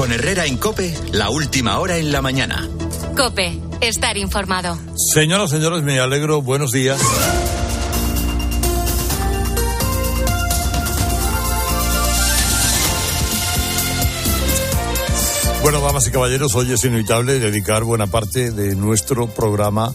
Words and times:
Con 0.00 0.12
Herrera 0.12 0.46
en 0.46 0.56
Cope, 0.56 0.96
la 1.12 1.28
última 1.28 1.78
hora 1.78 1.98
en 1.98 2.10
la 2.10 2.22
mañana. 2.22 2.66
Cope, 3.14 3.60
estar 3.82 4.16
informado. 4.16 4.78
Señoras, 4.96 5.50
señores, 5.50 5.82
me 5.82 6.00
alegro. 6.00 6.40
Buenos 6.40 6.72
días. 6.72 6.98
Bueno, 15.60 15.82
damas 15.82 16.06
y 16.06 16.10
caballeros, 16.10 16.54
hoy 16.54 16.72
es 16.72 16.82
inevitable 16.82 17.38
dedicar 17.38 17.84
buena 17.84 18.06
parte 18.06 18.52
de 18.52 18.74
nuestro 18.76 19.26
programa 19.26 19.92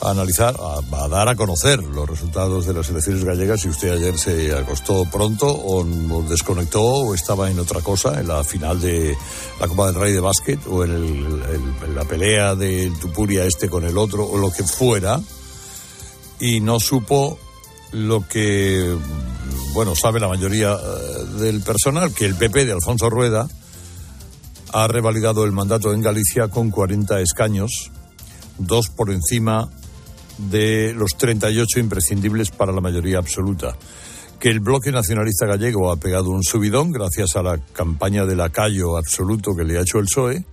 a 0.00 0.10
analizar, 0.10 0.56
a, 0.58 1.08
dar 1.08 1.28
a 1.28 1.34
conocer 1.34 1.82
los 1.82 2.08
resultados 2.08 2.66
de 2.66 2.74
las 2.74 2.88
elecciones 2.88 3.24
gallegas. 3.24 3.60
Si 3.60 3.68
usted 3.68 3.92
ayer 3.92 4.18
se 4.18 4.54
acostó 4.54 5.04
pronto 5.04 5.46
o, 5.48 5.84
desconectó 6.28 6.82
o 6.82 7.14
estaba 7.14 7.50
en 7.50 7.58
otra 7.58 7.80
cosa, 7.80 8.20
en 8.20 8.28
la 8.28 8.44
final 8.44 8.80
de 8.80 9.16
la 9.60 9.68
Copa 9.68 9.86
del 9.86 9.94
Rey 9.96 10.12
de 10.12 10.20
Básquet 10.20 10.60
o 10.68 10.84
en, 10.84 11.94
la 11.94 12.04
pelea 12.04 12.54
de 12.54 12.92
Tupuria 13.00 13.44
este 13.44 13.68
con 13.68 13.84
el 13.84 13.98
otro 13.98 14.26
o 14.26 14.38
lo 14.38 14.50
que 14.52 14.62
fuera, 14.62 15.20
y 16.40 16.60
no 16.60 16.78
supo 16.78 17.38
lo 17.92 18.26
que, 18.28 18.96
bueno, 19.72 19.94
sabe 19.96 20.20
la 20.20 20.28
mayoría 20.28 20.72
eh, 20.72 21.24
del 21.40 21.62
personal, 21.62 22.12
que 22.12 22.26
el 22.26 22.34
PP 22.34 22.66
de 22.66 22.72
Alfonso 22.72 23.10
Rueda 23.10 23.48
ha 24.72 24.86
revalidado 24.86 25.44
el 25.44 25.52
mandato 25.52 25.92
en 25.92 26.02
Galicia 26.02 26.48
con 26.48 26.70
40 26.70 27.20
escaños, 27.20 27.90
dos 28.58 28.88
por 28.90 29.10
encima 29.10 29.70
de 30.38 30.94
los 30.94 31.16
38 31.16 31.80
imprescindibles 31.80 32.50
para 32.50 32.72
la 32.72 32.80
mayoría 32.80 33.18
absoluta. 33.18 33.76
Que 34.40 34.50
el 34.50 34.60
bloque 34.60 34.92
nacionalista 34.92 35.46
gallego 35.46 35.90
ha 35.90 35.96
pegado 35.96 36.30
un 36.30 36.44
subidón 36.44 36.92
gracias 36.92 37.36
a 37.36 37.42
la 37.42 37.58
campaña 37.58 38.24
de 38.24 38.36
lacayo 38.36 38.96
absoluto 38.96 39.54
que 39.56 39.64
le 39.64 39.78
ha 39.78 39.82
hecho 39.82 39.98
el 39.98 40.06
PSOE. 40.06 40.44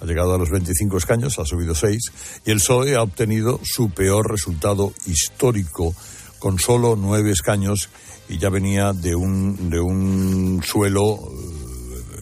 Ha 0.00 0.04
llegado 0.06 0.34
a 0.34 0.38
los 0.38 0.50
25 0.50 0.96
escaños, 0.98 1.38
ha 1.38 1.44
subido 1.44 1.74
6. 1.74 2.00
Y 2.46 2.50
el 2.52 2.58
PSOE 2.58 2.94
ha 2.94 3.02
obtenido 3.02 3.60
su 3.64 3.90
peor 3.90 4.30
resultado 4.30 4.92
histórico 5.06 5.94
con 6.38 6.58
solo 6.58 6.94
9 6.96 7.30
escaños 7.32 7.88
y 8.28 8.38
ya 8.38 8.50
venía 8.50 8.92
de 8.92 9.14
un, 9.14 9.68
de 9.68 9.80
un 9.80 10.62
suelo, 10.64 11.18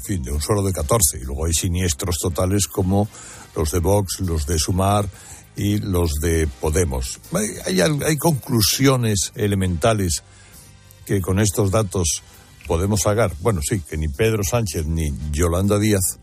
eh, 0.08 0.18
de 0.18 0.32
un 0.32 0.40
suelo 0.40 0.62
de 0.62 0.72
14. 0.72 1.18
Y 1.18 1.24
luego 1.24 1.44
hay 1.44 1.52
siniestros 1.52 2.16
totales 2.18 2.66
como 2.66 3.06
los 3.54 3.70
de 3.70 3.80
Vox, 3.80 4.20
los 4.20 4.46
de 4.46 4.58
Sumar 4.58 5.08
y 5.56 5.78
los 5.78 6.14
de 6.20 6.46
Podemos. 6.60 7.20
Hay, 7.66 7.80
hay, 7.80 8.16
conclusiones 8.16 9.32
elementales 9.34 10.22
que 11.04 11.20
con 11.20 11.38
estos 11.38 11.70
datos 11.70 12.22
podemos 12.66 13.02
sacar. 13.02 13.32
Bueno, 13.40 13.60
sí, 13.62 13.80
que 13.80 13.96
ni 13.96 14.08
Pedro 14.08 14.42
Sánchez 14.44 14.86
ni 14.86 15.12
Yolanda 15.30 15.78
Díaz 15.78 16.18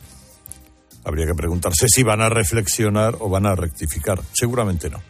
habría 1.03 1.25
que 1.25 1.35
preguntarse 1.35 1.87
si 1.87 2.03
van 2.03 2.21
a 2.21 2.29
reflexionar 2.29 3.17
o 3.19 3.29
van 3.29 3.45
a 3.45 3.55
rectificar. 3.55 4.21
Seguramente 4.33 4.89
no. 4.89 5.01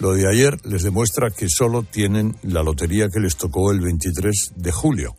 Lo 0.00 0.12
de 0.12 0.28
ayer 0.28 0.64
les 0.64 0.84
demuestra 0.84 1.30
que 1.30 1.48
solo 1.48 1.82
tienen 1.82 2.36
la 2.42 2.62
lotería 2.62 3.08
que 3.08 3.20
les 3.20 3.36
tocó 3.36 3.72
el 3.72 3.80
23 3.80 4.52
de 4.54 4.72
julio, 4.72 5.16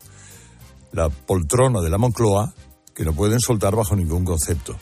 la 0.94 1.10
poltrona 1.10 1.82
de 1.82 1.90
la 1.90 1.98
Moncloa, 1.98 2.54
que 2.96 3.04
no 3.04 3.14
pueden 3.14 3.40
soltar 3.42 3.76
bajo 3.76 3.96
ningún 3.96 4.24
concepto. 4.24 4.78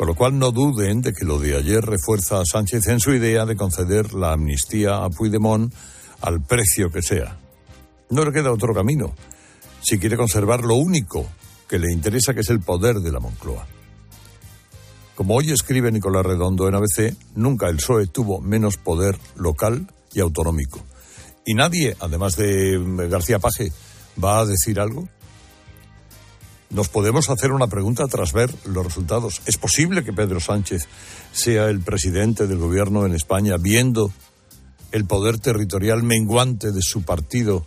Con 0.00 0.06
lo 0.06 0.14
cual 0.14 0.38
no 0.38 0.50
duden 0.50 1.02
de 1.02 1.12
que 1.12 1.26
lo 1.26 1.38
de 1.38 1.58
ayer 1.58 1.84
refuerza 1.84 2.40
a 2.40 2.46
Sánchez 2.46 2.86
en 2.86 3.00
su 3.00 3.12
idea 3.12 3.44
de 3.44 3.54
conceder 3.54 4.14
la 4.14 4.32
amnistía 4.32 5.04
a 5.04 5.10
Puigdemont 5.10 5.70
al 6.22 6.42
precio 6.42 6.90
que 6.90 7.02
sea. 7.02 7.38
No 8.08 8.24
le 8.24 8.32
queda 8.32 8.50
otro 8.50 8.72
camino 8.72 9.14
si 9.82 9.98
quiere 9.98 10.16
conservar 10.16 10.64
lo 10.64 10.76
único 10.76 11.26
que 11.68 11.78
le 11.78 11.92
interesa, 11.92 12.32
que 12.32 12.40
es 12.40 12.48
el 12.48 12.60
poder 12.60 13.00
de 13.00 13.12
la 13.12 13.20
Moncloa. 13.20 13.66
Como 15.16 15.34
hoy 15.34 15.50
escribe 15.50 15.92
Nicolás 15.92 16.24
Redondo 16.24 16.66
en 16.66 16.76
ABC, 16.76 17.14
nunca 17.34 17.68
el 17.68 17.76
PSOE 17.76 18.06
tuvo 18.06 18.40
menos 18.40 18.78
poder 18.78 19.18
local 19.36 19.86
y 20.14 20.20
autonómico. 20.20 20.80
Y 21.44 21.52
nadie, 21.52 21.94
además 22.00 22.36
de 22.36 22.82
García 23.10 23.38
Paje, 23.38 23.70
va 24.18 24.40
a 24.40 24.46
decir 24.46 24.80
algo 24.80 25.10
nos 26.70 26.88
podemos 26.88 27.30
hacer 27.30 27.52
una 27.52 27.66
pregunta 27.66 28.06
tras 28.06 28.32
ver 28.32 28.52
los 28.64 28.84
resultados. 28.84 29.42
¿Es 29.46 29.58
posible 29.58 30.04
que 30.04 30.12
Pedro 30.12 30.40
Sánchez 30.40 30.88
sea 31.32 31.68
el 31.68 31.80
presidente 31.80 32.46
del 32.46 32.58
gobierno 32.58 33.04
en 33.04 33.14
España 33.14 33.56
viendo 33.56 34.12
el 34.92 35.04
poder 35.04 35.38
territorial 35.38 36.02
menguante 36.02 36.72
de 36.72 36.82
su 36.82 37.02
partido 37.02 37.66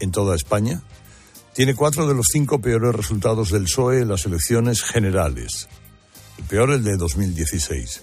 en 0.00 0.10
toda 0.10 0.36
España? 0.36 0.82
Tiene 1.54 1.74
cuatro 1.74 2.06
de 2.06 2.14
los 2.14 2.26
cinco 2.32 2.60
peores 2.60 2.94
resultados 2.94 3.50
del 3.50 3.64
PSOE 3.64 4.00
en 4.00 4.08
las 4.08 4.26
elecciones 4.26 4.82
generales. 4.82 5.68
El 6.38 6.44
peor 6.44 6.70
el 6.72 6.84
de 6.84 6.96
2016 6.96 8.02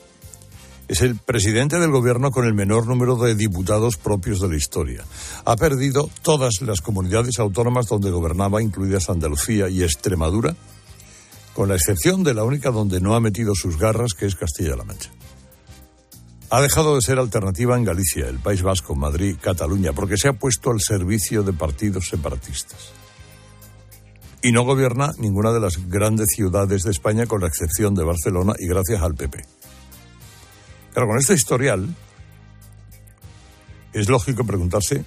es 0.91 0.99
el 0.99 1.15
presidente 1.15 1.79
del 1.79 1.89
gobierno 1.89 2.31
con 2.31 2.45
el 2.45 2.53
menor 2.53 2.85
número 2.85 3.15
de 3.15 3.33
diputados 3.33 3.95
propios 3.95 4.41
de 4.41 4.49
la 4.49 4.57
historia. 4.57 5.05
Ha 5.45 5.55
perdido 5.55 6.09
todas 6.21 6.61
las 6.61 6.81
comunidades 6.81 7.39
autónomas 7.39 7.87
donde 7.87 8.11
gobernaba, 8.11 8.61
incluidas 8.61 9.09
Andalucía 9.09 9.69
y 9.69 9.83
Extremadura, 9.83 10.53
con 11.53 11.69
la 11.69 11.75
excepción 11.75 12.23
de 12.23 12.33
la 12.33 12.43
única 12.43 12.71
donde 12.71 12.99
no 12.99 13.15
ha 13.15 13.21
metido 13.21 13.55
sus 13.55 13.77
garras, 13.77 14.11
que 14.13 14.25
es 14.25 14.35
Castilla-La 14.35 14.83
Mancha. 14.83 15.11
Ha 16.49 16.59
dejado 16.59 16.95
de 16.95 17.01
ser 17.01 17.19
alternativa 17.19 17.77
en 17.77 17.85
Galicia, 17.85 18.27
el 18.27 18.39
País 18.39 18.61
Vasco, 18.61 18.93
Madrid, 18.93 19.37
Cataluña, 19.39 19.93
porque 19.93 20.17
se 20.17 20.27
ha 20.27 20.33
puesto 20.33 20.71
al 20.71 20.81
servicio 20.81 21.43
de 21.43 21.53
partidos 21.53 22.09
separatistas. 22.09 22.91
Y 24.43 24.51
no 24.51 24.63
gobierna 24.63 25.13
ninguna 25.19 25.53
de 25.53 25.61
las 25.61 25.87
grandes 25.87 26.27
ciudades 26.35 26.81
de 26.81 26.91
España, 26.91 27.27
con 27.27 27.39
la 27.39 27.47
excepción 27.47 27.95
de 27.95 28.03
Barcelona 28.03 28.55
y 28.59 28.67
gracias 28.67 29.01
al 29.01 29.15
PP. 29.15 29.60
Pero 30.93 31.07
con 31.07 31.17
este 31.17 31.33
historial, 31.33 31.95
es 33.93 34.09
lógico 34.09 34.45
preguntarse 34.45 35.05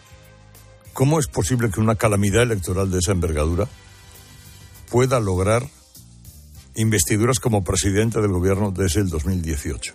cómo 0.93 1.19
es 1.19 1.27
posible 1.27 1.71
que 1.71 1.81
una 1.81 1.97
calamidad 1.97 2.43
electoral 2.43 2.91
de 2.91 2.99
esa 2.99 3.13
envergadura 3.13 3.69
pueda 4.91 5.21
lograr 5.21 5.67
investiduras 6.77 7.41
como 7.41 7.65
presidente 7.65 8.21
del 8.21 8.33
gobierno 8.33 8.71
desde 8.71 9.01
el 9.01 9.09
2018. 9.09 9.95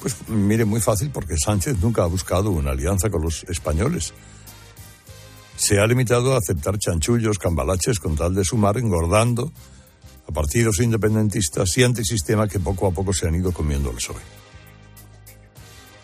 Pues 0.00 0.28
mire, 0.28 0.64
muy 0.64 0.80
fácil, 0.80 1.10
porque 1.10 1.36
Sánchez 1.38 1.78
nunca 1.80 2.02
ha 2.02 2.06
buscado 2.06 2.50
una 2.50 2.72
alianza 2.72 3.08
con 3.10 3.22
los 3.22 3.44
españoles. 3.44 4.12
Se 5.56 5.80
ha 5.80 5.86
limitado 5.86 6.34
a 6.34 6.38
aceptar 6.38 6.78
chanchullos, 6.78 7.38
cambalaches 7.38 7.98
con 7.98 8.14
tal 8.14 8.34
de 8.34 8.44
sumar, 8.44 8.76
engordando 8.76 9.50
a 10.28 10.32
partidos 10.32 10.80
independentistas 10.80 11.76
y 11.78 11.84
antisistema 11.84 12.46
que 12.46 12.60
poco 12.60 12.86
a 12.86 12.90
poco 12.90 13.12
se 13.12 13.26
han 13.26 13.36
ido 13.36 13.52
comiendo 13.52 13.90
el 13.90 13.96
PSOE. 13.96 14.45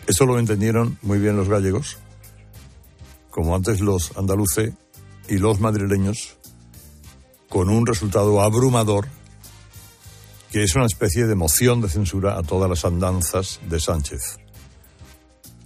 Eso 0.07 0.25
lo 0.25 0.37
entendieron 0.37 0.97
muy 1.01 1.19
bien 1.19 1.37
los 1.37 1.49
gallegos, 1.49 1.97
como 3.29 3.55
antes 3.55 3.79
los 3.79 4.15
andaluces 4.17 4.73
y 5.29 5.37
los 5.37 5.59
madrileños, 5.59 6.37
con 7.49 7.69
un 7.69 7.85
resultado 7.85 8.41
abrumador 8.41 9.07
que 10.53 10.63
es 10.63 10.75
una 10.75 10.85
especie 10.85 11.25
de 11.25 11.33
moción 11.33 11.81
de 11.81 11.89
censura 11.89 12.37
a 12.37 12.43
todas 12.43 12.69
las 12.69 12.85
andanzas 12.85 13.59
de 13.67 13.79
Sánchez. 13.79 14.37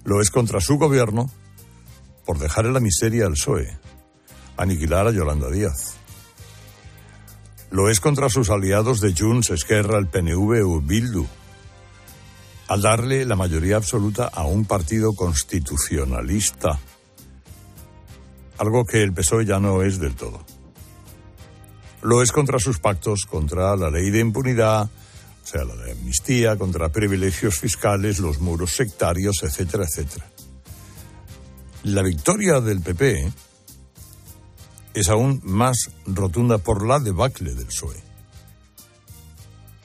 Lo 0.06 0.22
es 0.22 0.30
contra 0.30 0.62
su 0.62 0.78
gobierno 0.78 1.30
por 2.26 2.40
dejar 2.40 2.68
en 2.68 2.74
la 2.74 2.80
miseria 2.80 3.26
al 3.26 3.34
PSOE, 3.34 3.78
aniquilar 4.56 5.08
a 5.08 5.12
Yolanda 5.12 5.50
Díaz. 5.50 5.96
Lo 7.70 7.90
es 7.90 8.00
contra 8.00 8.30
sus 8.30 8.50
aliados 8.50 9.02
de 9.02 9.14
Junts, 9.14 9.50
Esquerra, 9.50 10.00
el 10.00 10.08
PNV 10.08 10.66
o 10.66 10.80
Bildu, 10.80 11.28
al 12.68 12.82
darle 12.82 13.26
la 13.26 13.36
mayoría 13.36 13.78
absoluta 13.78 14.26
a 14.26 14.44
un 14.44 14.66
partido 14.66 15.14
constitucionalista, 15.14 16.80
algo 18.58 18.86
que 18.86 19.04
el 19.04 19.14
PSOE 19.14 19.46
ya 19.46 19.60
no 19.60 19.84
es 19.84 20.00
del 20.00 20.16
todo. 20.16 20.44
Lo 22.02 22.22
es 22.22 22.32
contra 22.32 22.60
sus 22.60 22.80
pactos 22.80 23.26
contra 23.26 23.76
la 23.76 23.90
ley 23.90 24.10
de 24.10 24.20
impunidad, 24.20 24.84
o 24.84 25.48
sea, 25.48 25.64
la 25.64 25.76
de 25.76 25.92
amnistía, 25.94 26.58
contra 26.58 26.90
privilegios 26.90 27.58
fiscales, 27.58 28.20
los 28.20 28.40
muros 28.40 28.72
sectarios, 28.72 29.44
etcétera, 29.44 29.86
etcétera. 29.86 30.30
La 31.84 32.02
victoria 32.02 32.60
del 32.60 32.82
PP 32.82 33.32
es 34.94 35.10
aún 35.10 35.40
más 35.44 35.92
rotunda 36.06 36.58
por 36.58 36.86
la 36.86 37.00
debacle 37.00 37.54
del 37.54 37.66
PSOE, 37.66 38.04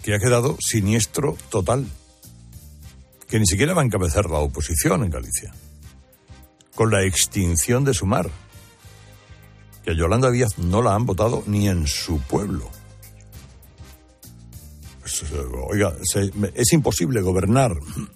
que 0.03 0.15
ha 0.15 0.19
quedado 0.19 0.56
siniestro 0.61 1.37
total 1.49 1.87
que 3.32 3.38
ni 3.38 3.46
siquiera 3.46 3.73
va 3.73 3.81
a 3.81 3.84
encabezar 3.87 4.29
la 4.29 4.40
oposición 4.40 5.05
en 5.05 5.11
Galicia, 5.11 5.55
con 6.75 6.90
la 6.90 7.02
extinción 7.02 7.82
de 7.82 7.94
Sumar, 7.94 8.29
que 9.82 9.93
a 9.93 9.94
Yolanda 9.94 10.31
Díaz 10.31 10.58
no 10.58 10.82
la 10.82 10.94
han 10.94 11.06
votado 11.06 11.43
ni 11.46 11.67
en 11.67 11.87
su 11.87 12.20
pueblo. 12.20 12.70
Pues, 15.00 15.25
oiga, 15.67 15.94
es 16.55 16.73
imposible 16.75 17.23
gobernar 17.23 17.73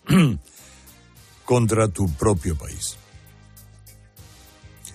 contra 1.46 1.88
tu 1.88 2.12
propio 2.12 2.54
país. 2.54 2.98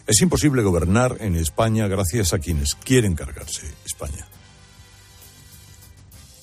Es 0.06 0.22
imposible 0.22 0.62
gobernar 0.62 1.18
en 1.22 1.36
España 1.36 1.88
gracias 1.88 2.34
a 2.34 2.38
quienes 2.38 2.76
quieren 2.76 3.16
cargarse 3.16 3.66
España. 3.88 4.28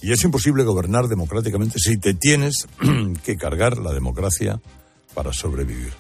Y 0.01 0.13
es 0.13 0.23
imposible 0.25 0.65
gobernar 0.65 1.09
democráticamente 1.09 1.79
si 1.79 1.99
te 1.99 2.15
tienes 2.15 2.67
que 3.25 3.37
cargar 3.37 3.79
la 3.79 3.93
democracia 3.93 4.61
para 5.15 5.33
sobrevivir. 5.33 5.93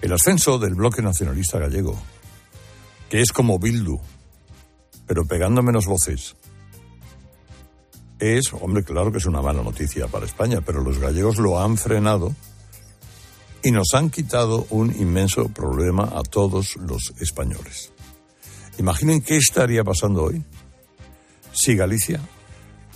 El 0.00 0.12
ascenso 0.12 0.58
del 0.58 0.74
bloque 0.74 1.02
nacionalista 1.02 1.58
gallego, 1.58 1.96
que 3.08 3.20
es 3.20 3.30
como 3.30 3.58
Bildu, 3.58 4.00
pero 5.06 5.24
pegando 5.26 5.62
menos 5.62 5.86
voces, 5.86 6.34
es, 8.18 8.52
hombre, 8.52 8.84
claro 8.84 9.12
que 9.12 9.18
es 9.18 9.26
una 9.26 9.42
mala 9.42 9.62
noticia 9.62 10.06
para 10.06 10.26
España, 10.26 10.60
pero 10.64 10.82
los 10.82 10.98
gallegos 10.98 11.38
lo 11.38 11.60
han 11.60 11.76
frenado 11.76 12.34
y 13.62 13.70
nos 13.70 13.94
han 13.94 14.10
quitado 14.10 14.66
un 14.70 14.90
inmenso 14.94 15.48
problema 15.48 16.04
a 16.04 16.22
todos 16.22 16.76
los 16.76 17.12
españoles. 17.20 17.92
Imaginen 18.78 19.22
qué 19.22 19.36
estaría 19.36 19.84
pasando 19.84 20.24
hoy 20.24 20.42
si 21.52 21.76
Galicia 21.76 22.20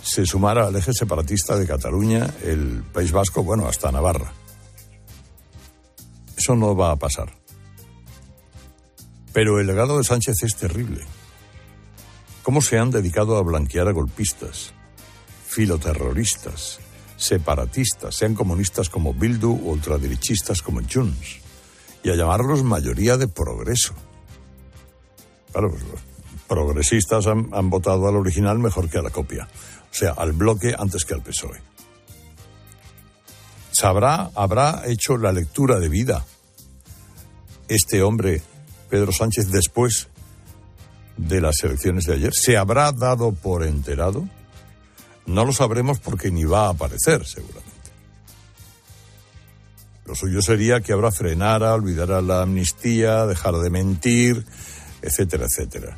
se 0.01 0.25
sumara 0.25 0.67
al 0.67 0.75
eje 0.75 0.93
separatista 0.93 1.57
de 1.57 1.67
Cataluña, 1.67 2.27
el 2.43 2.83
País 2.93 3.11
Vasco, 3.11 3.43
bueno, 3.43 3.67
hasta 3.67 3.91
Navarra. 3.91 4.31
Eso 6.37 6.55
no 6.55 6.75
va 6.75 6.91
a 6.91 6.95
pasar. 6.95 7.33
Pero 9.33 9.59
el 9.59 9.67
legado 9.67 9.97
de 9.97 10.03
Sánchez 10.03 10.35
es 10.43 10.55
terrible. 10.55 11.01
¿Cómo 12.43 12.61
se 12.61 12.77
han 12.77 12.91
dedicado 12.91 13.37
a 13.37 13.41
blanquear 13.41 13.87
a 13.87 13.91
golpistas, 13.91 14.71
filoterroristas, 15.45 16.79
separatistas, 17.17 18.15
sean 18.15 18.35
comunistas 18.35 18.89
como 18.89 19.13
Bildu 19.13 19.51
o 19.51 19.71
ultraderechistas 19.71 20.61
como 20.61 20.81
Junts, 20.81 21.39
y 22.03 22.09
a 22.09 22.15
llamarlos 22.15 22.63
mayoría 22.63 23.17
de 23.17 23.27
progreso? 23.27 23.93
Claro, 25.51 25.71
pues, 25.71 25.83
progresistas 26.47 27.27
han, 27.27 27.69
votado 27.69 28.07
al 28.07 28.15
original 28.15 28.59
mejor 28.59 28.89
que 28.89 28.97
a 28.97 29.01
la 29.01 29.09
copia, 29.09 29.47
o 29.91 29.93
sea, 29.93 30.11
al 30.11 30.33
bloque 30.33 30.73
antes 30.77 31.05
que 31.05 31.13
al 31.13 31.21
PSOE. 31.21 31.61
¿Sabrá, 33.71 34.31
habrá 34.33 34.83
hecho 34.87 35.17
la 35.17 35.31
lectura 35.31 35.79
de 35.79 35.89
vida 35.89 36.25
este 37.67 38.01
hombre, 38.01 38.41
Pedro 38.89 39.11
Sánchez, 39.11 39.51
después 39.51 40.07
de 41.17 41.41
las 41.41 41.55
elecciones 41.63 42.05
de 42.05 42.13
ayer? 42.13 42.33
¿Se 42.33 42.57
habrá 42.57 42.91
dado 42.91 43.33
por 43.33 43.63
enterado? 43.63 44.27
No 45.25 45.43
lo 45.45 45.51
sabremos 45.51 45.99
porque 45.99 46.31
ni 46.31 46.45
va 46.45 46.67
a 46.67 46.69
aparecer, 46.69 47.25
seguramente. 47.25 47.77
Lo 50.05 50.15
suyo 50.15 50.41
sería 50.41 50.79
que 50.79 50.93
ahora 50.93 51.11
frenara, 51.11 51.73
olvidara 51.73 52.21
la 52.21 52.43
amnistía, 52.43 53.25
dejara 53.25 53.59
de 53.59 53.69
mentir, 53.69 54.45
etcétera, 55.01 55.45
etcétera. 55.45 55.97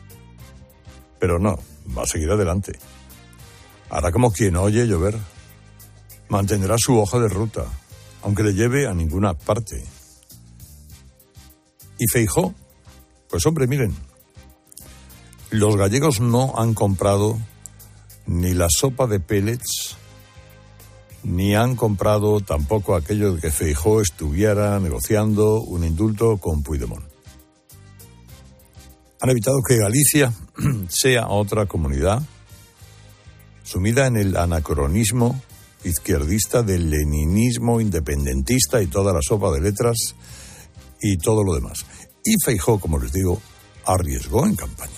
Pero 1.20 1.40
no, 1.40 1.60
va 1.98 2.04
a 2.04 2.08
seguir 2.08 2.32
adelante. 2.32 2.74
Hará 3.90 4.12
como 4.12 4.32
quien 4.32 4.56
oye 4.56 4.88
llover. 4.88 5.18
Mantendrá 6.30 6.76
su 6.78 6.98
hoja 7.00 7.20
de 7.20 7.28
ruta, 7.28 7.66
aunque 8.22 8.44
le 8.44 8.54
lleve 8.54 8.88
a 8.88 8.94
ninguna 8.94 9.34
parte. 9.34 9.84
¿Y 11.98 12.08
Feijó? 12.08 12.54
Pues 13.30 13.46
hombre, 13.46 13.68
miren, 13.68 13.96
los 15.50 15.76
gallegos 15.76 16.20
no 16.20 16.54
han 16.58 16.74
comprado 16.74 17.38
ni 18.28 18.54
la 18.54 18.68
sopa 18.70 19.08
de 19.08 19.20
pellets, 19.20 19.98
ni 21.24 21.56
han 21.56 21.76
comprado 21.76 22.40
tampoco 22.42 22.96
aquello 22.96 23.34
de 23.34 23.42
que 23.42 23.52
Feijó 23.52 24.02
estuviera 24.02 24.80
negociando 24.80 25.62
un 25.62 25.84
indulto 25.84 26.38
con 26.38 26.62
Puigdemont. 26.62 27.04
Han 29.22 29.30
evitado 29.32 29.62
que 29.68 29.78
Galicia 29.78 30.32
sea 30.90 31.28
otra 31.28 31.66
comunidad 31.66 32.22
sumida 33.64 34.08
en 34.08 34.18
el 34.18 34.36
anacronismo 34.36 35.42
izquierdista 35.84 36.64
del 36.64 36.90
leninismo 36.90 37.80
independentista 37.80 38.82
y 38.82 38.88
toda 38.88 39.14
la 39.14 39.20
sopa 39.22 39.52
de 39.52 39.62
letras 39.62 40.16
y 41.02 41.18
todo 41.18 41.44
lo 41.44 41.54
demás. 41.54 41.86
Y 42.24 42.34
Feijó, 42.44 42.80
como 42.80 43.00
les 43.00 43.14
digo, 43.14 43.42
arriesgó 43.86 44.46
en 44.46 44.56
campaña. 44.56 44.92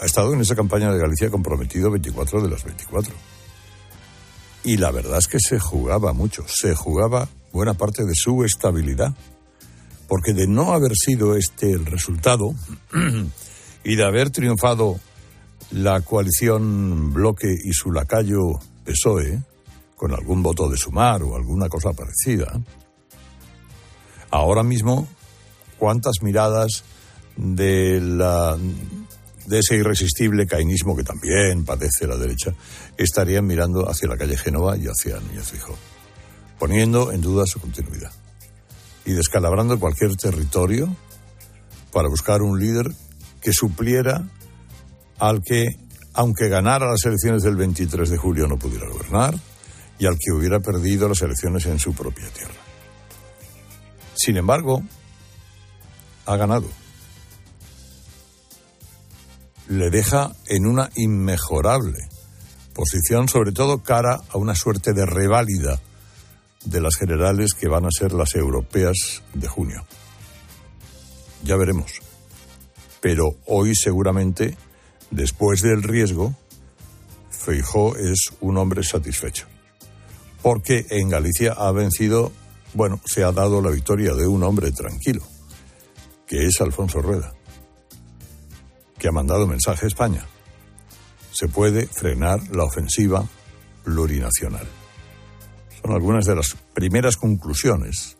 Ha 0.00 0.06
estado 0.06 0.32
en 0.32 0.40
esa 0.40 0.56
campaña 0.56 0.92
de 0.92 0.98
Galicia 0.98 1.30
comprometido 1.30 1.90
24 1.90 2.42
de 2.42 2.48
las 2.48 2.64
24. 2.64 3.12
Y 4.64 4.76
la 4.76 4.90
verdad 4.90 5.18
es 5.18 5.26
que 5.26 5.38
se 5.40 5.58
jugaba 5.58 6.12
mucho, 6.12 6.44
se 6.46 6.74
jugaba 6.74 7.28
buena 7.52 7.74
parte 7.74 8.04
de 8.04 8.14
su 8.14 8.44
estabilidad. 8.44 9.14
Porque 10.10 10.32
de 10.32 10.48
no 10.48 10.72
haber 10.72 10.96
sido 10.96 11.36
este 11.36 11.70
el 11.70 11.86
resultado 11.86 12.52
y 13.84 13.94
de 13.94 14.04
haber 14.04 14.30
triunfado 14.30 14.98
la 15.70 16.00
coalición 16.00 17.12
Bloque 17.12 17.46
y 17.46 17.72
su 17.72 17.92
lacayo 17.92 18.58
PSOE, 18.84 19.40
con 19.94 20.12
algún 20.12 20.42
voto 20.42 20.68
de 20.68 20.76
sumar 20.76 21.22
o 21.22 21.36
alguna 21.36 21.68
cosa 21.68 21.92
parecida, 21.92 22.60
ahora 24.32 24.64
mismo, 24.64 25.06
¿cuántas 25.78 26.22
miradas 26.22 26.82
de, 27.36 27.98
ese 29.48 29.76
irresistible 29.76 30.44
cainismo 30.44 30.96
que 30.96 31.04
también 31.04 31.64
padece 31.64 32.08
la 32.08 32.16
derecha 32.16 32.52
estarían 32.96 33.46
mirando 33.46 33.88
hacia 33.88 34.08
la 34.08 34.16
calle 34.16 34.36
Génova 34.36 34.76
y 34.76 34.86
hacia 34.86 35.20
Núñez 35.20 35.52
Fijó, 35.52 35.76
poniendo 36.58 37.12
en 37.12 37.20
duda 37.20 37.46
su 37.46 37.60
continuidad 37.60 38.10
y 39.04 39.12
descalabrando 39.12 39.78
cualquier 39.78 40.16
territorio 40.16 40.94
para 41.92 42.08
buscar 42.08 42.42
un 42.42 42.58
líder 42.58 42.86
que 43.40 43.52
supliera 43.52 44.22
al 45.18 45.42
que, 45.42 45.76
aunque 46.14 46.48
ganara 46.48 46.90
las 46.90 47.04
elecciones 47.04 47.42
del 47.42 47.56
23 47.56 48.08
de 48.08 48.16
julio, 48.16 48.46
no 48.46 48.58
pudiera 48.58 48.88
gobernar 48.88 49.34
y 49.98 50.06
al 50.06 50.16
que 50.18 50.32
hubiera 50.32 50.60
perdido 50.60 51.08
las 51.08 51.20
elecciones 51.22 51.66
en 51.66 51.78
su 51.78 51.94
propia 51.94 52.28
tierra. 52.30 52.54
Sin 54.14 54.36
embargo, 54.36 54.82
ha 56.26 56.36
ganado. 56.36 56.68
Le 59.68 59.90
deja 59.90 60.32
en 60.46 60.66
una 60.66 60.90
inmejorable 60.96 61.98
posición, 62.74 63.28
sobre 63.28 63.52
todo 63.52 63.82
cara 63.82 64.18
a 64.30 64.38
una 64.38 64.54
suerte 64.54 64.92
de 64.92 65.06
reválida 65.06 65.80
de 66.64 66.80
las 66.80 66.96
generales 66.96 67.54
que 67.54 67.68
van 67.68 67.86
a 67.86 67.90
ser 67.90 68.12
las 68.12 68.34
europeas 68.34 69.22
de 69.34 69.48
junio. 69.48 69.84
Ya 71.42 71.56
veremos. 71.56 72.00
Pero 73.00 73.34
hoy 73.46 73.74
seguramente 73.74 74.56
después 75.10 75.62
del 75.62 75.82
riesgo, 75.82 76.34
Feijó 77.30 77.96
es 77.96 78.30
un 78.40 78.58
hombre 78.58 78.82
satisfecho. 78.82 79.46
Porque 80.42 80.86
en 80.90 81.08
Galicia 81.08 81.52
ha 81.52 81.72
vencido, 81.72 82.32
bueno, 82.74 83.00
se 83.04 83.24
ha 83.24 83.32
dado 83.32 83.60
la 83.62 83.70
victoria 83.70 84.14
de 84.14 84.26
un 84.26 84.42
hombre 84.42 84.72
tranquilo, 84.72 85.22
que 86.26 86.46
es 86.46 86.60
Alfonso 86.60 87.00
Rueda, 87.00 87.34
que 88.98 89.08
ha 89.08 89.12
mandado 89.12 89.46
mensaje 89.46 89.86
a 89.86 89.88
España. 89.88 90.26
Se 91.32 91.48
puede 91.48 91.86
frenar 91.86 92.40
la 92.54 92.64
ofensiva 92.64 93.26
plurinacional. 93.84 94.66
Son 95.82 95.92
algunas 95.92 96.26
de 96.26 96.34
las 96.34 96.56
primeras 96.74 97.16
conclusiones 97.16 98.16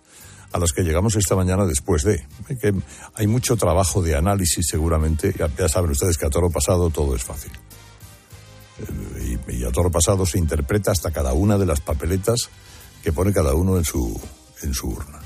a 0.53 0.59
las 0.59 0.73
que 0.73 0.83
llegamos 0.83 1.17
esta 1.17 1.37
mañana 1.37 1.67
después 1.67 2.03
de. 2.03 2.27
Que 2.61 2.75
hay 3.15 3.27
mucho 3.27 3.57
trabajo 3.57 4.03
de 4.03 4.17
análisis 4.17 4.67
seguramente. 4.69 5.35
Ya, 5.39 5.69
saben 5.69 5.91
ustedes 5.91 6.19
que 6.19 6.27
a 6.27 6.31
toro 6.31 6.51
pasado 6.51 6.91
todo 6.91 7.15
es 7.15 7.23
fácil. 7.23 7.53
Eh, 8.79 9.39
y, 9.49 9.57
y, 9.57 9.65
a 9.65 9.71
toro 9.71 9.91
pasado 9.91 10.27
se 10.27 10.39
interpreta 10.39 10.91
hasta 10.91 11.11
cada 11.11 11.33
una 11.33 11.59
de 11.59 11.67
las 11.67 11.81
papeletas 11.81 12.51
que 13.03 13.13
pone 13.13 13.33
cada 13.33 13.55
uno 13.55 13.77
en 13.77 13.85
su, 13.85 14.21
en 14.63 14.75
su 14.75 14.89
urna. 14.89 15.21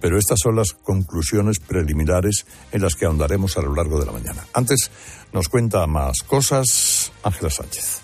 Pero 0.00 0.18
estas 0.18 0.38
son 0.42 0.56
las 0.56 0.72
conclusiones 0.72 1.58
preliminares 1.58 2.46
en 2.72 2.82
las 2.82 2.94
que 2.94 3.04
ahondaremos 3.04 3.58
a 3.58 3.62
lo 3.62 3.74
largo 3.74 4.00
de 4.00 4.06
la 4.06 4.12
mañana. 4.12 4.46
Antes 4.54 4.90
nos 5.32 5.48
cuenta 5.48 5.86
más 5.86 6.22
cosas 6.26 7.12
Ángela 7.22 7.50
Sánchez. 7.50 8.00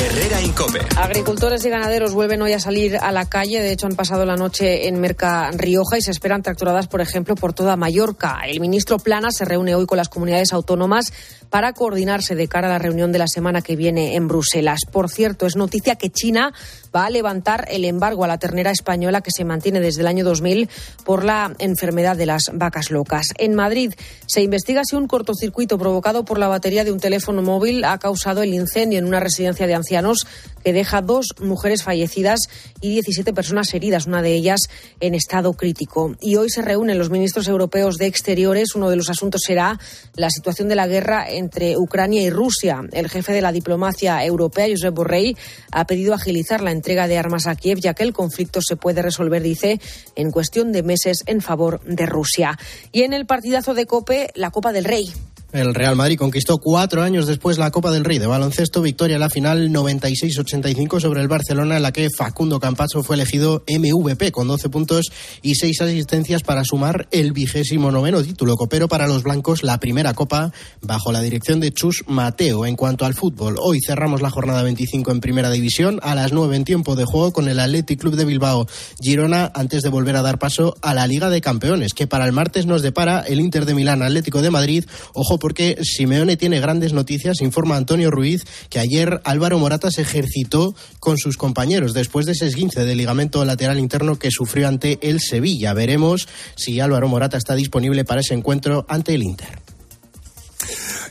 Herrera 0.00 0.40
Incope. 0.40 0.78
Agricultores 0.96 1.62
y 1.66 1.68
ganaderos 1.68 2.14
vuelven 2.14 2.40
hoy 2.40 2.54
a 2.54 2.58
salir 2.58 2.96
a 2.96 3.12
la 3.12 3.28
calle. 3.28 3.60
De 3.60 3.70
hecho, 3.70 3.86
han 3.86 3.96
pasado 3.96 4.24
la 4.24 4.34
noche 4.34 4.88
en 4.88 4.98
Merca 4.98 5.50
Rioja 5.50 5.98
y 5.98 6.00
se 6.00 6.10
esperan 6.10 6.42
tracturadas, 6.42 6.88
por 6.88 7.02
ejemplo, 7.02 7.34
por 7.34 7.52
toda 7.52 7.76
Mallorca. 7.76 8.40
El 8.46 8.60
ministro 8.60 8.98
Plana 8.98 9.30
se 9.30 9.44
reúne 9.44 9.74
hoy 9.74 9.84
con 9.84 9.98
las 9.98 10.08
comunidades 10.08 10.54
autónomas 10.54 11.12
para 11.50 11.74
coordinarse 11.74 12.34
de 12.34 12.48
cara 12.48 12.68
a 12.68 12.70
la 12.70 12.78
reunión 12.78 13.12
de 13.12 13.18
la 13.18 13.26
semana 13.26 13.60
que 13.60 13.76
viene 13.76 14.14
en 14.14 14.26
Bruselas. 14.26 14.80
Por 14.90 15.10
cierto, 15.10 15.46
es 15.46 15.56
noticia 15.56 15.96
que 15.96 16.08
China 16.08 16.54
va 16.94 17.06
a 17.06 17.10
levantar 17.10 17.66
el 17.70 17.84
embargo 17.84 18.24
a 18.24 18.28
la 18.28 18.38
ternera 18.38 18.70
española 18.70 19.20
que 19.20 19.30
se 19.30 19.44
mantiene 19.44 19.80
desde 19.80 20.00
el 20.00 20.06
año 20.06 20.24
2000 20.24 20.68
por 21.04 21.24
la 21.24 21.54
enfermedad 21.58 22.16
de 22.16 22.26
las 22.26 22.50
vacas 22.52 22.90
locas. 22.90 23.26
En 23.38 23.54
Madrid 23.54 23.94
se 24.26 24.42
investiga 24.42 24.82
si 24.84 24.96
un 24.96 25.06
cortocircuito 25.06 25.78
provocado 25.78 26.24
por 26.24 26.38
la 26.38 26.48
batería 26.48 26.84
de 26.84 26.92
un 26.92 27.00
teléfono 27.00 27.42
móvil 27.42 27.84
ha 27.84 27.98
causado 27.98 28.42
el 28.42 28.54
incendio 28.54 28.98
en 28.98 29.06
una 29.06 29.20
residencia 29.20 29.66
de 29.66 29.74
ancianos 29.74 30.26
que 30.64 30.72
deja 30.72 31.00
dos 31.00 31.34
mujeres 31.40 31.82
fallecidas 31.82 32.40
y 32.80 32.90
17 32.90 33.32
personas 33.32 33.72
heridas, 33.74 34.06
una 34.06 34.22
de 34.22 34.34
ellas 34.34 34.60
en 35.00 35.14
estado 35.14 35.54
crítico. 35.54 36.14
Y 36.20 36.36
hoy 36.36 36.50
se 36.50 36.62
reúnen 36.62 36.98
los 36.98 37.10
ministros 37.10 37.48
europeos 37.48 37.96
de 37.96 38.06
Exteriores. 38.06 38.74
Uno 38.74 38.90
de 38.90 38.96
los 38.96 39.10
asuntos 39.10 39.42
será 39.46 39.78
la 40.14 40.30
situación 40.30 40.68
de 40.68 40.74
la 40.74 40.86
guerra 40.86 41.26
entre 41.28 41.76
Ucrania 41.76 42.22
y 42.22 42.30
Rusia. 42.30 42.82
El 42.92 43.08
jefe 43.08 43.32
de 43.32 43.42
la 43.42 43.52
diplomacia 43.52 44.24
europea, 44.24 44.66
Josep 44.68 44.94
Borrell, 44.94 45.36
ha 45.72 45.86
pedido 45.86 46.14
agilizar 46.14 46.60
la 46.60 46.72
entrega 46.80 47.06
de 47.06 47.18
armas 47.18 47.46
a 47.46 47.54
Kiev, 47.56 47.78
ya 47.78 47.92
que 47.92 48.02
el 48.02 48.14
conflicto 48.14 48.60
se 48.62 48.76
puede 48.76 49.02
resolver, 49.02 49.42
dice, 49.42 49.80
en 50.16 50.30
cuestión 50.30 50.72
de 50.72 50.82
meses 50.82 51.22
en 51.26 51.42
favor 51.42 51.80
de 51.84 52.06
Rusia. 52.06 52.58
Y 52.90 53.02
en 53.02 53.12
el 53.12 53.26
partidazo 53.26 53.74
de 53.74 53.84
COPE, 53.84 54.30
la 54.34 54.50
Copa 54.50 54.72
del 54.72 54.84
Rey. 54.84 55.12
El 55.52 55.74
Real 55.74 55.96
Madrid 55.96 56.16
conquistó 56.16 56.58
cuatro 56.58 57.02
años 57.02 57.26
después 57.26 57.58
la 57.58 57.72
Copa 57.72 57.90
del 57.90 58.04
Rey 58.04 58.20
de 58.20 58.28
baloncesto, 58.28 58.82
victoria 58.82 59.14
en 59.14 59.20
la 59.20 59.30
final 59.30 59.70
96-85 59.70 61.00
sobre 61.00 61.22
el 61.22 61.26
Barcelona, 61.26 61.76
en 61.76 61.82
la 61.82 61.92
que 61.92 62.06
Facundo 62.16 62.60
Campacho 62.60 63.02
fue 63.02 63.16
elegido 63.16 63.64
MVP 63.68 64.30
con 64.30 64.46
12 64.46 64.68
puntos 64.68 65.10
y 65.42 65.56
seis 65.56 65.80
asistencias 65.80 66.44
para 66.44 66.62
sumar 66.62 67.08
el 67.10 67.32
vigésimo 67.32 67.90
noveno 67.90 68.22
título 68.22 68.54
copero 68.54 68.86
para 68.86 69.08
los 69.08 69.24
blancos, 69.24 69.64
la 69.64 69.80
primera 69.80 70.14
Copa 70.14 70.52
bajo 70.82 71.10
la 71.10 71.20
dirección 71.20 71.58
de 71.58 71.72
Chus 71.72 72.04
Mateo. 72.06 72.64
En 72.64 72.76
cuanto 72.76 73.04
al 73.04 73.14
fútbol, 73.14 73.56
hoy 73.60 73.80
cerramos 73.84 74.22
la 74.22 74.30
jornada 74.30 74.62
25 74.62 75.10
en 75.10 75.18
Primera 75.18 75.50
División 75.50 75.98
a 76.04 76.14
las 76.14 76.32
9 76.32 76.54
en 76.54 76.64
tiempo 76.64 76.94
de 76.94 77.06
juego 77.06 77.32
con 77.32 77.48
el 77.48 77.58
Athletic 77.58 77.98
Club 77.98 78.14
de 78.14 78.24
Bilbao 78.24 78.68
Girona 79.02 79.50
antes 79.52 79.82
de 79.82 79.88
volver 79.88 80.14
a 80.14 80.22
dar 80.22 80.38
paso 80.38 80.76
a 80.80 80.94
la 80.94 81.08
Liga 81.08 81.28
de 81.28 81.40
Campeones, 81.40 81.92
que 81.92 82.06
para 82.06 82.24
el 82.24 82.32
martes 82.32 82.66
nos 82.66 82.82
depara 82.82 83.22
el 83.22 83.40
Inter 83.40 83.66
de 83.66 83.74
Milán 83.74 84.02
Atlético 84.02 84.42
de 84.42 84.50
Madrid. 84.50 84.84
Ojo 85.12 85.39
porque 85.40 85.76
Simeone 85.82 86.36
tiene 86.36 86.60
grandes 86.60 86.92
noticias. 86.92 87.40
Informa 87.40 87.76
Antonio 87.76 88.12
Ruiz 88.12 88.44
que 88.68 88.78
ayer 88.78 89.20
Álvaro 89.24 89.58
Morata 89.58 89.90
se 89.90 90.02
ejercitó 90.02 90.76
con 91.00 91.18
sus 91.18 91.36
compañeros 91.36 91.92
después 91.92 92.26
de 92.26 92.32
ese 92.32 92.46
esguince 92.46 92.84
de 92.84 92.94
ligamento 92.94 93.44
lateral 93.44 93.80
interno 93.80 94.20
que 94.20 94.30
sufrió 94.30 94.68
ante 94.68 95.00
el 95.02 95.18
Sevilla. 95.20 95.74
Veremos 95.74 96.28
si 96.54 96.78
Álvaro 96.78 97.08
Morata 97.08 97.36
está 97.36 97.56
disponible 97.56 98.04
para 98.04 98.20
ese 98.20 98.34
encuentro 98.34 98.86
ante 98.88 99.14
el 99.14 99.24
Inter. 99.24 99.58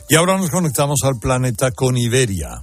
Y 0.08 0.14
ahora 0.14 0.38
nos 0.38 0.50
conectamos 0.50 1.00
al 1.04 1.20
planeta 1.20 1.70
con 1.72 1.98
Iberia. 1.98 2.62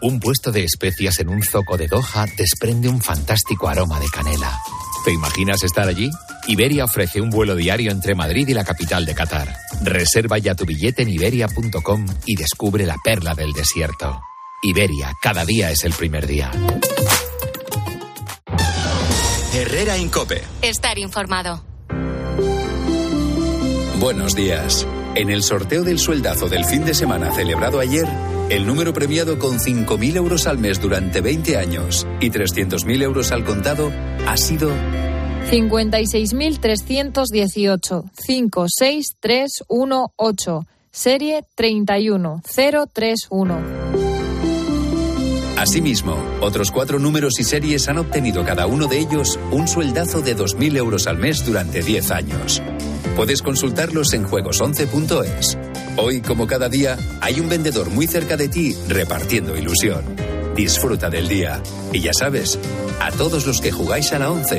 Un 0.00 0.20
puesto 0.20 0.52
de 0.52 0.64
especias 0.64 1.18
en 1.20 1.30
un 1.30 1.42
zoco 1.42 1.76
de 1.76 1.88
Doha 1.88 2.26
desprende 2.36 2.88
un 2.88 3.00
fantástico 3.00 3.68
aroma 3.68 3.98
de 3.98 4.06
canela. 4.06 4.58
¿Te 5.04 5.12
imaginas 5.12 5.62
estar 5.62 5.88
allí? 5.88 6.10
Iberia 6.46 6.84
ofrece 6.84 7.20
un 7.20 7.30
vuelo 7.30 7.56
diario 7.56 7.90
entre 7.90 8.14
Madrid 8.14 8.46
y 8.48 8.54
la 8.54 8.64
capital 8.64 9.06
de 9.06 9.14
Qatar. 9.14 9.56
Reserva 9.82 10.36
ya 10.38 10.54
tu 10.54 10.66
billete 10.66 11.02
en 11.02 11.08
iberia.com 11.08 12.06
y 12.26 12.36
descubre 12.36 12.84
la 12.84 12.96
perla 13.02 13.34
del 13.34 13.52
desierto. 13.52 14.20
Iberia, 14.62 15.12
cada 15.22 15.44
día 15.44 15.70
es 15.70 15.84
el 15.84 15.92
primer 15.92 16.26
día. 16.26 16.50
Herrera 19.54 19.96
Incope. 19.96 20.42
Estar 20.62 20.98
informado. 20.98 21.64
Buenos 23.98 24.34
días. 24.34 24.86
En 25.14 25.30
el 25.30 25.42
sorteo 25.42 25.82
del 25.84 25.98
sueldazo 25.98 26.48
del 26.48 26.64
fin 26.64 26.84
de 26.84 26.92
semana 26.92 27.30
celebrado 27.32 27.80
ayer, 27.80 28.06
el 28.50 28.66
número 28.66 28.92
premiado 28.92 29.38
con 29.38 29.58
5.000 29.58 30.16
euros 30.16 30.46
al 30.46 30.58
mes 30.58 30.80
durante 30.80 31.20
20 31.20 31.56
años 31.56 32.06
y 32.20 32.30
300.000 32.30 33.02
euros 33.02 33.32
al 33.32 33.44
contado 33.44 33.92
ha 34.26 34.36
sido 34.36 34.70
56.318 35.50 38.04
56318 38.26 40.66
serie 40.94 41.44
31031. 41.56 43.62
Asimismo, 45.56 46.16
otros 46.40 46.70
cuatro 46.70 46.98
números 46.98 47.40
y 47.40 47.44
series 47.44 47.88
han 47.88 47.98
obtenido 47.98 48.44
cada 48.44 48.66
uno 48.66 48.86
de 48.86 48.98
ellos 48.98 49.38
un 49.50 49.66
sueldazo 49.66 50.20
de 50.20 50.36
2.000 50.36 50.76
euros 50.76 51.06
al 51.06 51.18
mes 51.18 51.44
durante 51.44 51.82
10 51.82 52.10
años. 52.10 52.62
Puedes 53.16 53.42
consultarlos 53.42 54.12
en 54.12 54.26
juegos11.es. 54.26 55.58
Hoy, 55.96 56.20
como 56.20 56.46
cada 56.46 56.68
día, 56.68 56.96
hay 57.20 57.40
un 57.40 57.48
vendedor 57.48 57.90
muy 57.90 58.06
cerca 58.06 58.36
de 58.36 58.48
ti 58.48 58.74
repartiendo 58.88 59.56
ilusión. 59.56 60.04
Disfruta 60.54 61.10
del 61.10 61.28
día. 61.28 61.60
Y 61.92 62.00
ya 62.00 62.12
sabes, 62.12 62.58
a 63.00 63.10
todos 63.12 63.46
los 63.46 63.60
que 63.60 63.72
jugáis 63.72 64.12
a 64.12 64.18
la 64.18 64.30
11, 64.30 64.58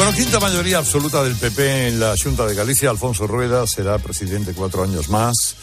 Bueno, 0.00 0.14
quinta 0.14 0.40
mayoría 0.40 0.78
absoluta 0.78 1.22
del 1.22 1.36
PP 1.36 1.88
en 1.88 2.00
la 2.00 2.14
Junta 2.16 2.46
de 2.46 2.54
Galicia. 2.54 2.88
Alfonso 2.88 3.26
Rueda 3.26 3.66
será 3.66 3.98
presidente 3.98 4.54
cuatro 4.54 4.82
años 4.82 5.10
más. 5.10 5.54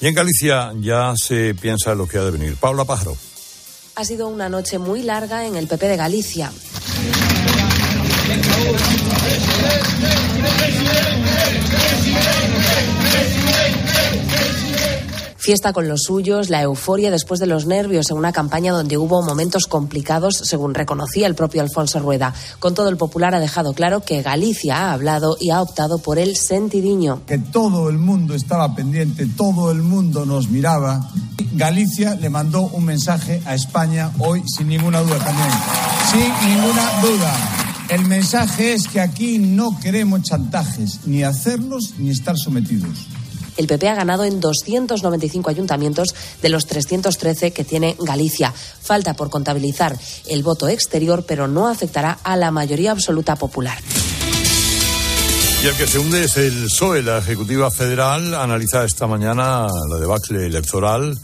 Y 0.00 0.06
en 0.06 0.14
Galicia 0.14 0.72
ya 0.78 1.12
se 1.16 1.56
piensa 1.56 1.90
en 1.90 1.98
lo 1.98 2.06
que 2.06 2.18
ha 2.18 2.22
de 2.22 2.30
venir. 2.30 2.54
Paula 2.54 2.84
Pájaro. 2.84 3.16
Ha 3.96 4.04
sido 4.04 4.28
una 4.28 4.48
noche 4.48 4.78
muy 4.78 5.02
larga 5.02 5.44
en 5.44 5.56
el 5.56 5.66
PP 5.66 5.88
de 5.88 5.96
Galicia. 5.96 6.52
Fiesta 15.44 15.74
con 15.74 15.88
los 15.88 16.04
suyos, 16.04 16.48
la 16.48 16.62
euforia 16.62 17.10
después 17.10 17.38
de 17.38 17.46
los 17.46 17.66
nervios 17.66 18.10
en 18.10 18.16
una 18.16 18.32
campaña 18.32 18.72
donde 18.72 18.96
hubo 18.96 19.22
momentos 19.22 19.66
complicados, 19.66 20.40
según 20.42 20.72
reconocía 20.72 21.26
el 21.26 21.34
propio 21.34 21.60
Alfonso 21.60 21.98
Rueda. 22.00 22.32
Con 22.60 22.72
todo, 22.72 22.88
el 22.88 22.96
Popular 22.96 23.34
ha 23.34 23.40
dejado 23.40 23.74
claro 23.74 24.00
que 24.00 24.22
Galicia 24.22 24.78
ha 24.78 24.92
hablado 24.94 25.36
y 25.38 25.50
ha 25.50 25.60
optado 25.60 25.98
por 25.98 26.18
el 26.18 26.36
sentidiño. 26.36 27.26
Que 27.26 27.36
todo 27.36 27.90
el 27.90 27.98
mundo 27.98 28.34
estaba 28.34 28.74
pendiente, 28.74 29.26
todo 29.26 29.70
el 29.70 29.82
mundo 29.82 30.24
nos 30.24 30.48
miraba. 30.48 31.10
Galicia 31.52 32.14
le 32.14 32.30
mandó 32.30 32.62
un 32.62 32.86
mensaje 32.86 33.42
a 33.44 33.54
España 33.54 34.12
hoy 34.20 34.42
sin 34.46 34.68
ninguna 34.68 35.02
duda 35.02 35.18
también. 35.18 35.50
Sin 36.10 36.48
ninguna 36.48 37.02
duda. 37.02 37.34
El 37.90 38.06
mensaje 38.06 38.72
es 38.72 38.88
que 38.88 39.02
aquí 39.02 39.38
no 39.38 39.78
queremos 39.78 40.22
chantajes, 40.22 41.00
ni 41.04 41.22
hacerlos 41.22 41.96
ni 41.98 42.08
estar 42.08 42.34
sometidos 42.38 43.08
el 43.56 43.66
PP 43.66 43.88
ha 43.88 43.94
ganado 43.94 44.24
en 44.24 44.40
295 44.40 45.50
ayuntamientos 45.50 46.14
de 46.42 46.48
los 46.48 46.66
313 46.66 47.52
que 47.52 47.64
tiene 47.64 47.96
Galicia. 48.00 48.52
Falta 48.52 49.14
por 49.14 49.30
contabilizar 49.30 49.98
el 50.26 50.42
voto 50.42 50.68
exterior, 50.68 51.24
pero 51.26 51.48
no 51.48 51.68
afectará 51.68 52.18
a 52.22 52.36
la 52.36 52.50
mayoría 52.50 52.92
absoluta 52.92 53.36
popular. 53.36 53.78
Y 55.62 55.66
el 55.66 55.76
que 55.76 55.86
se 55.86 55.98
hunde 55.98 56.24
es 56.24 56.36
el 56.36 56.64
PSOE. 56.64 57.02
La 57.02 57.18
Ejecutiva 57.18 57.70
Federal 57.70 58.34
analiza 58.34 58.84
esta 58.84 59.06
mañana 59.06 59.66
la 59.88 59.96
debacle 59.98 60.44
electoral, 60.44 61.18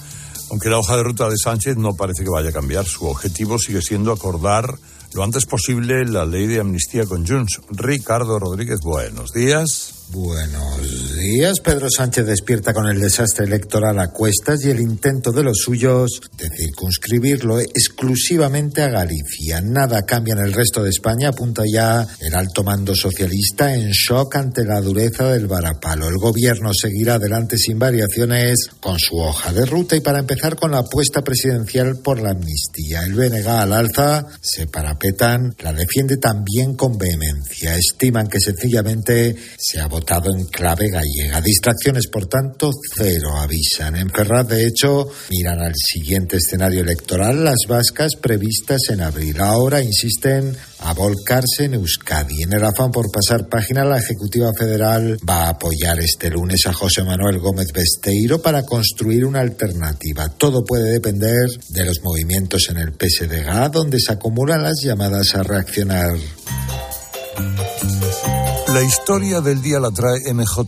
aunque 0.51 0.71
la 0.71 0.79
hoja 0.79 0.97
de 0.97 1.03
ruta 1.03 1.29
de 1.29 1.37
Sánchez 1.37 1.77
no 1.77 1.95
parece 1.95 2.25
que 2.25 2.31
vaya 2.31 2.49
a 2.49 2.53
cambiar. 2.53 2.87
Su 2.87 3.07
objetivo 3.07 3.59
sigue 3.59 3.83
siendo 3.83 4.13
acordar 4.13 4.79
lo 5.13 5.25
antes 5.25 5.45
posible 5.45 6.07
la 6.07 6.25
ley 6.25 6.47
de 6.47 6.61
amnistía 6.61 7.05
con 7.05 7.27
Junts. 7.27 7.61
Ricardo 7.71 8.39
Rodríguez, 8.39 8.81
buenos 8.81 9.33
días. 9.33 10.00
Buenos 10.13 11.17
días. 11.21 11.61
Pedro 11.61 11.87
Sánchez 11.89 12.27
despierta 12.27 12.75
con 12.75 12.89
el 12.89 12.99
desastre 12.99 13.45
electoral 13.45 13.97
a 14.01 14.09
cuestas 14.09 14.65
y 14.65 14.71
el 14.71 14.81
intento 14.81 15.31
de 15.31 15.45
los 15.45 15.59
suyos 15.59 16.21
de 16.37 16.49
circunscribirlo 16.49 17.61
exclusivamente 17.61 18.83
a 18.83 18.89
Galicia. 18.89 19.61
Nada 19.61 20.03
cambia 20.07 20.35
en 20.35 20.41
el 20.41 20.53
resto 20.53 20.83
de 20.83 20.91
España, 20.91 21.29
apunta 21.29 21.63
ya 21.73 22.05
el 22.19 22.35
alto 22.35 22.65
mando 22.65 22.97
socialista 22.97 23.73
en 23.73 23.93
shock 23.93 24.35
ante 24.35 24.65
la 24.65 24.81
dureza 24.81 25.31
del 25.31 25.47
varapalo. 25.47 26.09
El 26.09 26.17
gobierno 26.17 26.73
seguirá 26.75 27.15
adelante 27.15 27.57
sin 27.57 27.79
variaciones 27.79 28.69
con 28.81 28.99
su 28.99 29.17
hoja 29.17 29.53
de 29.53 29.65
ruta 29.65 29.95
y 29.95 30.01
para 30.01 30.19
empezar 30.19 30.57
con 30.57 30.73
la 30.73 30.79
apuesta 30.79 31.23
presidencial 31.23 31.99
por 31.99 32.21
la 32.21 32.31
amnistía. 32.31 33.05
El 33.05 33.15
BNG 33.15 33.47
al 33.47 33.73
alza 33.73 34.27
se 34.41 34.67
parapetan, 34.67 35.55
la 35.61 35.73
defiende 35.73 36.17
también 36.17 36.75
con 36.75 36.99
vehemencia. 36.99 37.77
Estiman 37.77 38.27
que 38.27 38.41
sencillamente 38.41 39.37
se 39.57 39.79
ha 39.79 39.87
votado 40.01 40.35
en 40.35 40.47
clave 40.47 40.89
gallega. 40.89 41.43
Distracciones, 41.43 42.07
por 42.07 42.27
tanto, 42.27 42.71
cero 42.95 43.37
avisan. 43.37 43.97
En 43.97 44.09
Ferraz, 44.09 44.49
de 44.49 44.67
hecho, 44.67 45.09
miran 45.29 45.61
al 45.61 45.75
siguiente 45.77 46.39
escenario 46.39 46.81
electoral, 46.81 47.45
las 47.45 47.59
vascas 47.69 48.13
previstas 48.19 48.81
en 48.89 49.03
abril. 49.03 49.39
Ahora 49.41 49.83
insisten 49.83 50.57
a 50.79 50.95
volcarse 50.95 51.65
en 51.65 51.75
Euskadi. 51.75 52.45
En 52.45 52.55
el 52.55 52.65
afán 52.65 52.91
por 52.91 53.13
pasar 53.13 53.47
página, 53.49 53.85
la 53.85 53.99
Ejecutiva 53.99 54.51
Federal 54.59 55.19
va 55.29 55.45
a 55.45 55.49
apoyar 55.51 56.01
este 56.01 56.31
lunes 56.31 56.67
a 56.67 56.73
José 56.73 57.03
Manuel 57.05 57.39
Gómez 57.39 57.69
Besteiro 57.75 58.41
para 58.41 58.63
construir 58.63 59.27
una 59.27 59.41
alternativa. 59.41 60.31
Todo 60.31 60.65
puede 60.65 60.93
depender 60.93 61.47
de 61.69 61.85
los 61.85 62.01
movimientos 62.03 62.71
en 62.71 62.79
el 62.79 62.95
PSDG, 62.95 63.71
donde 63.71 64.01
se 64.01 64.13
acumulan 64.13 64.63
las 64.63 64.81
llamadas 64.83 65.35
a 65.35 65.43
reaccionar. 65.43 66.17
La 68.73 68.83
historia 68.85 69.41
del 69.41 69.61
día 69.63 69.81
la 69.81 69.91
trae 69.91 70.33
MJ. 70.33 70.65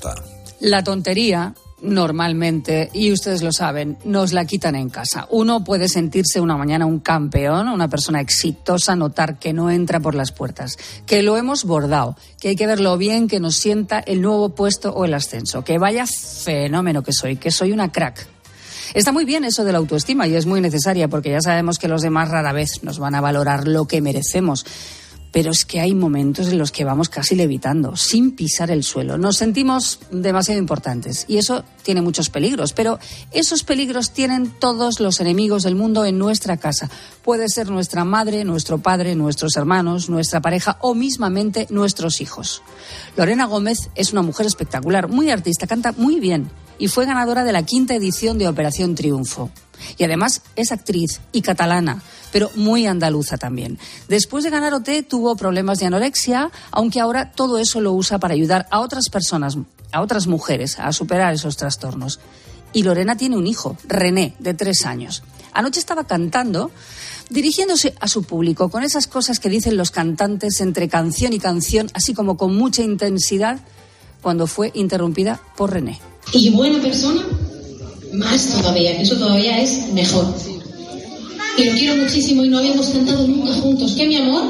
La 0.58 0.82
tontería 0.82 1.54
normalmente, 1.82 2.90
y 2.92 3.12
ustedes 3.12 3.42
lo 3.42 3.52
saben, 3.52 3.96
nos 4.04 4.32
la 4.32 4.44
quitan 4.44 4.74
en 4.74 4.88
casa. 4.88 5.28
Uno 5.30 5.62
puede 5.62 5.88
sentirse 5.88 6.40
una 6.40 6.56
mañana 6.56 6.84
un 6.84 6.98
campeón, 6.98 7.68
una 7.68 7.86
persona 7.88 8.20
exitosa, 8.20 8.96
notar 8.96 9.38
que 9.38 9.52
no 9.52 9.70
entra 9.70 10.00
por 10.00 10.16
las 10.16 10.32
puertas, 10.32 10.78
que 11.06 11.22
lo 11.22 11.36
hemos 11.36 11.64
bordado, 11.64 12.16
que 12.40 12.48
hay 12.48 12.56
que 12.56 12.66
ver 12.66 12.80
lo 12.80 12.98
bien 12.98 13.28
que 13.28 13.38
nos 13.38 13.54
sienta 13.54 14.00
el 14.00 14.20
nuevo 14.20 14.48
puesto 14.48 14.92
o 14.92 15.04
el 15.04 15.14
ascenso, 15.14 15.62
que 15.62 15.78
vaya 15.78 16.04
fenómeno 16.06 17.04
que 17.04 17.12
soy, 17.12 17.36
que 17.36 17.52
soy 17.52 17.70
una 17.70 17.92
crack. 17.92 18.26
Está 18.94 19.12
muy 19.12 19.24
bien 19.24 19.44
eso 19.44 19.64
de 19.64 19.70
la 19.70 19.78
autoestima 19.78 20.26
y 20.26 20.34
es 20.34 20.44
muy 20.44 20.60
necesaria 20.60 21.06
porque 21.06 21.30
ya 21.30 21.40
sabemos 21.40 21.78
que 21.78 21.86
los 21.86 22.02
demás 22.02 22.30
rara 22.30 22.52
vez 22.52 22.82
nos 22.82 22.98
van 22.98 23.14
a 23.14 23.20
valorar 23.20 23.68
lo 23.68 23.86
que 23.86 24.02
merecemos 24.02 24.66
pero 25.32 25.50
es 25.50 25.64
que 25.64 25.80
hay 25.80 25.94
momentos 25.94 26.48
en 26.48 26.58
los 26.58 26.70
que 26.70 26.84
vamos 26.84 27.08
casi 27.08 27.34
levitando, 27.34 27.96
sin 27.96 28.32
pisar 28.32 28.70
el 28.70 28.84
suelo. 28.84 29.18
Nos 29.18 29.38
sentimos 29.38 29.98
demasiado 30.10 30.60
importantes 30.60 31.24
y 31.26 31.38
eso 31.38 31.64
tiene 31.82 32.02
muchos 32.02 32.28
peligros, 32.28 32.74
pero 32.74 32.98
esos 33.32 33.64
peligros 33.64 34.12
tienen 34.12 34.50
todos 34.50 35.00
los 35.00 35.20
enemigos 35.20 35.62
del 35.62 35.74
mundo 35.74 36.04
en 36.04 36.18
nuestra 36.18 36.58
casa. 36.58 36.90
Puede 37.22 37.48
ser 37.48 37.70
nuestra 37.70 38.04
madre, 38.04 38.44
nuestro 38.44 38.78
padre, 38.78 39.16
nuestros 39.16 39.56
hermanos, 39.56 40.10
nuestra 40.10 40.40
pareja 40.40 40.76
o 40.80 40.94
mismamente 40.94 41.66
nuestros 41.70 42.20
hijos. 42.20 42.62
Lorena 43.16 43.46
Gómez 43.46 43.90
es 43.94 44.12
una 44.12 44.22
mujer 44.22 44.46
espectacular, 44.46 45.08
muy 45.08 45.30
artista, 45.30 45.66
canta 45.66 45.92
muy 45.92 46.20
bien 46.20 46.50
y 46.78 46.88
fue 46.88 47.06
ganadora 47.06 47.44
de 47.44 47.52
la 47.52 47.64
quinta 47.64 47.94
edición 47.94 48.38
de 48.38 48.48
Operación 48.48 48.94
Triunfo. 48.94 49.50
Y 49.98 50.04
además 50.04 50.42
es 50.56 50.72
actriz 50.72 51.20
y 51.32 51.42
catalana, 51.42 52.02
pero 52.32 52.50
muy 52.54 52.86
andaluza 52.86 53.36
también. 53.36 53.78
Después 54.08 54.44
de 54.44 54.50
ganar 54.50 54.74
OT 54.74 55.06
tuvo 55.08 55.36
problemas 55.36 55.78
de 55.78 55.86
anorexia, 55.86 56.50
aunque 56.70 57.00
ahora 57.00 57.32
todo 57.32 57.58
eso 57.58 57.80
lo 57.80 57.92
usa 57.92 58.18
para 58.18 58.34
ayudar 58.34 58.66
a 58.70 58.80
otras 58.80 59.08
personas, 59.08 59.56
a 59.92 60.00
otras 60.00 60.26
mujeres, 60.26 60.78
a 60.78 60.92
superar 60.92 61.34
esos 61.34 61.56
trastornos. 61.56 62.20
Y 62.72 62.82
Lorena 62.82 63.16
tiene 63.16 63.36
un 63.36 63.46
hijo, 63.46 63.76
René, 63.86 64.34
de 64.38 64.54
tres 64.54 64.86
años. 64.86 65.22
Anoche 65.52 65.78
estaba 65.78 66.04
cantando, 66.04 66.70
dirigiéndose 67.28 67.94
a 68.00 68.08
su 68.08 68.22
público, 68.22 68.70
con 68.70 68.82
esas 68.82 69.06
cosas 69.06 69.38
que 69.38 69.50
dicen 69.50 69.76
los 69.76 69.90
cantantes 69.90 70.60
entre 70.60 70.88
canción 70.88 71.34
y 71.34 71.38
canción, 71.38 71.90
así 71.92 72.14
como 72.14 72.36
con 72.36 72.56
mucha 72.56 72.82
intensidad, 72.82 73.60
cuando 74.22 74.46
fue 74.46 74.70
interrumpida 74.74 75.42
por 75.56 75.72
René. 75.72 76.00
Y 76.32 76.50
buena 76.50 76.80
persona, 76.80 77.22
más 78.12 78.48
todavía, 78.48 78.92
eso 79.00 79.16
todavía 79.16 79.60
es 79.60 79.92
mejor. 79.92 80.26
Y 81.56 81.64
lo 81.64 81.72
quiero 81.72 81.96
muchísimo 81.96 82.44
y 82.44 82.48
no 82.48 82.58
habíamos 82.58 82.86
cantado 82.88 83.26
nunca 83.26 83.52
juntos. 83.54 83.92
¿Qué, 83.96 84.06
mi 84.06 84.16
amor? 84.16 84.44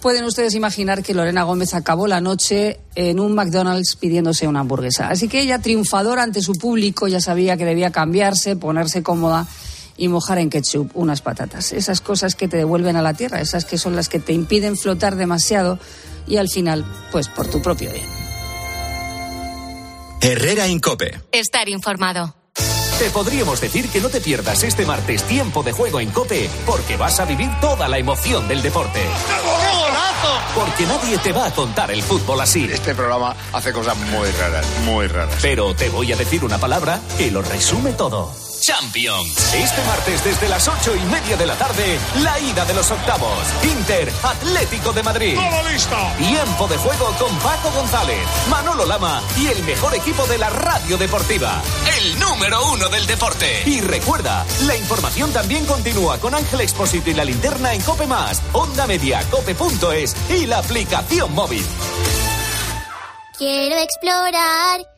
Pueden 0.00 0.24
ustedes 0.24 0.54
imaginar 0.54 1.02
que 1.02 1.12
Lorena 1.12 1.42
Gómez 1.42 1.74
acabó 1.74 2.06
la 2.06 2.20
noche 2.20 2.78
en 2.94 3.18
un 3.18 3.34
McDonald's 3.34 3.96
pidiéndose 3.96 4.46
una 4.46 4.60
hamburguesa. 4.60 5.08
Así 5.08 5.28
que 5.28 5.40
ella, 5.40 5.58
triunfadora 5.58 6.22
ante 6.22 6.40
su 6.40 6.52
público, 6.52 7.08
ya 7.08 7.20
sabía 7.20 7.56
que 7.56 7.64
debía 7.64 7.90
cambiarse, 7.90 8.54
ponerse 8.54 9.02
cómoda 9.02 9.46
y 9.96 10.08
mojar 10.08 10.38
en 10.38 10.50
ketchup 10.50 10.92
unas 10.94 11.20
patatas. 11.20 11.72
Esas 11.72 12.00
cosas 12.00 12.36
que 12.36 12.46
te 12.48 12.56
devuelven 12.56 12.96
a 12.96 13.02
la 13.02 13.14
tierra, 13.14 13.40
esas 13.40 13.64
que 13.64 13.76
son 13.76 13.96
las 13.96 14.08
que 14.08 14.20
te 14.20 14.32
impiden 14.32 14.76
flotar 14.76 15.16
demasiado 15.16 15.78
y 16.28 16.36
al 16.36 16.48
final, 16.48 16.84
pues 17.10 17.28
por 17.28 17.48
tu 17.48 17.60
propio 17.60 17.90
bien. 17.92 18.17
Herrera 20.20 20.66
Incope. 20.66 21.20
Estar 21.30 21.68
informado. 21.68 22.34
Te 22.98 23.10
podríamos 23.10 23.60
decir 23.60 23.88
que 23.88 24.00
no 24.00 24.08
te 24.08 24.20
pierdas 24.20 24.64
este 24.64 24.84
martes 24.84 25.22
tiempo 25.22 25.62
de 25.62 25.70
juego 25.70 26.00
en 26.00 26.10
Cope, 26.10 26.50
porque 26.66 26.96
vas 26.96 27.20
a 27.20 27.24
vivir 27.24 27.48
toda 27.60 27.86
la 27.86 27.98
emoción 27.98 28.48
del 28.48 28.60
deporte. 28.60 29.00
Porque 30.56 30.84
nadie 30.86 31.18
te 31.18 31.32
va 31.32 31.46
a 31.46 31.50
contar 31.52 31.92
el 31.92 32.02
fútbol 32.02 32.40
así. 32.40 32.64
Este 32.64 32.96
programa 32.96 33.36
hace 33.52 33.72
cosas 33.72 33.96
muy 33.96 34.28
raras, 34.32 34.66
muy 34.84 35.06
raras. 35.06 35.38
Pero 35.40 35.74
te 35.76 35.88
voy 35.88 36.12
a 36.12 36.16
decir 36.16 36.44
una 36.44 36.58
palabra 36.58 37.00
que 37.16 37.30
lo 37.30 37.40
resume 37.40 37.92
todo. 37.92 38.47
Champions. 38.68 39.54
Este 39.54 39.82
martes 39.84 40.22
desde 40.22 40.46
las 40.46 40.68
ocho 40.68 40.94
y 40.94 41.00
media 41.06 41.38
de 41.38 41.46
la 41.46 41.56
tarde, 41.56 41.98
la 42.22 42.38
ida 42.38 42.66
de 42.66 42.74
los 42.74 42.90
octavos. 42.90 43.38
Inter 43.62 44.12
Atlético 44.22 44.92
de 44.92 45.02
Madrid. 45.02 45.36
¡Todo 45.36 45.70
listo! 45.70 45.96
Tiempo 46.18 46.68
de 46.68 46.76
juego 46.76 47.06
con 47.18 47.34
Paco 47.38 47.70
González, 47.70 48.28
Manolo 48.50 48.84
Lama 48.84 49.22
y 49.38 49.46
el 49.46 49.62
mejor 49.62 49.94
equipo 49.94 50.26
de 50.26 50.36
la 50.36 50.50
radio 50.50 50.98
deportiva. 50.98 51.62
El 51.98 52.20
número 52.20 52.62
uno 52.74 52.90
del 52.90 53.06
deporte. 53.06 53.62
Y 53.64 53.80
recuerda, 53.80 54.44
la 54.66 54.76
información 54.76 55.32
también 55.32 55.64
continúa 55.64 56.18
con 56.18 56.34
Ángel 56.34 56.60
Expósito 56.60 57.08
y 57.08 57.14
la 57.14 57.24
linterna 57.24 57.72
en 57.72 57.80
Cope 57.80 58.06
Más, 58.06 58.42
Onda 58.52 58.86
Media, 58.86 59.22
Cope.es 59.30 60.14
y 60.28 60.44
la 60.44 60.58
aplicación 60.58 61.34
móvil. 61.34 61.64
Quiero 63.38 63.78
explorar 63.78 64.97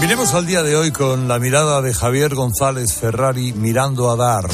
Miremos 0.00 0.32
al 0.32 0.46
día 0.46 0.62
de 0.62 0.76
hoy 0.76 0.92
con 0.92 1.28
la 1.28 1.38
mirada 1.38 1.82
de 1.82 1.92
Javier 1.92 2.34
González 2.34 2.94
Ferrari 2.94 3.52
mirando 3.52 4.10
a 4.10 4.16
dar. 4.16 4.48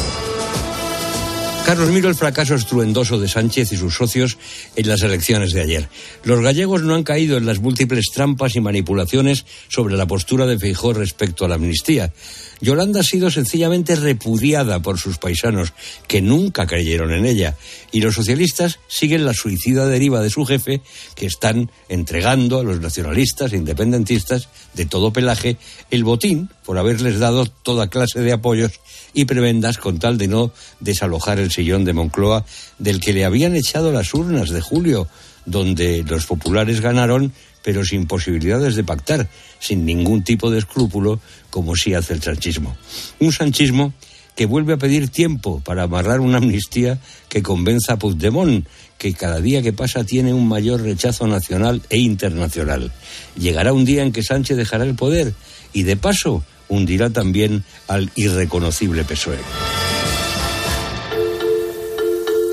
Carlos, 1.65 1.89
miro 1.89 2.09
el 2.09 2.15
fracaso 2.15 2.55
estruendoso 2.55 3.19
de 3.19 3.29
Sánchez 3.29 3.73
y 3.73 3.77
sus 3.77 3.95
socios 3.95 4.39
en 4.75 4.89
las 4.89 5.03
elecciones 5.03 5.53
de 5.53 5.63
ayer. 5.63 5.89
Los 6.25 6.41
gallegos 6.41 6.83
no 6.83 6.95
han 6.95 7.05
caído 7.05 7.37
en 7.37 7.47
las 7.47 7.61
múltiples 7.61 8.07
trampas 8.13 8.57
y 8.57 8.61
manipulaciones 8.61 9.47
sobre 9.69 9.97
la 9.97 10.07
postura 10.07 10.47
de 10.47 10.59
Feijó 10.59 10.93
respecto 10.93 11.45
a 11.45 11.49
la 11.49 11.57
amnistía. 11.57 12.13
Yolanda 12.61 13.01
ha 13.01 13.03
sido 13.03 13.31
sencillamente 13.31 13.97
repudiada 13.97 14.81
por 14.81 14.99
sus 14.99 15.19
paisanos, 15.19 15.73
que 16.09 16.23
nunca 16.23 16.67
creyeron 16.67 17.13
en 17.13 17.27
ella, 17.27 17.57
y 17.93 18.01
los 18.01 18.15
socialistas 18.15 18.79
siguen 18.89 19.25
la 19.25 19.35
suicida 19.35 19.87
deriva 19.87 20.23
de 20.23 20.31
su 20.31 20.45
jefe, 20.45 20.81
que 21.15 21.27
están 21.27 21.71
entregando 21.89 22.59
a 22.59 22.63
los 22.63 22.81
nacionalistas 22.81 23.53
e 23.53 23.57
independentistas 23.57 24.49
de 24.75 24.87
todo 24.87 25.13
pelaje 25.13 25.57
el 25.91 26.05
botín 26.05 26.49
por 26.65 26.79
haberles 26.79 27.19
dado 27.19 27.47
toda 27.47 27.89
clase 27.89 28.21
de 28.21 28.33
apoyos 28.33 28.73
y 29.13 29.25
prebendas 29.25 29.79
con 29.79 29.99
tal 29.99 30.19
de 30.19 30.29
no 30.29 30.53
desalojar 30.81 31.39
el 31.39 31.51
sillón 31.51 31.85
de 31.85 31.93
Moncloa 31.93 32.45
del 32.79 33.01
que 33.01 33.13
le 33.13 33.25
habían 33.25 33.57
echado 33.57 33.93
las 33.93 34.13
urnas 34.15 34.51
de 34.51 34.61
julio, 34.61 35.09
donde 35.45 36.03
los 36.03 36.27
populares 36.27 36.81
ganaron 36.81 37.33
pero 37.67 37.85
sin 37.85 38.07
posibilidades 38.07 38.77
de 38.77 38.85
pactar, 38.85 39.29
sin 39.59 39.85
ningún 39.85 40.23
tipo 40.23 40.53
de 40.53 40.59
escrúpulo, 40.59 41.19
como 41.51 41.75
sí 41.75 41.95
hace 41.95 42.15
el 42.15 42.23
sanchismo. 42.23 42.77
Un 43.19 43.33
sanchismo 43.33 43.93
que 44.37 44.47
vuelve 44.47 44.75
a 44.75 44.77
pedir 44.77 45.09
tiempo 45.09 45.61
para 45.65 45.83
amarrar 45.83 46.21
una 46.21 46.39
amnistía 46.39 47.01
que 47.29 47.43
convenza 47.43 47.95
a 47.95 47.99
Puigdemont, 47.99 48.65
que 48.99 49.15
cada 49.15 49.41
día 49.41 49.63
que 49.63 49.73
pasa 49.73 50.05
tiene 50.05 50.33
un 50.33 50.47
mayor 50.47 50.81
rechazo 50.83 51.27
nacional 51.27 51.83
e 51.91 51.99
internacional. 51.99 52.93
Llegará 53.37 53.73
un 53.73 53.85
día 53.85 54.05
en 54.05 54.13
que 54.13 54.23
Sánchez 54.23 54.57
dejará 54.57 54.85
el 54.85 54.95
poder 54.95 55.35
y, 55.73 55.83
de 55.83 55.97
paso, 55.97 56.45
hundirá 56.69 57.11
también 57.11 57.65
al 57.89 58.13
irreconocible 58.15 59.03
PSOE. 59.03 59.39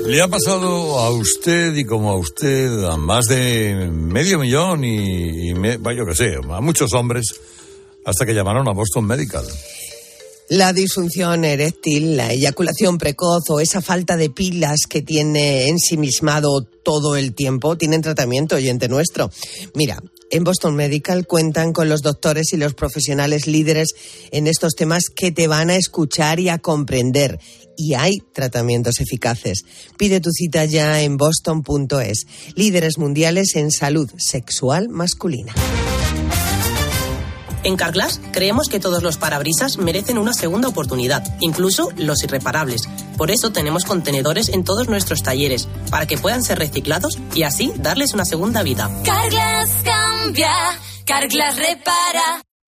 Le 0.06 0.20
ha 0.20 0.28
pasado 0.28 0.98
a 0.98 1.10
usted 1.10 1.74
y 1.74 1.84
como 1.84 2.10
a 2.10 2.16
usted 2.16 2.84
a 2.84 2.96
más 2.96 3.24
de 3.24 3.88
medio 3.90 4.38
millón 4.38 4.84
y, 4.84 5.48
y 5.48 5.54
me, 5.54 5.78
yo 5.96 6.04
que 6.06 6.14
sé, 6.14 6.34
a 6.36 6.60
muchos 6.60 6.92
hombres 6.92 7.40
hasta 8.04 8.26
que 8.26 8.34
llamaron 8.34 8.68
a 8.68 8.72
Boston 8.72 9.06
Medical. 9.06 9.44
La 10.50 10.74
disfunción 10.74 11.46
eréctil, 11.46 12.18
la 12.18 12.32
eyaculación 12.32 12.98
precoz 12.98 13.48
o 13.48 13.60
esa 13.60 13.80
falta 13.80 14.18
de 14.18 14.28
pilas 14.28 14.80
que 14.86 15.00
tiene 15.00 15.68
ensimismado 15.68 16.60
todo 16.62 17.16
el 17.16 17.34
tiempo 17.34 17.78
tienen 17.78 18.02
tratamiento, 18.02 18.56
oyente 18.56 18.88
nuestro. 18.88 19.30
Mira, 19.74 20.02
en 20.30 20.44
Boston 20.44 20.76
Medical 20.76 21.26
cuentan 21.26 21.72
con 21.72 21.88
los 21.88 22.02
doctores 22.02 22.52
y 22.52 22.58
los 22.58 22.74
profesionales 22.74 23.46
líderes 23.46 23.94
en 24.32 24.46
estos 24.46 24.74
temas 24.74 25.04
que 25.08 25.32
te 25.32 25.48
van 25.48 25.70
a 25.70 25.76
escuchar 25.76 26.40
y 26.40 26.50
a 26.50 26.58
comprender. 26.58 27.38
Y 27.76 27.94
hay 27.94 28.18
tratamientos 28.32 29.00
eficaces. 29.00 29.64
Pide 29.96 30.20
tu 30.20 30.30
cita 30.30 30.64
ya 30.64 31.02
en 31.02 31.16
boston.es. 31.16 32.26
Líderes 32.54 32.98
mundiales 32.98 33.56
en 33.56 33.70
salud 33.70 34.10
sexual 34.18 34.88
masculina. 34.88 35.54
En 37.64 37.76
Carglass 37.76 38.20
creemos 38.30 38.68
que 38.68 38.78
todos 38.78 39.02
los 39.02 39.16
parabrisas 39.16 39.78
merecen 39.78 40.18
una 40.18 40.34
segunda 40.34 40.68
oportunidad, 40.68 41.24
incluso 41.40 41.90
los 41.96 42.22
irreparables. 42.22 42.82
Por 43.16 43.30
eso 43.30 43.52
tenemos 43.52 43.86
contenedores 43.86 44.50
en 44.50 44.64
todos 44.64 44.88
nuestros 44.88 45.22
talleres, 45.22 45.66
para 45.90 46.06
que 46.06 46.18
puedan 46.18 46.42
ser 46.42 46.58
reciclados 46.58 47.18
y 47.34 47.44
así 47.44 47.72
darles 47.76 48.12
una 48.12 48.26
segunda 48.26 48.62
vida. 48.62 48.90
Carglass 49.04 49.70
cambia, 49.82 50.52
Carglass 51.06 51.56
repara. 51.56 52.42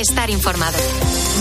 Estar 0.00 0.30
informado. 0.30 0.78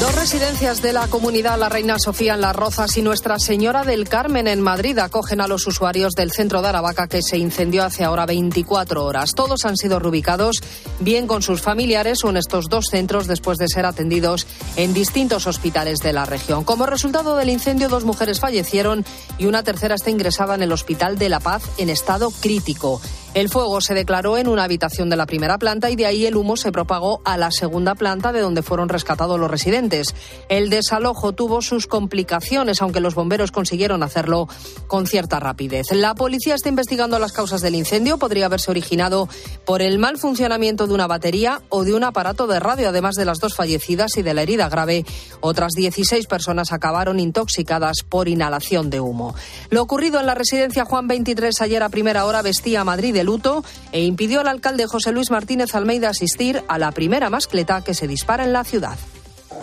Dos 0.01 0.15
residencias 0.15 0.81
de 0.81 0.91
la 0.91 1.07
comunidad 1.07 1.57
La 1.57 1.69
Reina 1.69 1.95
Sofía 1.97 2.33
en 2.33 2.41
Las 2.41 2.53
Rozas 2.53 2.97
y 2.97 3.01
Nuestra 3.01 3.39
Señora 3.39 3.85
del 3.85 4.09
Carmen 4.09 4.47
en 4.47 4.59
Madrid 4.59 4.99
acogen 4.99 5.39
a 5.39 5.47
los 5.47 5.65
usuarios 5.65 6.11
del 6.13 6.31
centro 6.31 6.61
de 6.61 6.67
Aravaca 6.67 7.07
que 7.07 7.21
se 7.21 7.37
incendió 7.37 7.85
hace 7.85 8.03
ahora 8.03 8.25
24 8.25 9.05
horas. 9.05 9.33
Todos 9.33 9.63
han 9.63 9.77
sido 9.77 9.99
reubicados 9.99 10.57
bien 10.99 11.25
con 11.25 11.41
sus 11.41 11.61
familiares 11.61 12.25
o 12.25 12.29
en 12.31 12.37
estos 12.37 12.65
dos 12.69 12.87
centros 12.91 13.27
después 13.27 13.57
de 13.57 13.69
ser 13.69 13.85
atendidos 13.85 14.45
en 14.75 14.93
distintos 14.93 15.47
hospitales 15.47 15.99
de 15.99 16.11
la 16.11 16.25
región. 16.25 16.65
Como 16.65 16.85
resultado 16.85 17.37
del 17.37 17.49
incendio, 17.49 17.87
dos 17.87 18.03
mujeres 18.03 18.41
fallecieron 18.41 19.05
y 19.37 19.45
una 19.45 19.63
tercera 19.63 19.95
está 19.95 20.09
ingresada 20.09 20.55
en 20.55 20.63
el 20.63 20.73
Hospital 20.73 21.17
de 21.17 21.29
La 21.29 21.39
Paz 21.39 21.63
en 21.77 21.89
estado 21.89 22.29
crítico. 22.31 22.99
El 23.35 23.47
fuego 23.47 23.79
se 23.79 23.93
declaró 23.93 24.37
en 24.37 24.47
una 24.47 24.63
habitación 24.63 25.09
de 25.09 25.15
la 25.15 25.27
primera 25.27 25.59
planta 25.59 25.91
y 25.91 25.95
de 25.95 26.07
ahí 26.07 26.25
el 26.25 26.35
humo 26.35 26.57
se 26.57 26.71
propagó 26.71 27.21
a 27.25 27.37
la 27.37 27.51
segunda 27.51 27.93
planta 27.93 28.31
de 28.31 28.41
donde 28.41 28.48
fueron 28.63 28.89
rescatados 28.89 29.39
los 29.39 29.49
residentes. 29.49 30.15
El 30.49 30.69
desalojo 30.69 31.33
tuvo 31.33 31.61
sus 31.61 31.87
complicaciones, 31.87 32.81
aunque 32.81 32.99
los 32.99 33.15
bomberos 33.15 33.51
consiguieron 33.51 34.03
hacerlo 34.03 34.47
con 34.87 35.07
cierta 35.07 35.39
rapidez. 35.39 35.91
La 35.91 36.15
policía 36.15 36.55
está 36.55 36.69
investigando 36.69 37.19
las 37.19 37.31
causas 37.31 37.61
del 37.61 37.75
incendio. 37.75 38.17
Podría 38.17 38.45
haberse 38.45 38.71
originado 38.71 39.29
por 39.65 39.81
el 39.81 39.99
mal 39.99 40.17
funcionamiento 40.17 40.87
de 40.87 40.93
una 40.93 41.07
batería 41.07 41.61
o 41.69 41.83
de 41.83 41.93
un 41.93 42.03
aparato 42.03 42.47
de 42.47 42.59
radio, 42.59 42.89
además 42.89 43.15
de 43.15 43.25
las 43.25 43.39
dos 43.39 43.55
fallecidas 43.55 44.17
y 44.17 44.21
de 44.21 44.33
la 44.33 44.41
herida 44.41 44.69
grave. 44.69 45.05
Otras 45.41 45.73
16 45.73 46.27
personas 46.27 46.71
acabaron 46.71 47.19
intoxicadas 47.19 47.97
por 48.07 48.27
inhalación 48.27 48.89
de 48.89 48.99
humo. 48.99 49.35
Lo 49.69 49.81
ocurrido 49.81 50.19
en 50.19 50.25
la 50.25 50.35
residencia 50.35 50.85
Juan 50.85 51.07
23 51.07 51.61
ayer 51.61 51.83
a 51.83 51.89
primera 51.89 52.25
hora 52.25 52.41
vestía 52.41 52.81
a 52.81 52.83
Madrid 52.83 53.13
de 53.13 53.23
luto 53.23 53.63
e 53.91 54.03
impidió 54.03 54.41
al 54.41 54.47
alcalde 54.47 54.85
José 54.87 55.11
Luis 55.11 55.31
Martínez 55.31 55.75
Almeida 55.75 56.09
asistir 56.09 56.63
a 56.67 56.77
la 56.77 56.91
primera 56.91 57.29
mascleta 57.29 57.83
que 57.83 57.93
se 57.93 58.07
dispara 58.07 58.38
en 58.43 58.53
la 58.53 58.63
ciudad. 58.63 58.97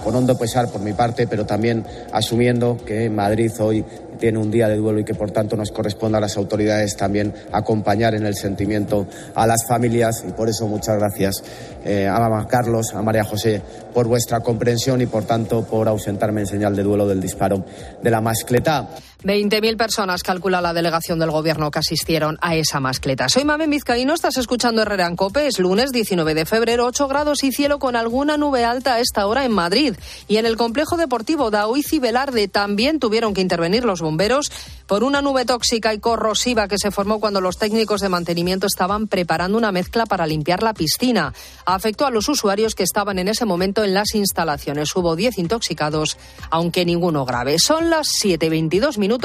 Con 0.02 0.14
hondo 0.14 0.36
pesar 0.36 0.70
por 0.70 0.80
mi 0.80 0.92
parte, 0.92 1.26
pero 1.26 1.46
también 1.46 1.84
asumiendo 2.12 2.76
que 2.84 3.08
Madrid 3.08 3.50
hoy 3.60 3.84
tiene 4.18 4.38
un 4.38 4.50
día 4.50 4.68
de 4.68 4.76
duelo 4.76 5.00
y 5.00 5.04
que 5.04 5.14
por 5.14 5.30
tanto 5.30 5.56
nos 5.56 5.70
corresponde 5.70 6.18
a 6.18 6.20
las 6.20 6.36
autoridades 6.36 6.96
también 6.96 7.34
acompañar 7.52 8.14
en 8.14 8.26
el 8.26 8.34
sentimiento 8.34 9.06
a 9.34 9.46
las 9.46 9.66
familias 9.66 10.24
y 10.26 10.32
por 10.32 10.48
eso 10.48 10.66
muchas 10.66 10.98
gracias 10.98 11.42
eh, 11.84 12.08
a 12.08 12.46
Carlos, 12.48 12.94
a 12.94 13.02
María 13.02 13.24
José 13.24 13.62
por 13.94 14.06
vuestra 14.06 14.40
comprensión 14.40 15.00
y 15.00 15.06
por 15.06 15.24
tanto 15.24 15.64
por 15.64 15.88
ausentarme 15.88 16.40
en 16.40 16.46
señal 16.46 16.74
de 16.74 16.82
duelo 16.82 17.06
del 17.06 17.20
disparo 17.20 17.64
de 18.02 18.10
la 18.10 18.20
mascleta. 18.20 18.88
20.000 19.26 19.76
personas 19.76 20.22
calcula 20.22 20.60
la 20.60 20.72
delegación 20.72 21.18
del 21.18 21.32
gobierno 21.32 21.72
que 21.72 21.80
asistieron 21.80 22.38
a 22.40 22.54
esa 22.54 22.78
mascleta. 22.78 23.28
Soy 23.28 23.44
Mame 23.44 23.66
Vizcaíno, 23.66 24.14
estás 24.14 24.36
escuchando 24.36 24.82
Herrera 24.82 25.08
en 25.08 25.16
Cope. 25.16 25.48
Es 25.48 25.58
lunes 25.58 25.90
19 25.90 26.32
de 26.32 26.46
febrero, 26.46 26.86
8 26.86 27.08
grados 27.08 27.42
y 27.42 27.50
cielo 27.50 27.80
con 27.80 27.96
alguna 27.96 28.36
nube 28.36 28.64
alta 28.64 28.94
a 28.94 29.00
esta 29.00 29.26
hora 29.26 29.44
en 29.44 29.50
Madrid. 29.50 29.96
Y 30.28 30.36
en 30.36 30.46
el 30.46 30.56
complejo 30.56 30.96
deportivo 30.96 31.50
Daoiz 31.50 31.92
y 31.92 31.98
Velarde 31.98 32.46
también 32.46 33.00
tuvieron 33.00 33.34
que 33.34 33.40
intervenir 33.40 33.84
los 33.84 34.00
bomberos 34.00 34.52
por 34.86 35.02
una 35.02 35.22
nube 35.22 35.44
tóxica 35.44 35.92
y 35.92 35.98
corrosiva 35.98 36.68
que 36.68 36.78
se 36.78 36.92
formó 36.92 37.18
cuando 37.18 37.40
los 37.40 37.58
técnicos 37.58 38.02
de 38.02 38.08
mantenimiento 38.08 38.68
estaban 38.68 39.08
preparando 39.08 39.58
una 39.58 39.72
mezcla 39.72 40.06
para 40.06 40.28
limpiar 40.28 40.62
la 40.62 40.72
piscina. 40.72 41.34
Afectó 41.64 42.06
a 42.06 42.12
los 42.12 42.28
usuarios 42.28 42.76
que 42.76 42.84
estaban 42.84 43.18
en 43.18 43.26
ese 43.26 43.44
momento 43.44 43.82
en 43.82 43.92
las 43.92 44.14
instalaciones. 44.14 44.94
Hubo 44.94 45.16
10 45.16 45.38
intoxicados, 45.38 46.16
aunque 46.48 46.84
ninguno 46.84 47.24
grave. 47.24 47.56
Son 47.58 47.90
las 47.90 48.06
7.22 48.22 48.98
minutos 48.98 49.15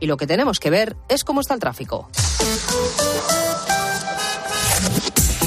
y 0.00 0.06
lo 0.06 0.16
que 0.16 0.26
tenemos 0.26 0.58
que 0.60 0.70
ver 0.70 0.96
es 1.08 1.24
cómo 1.24 1.40
está 1.40 1.54
el 1.54 1.60
tráfico. 1.60 2.08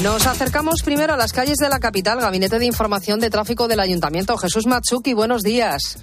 Nos 0.02 0.26
acercamos 0.26 0.82
primero 0.82 1.12
a 1.12 1.16
las 1.16 1.32
calles 1.32 1.58
de 1.58 1.68
la 1.68 1.78
capital, 1.78 2.20
Gabinete 2.20 2.58
de 2.58 2.64
Información 2.64 3.20
de 3.20 3.28
Tráfico 3.28 3.68
del 3.68 3.80
Ayuntamiento. 3.80 4.38
Jesús 4.38 4.66
Matsuki, 4.66 5.12
buenos 5.12 5.42
días. 5.42 5.98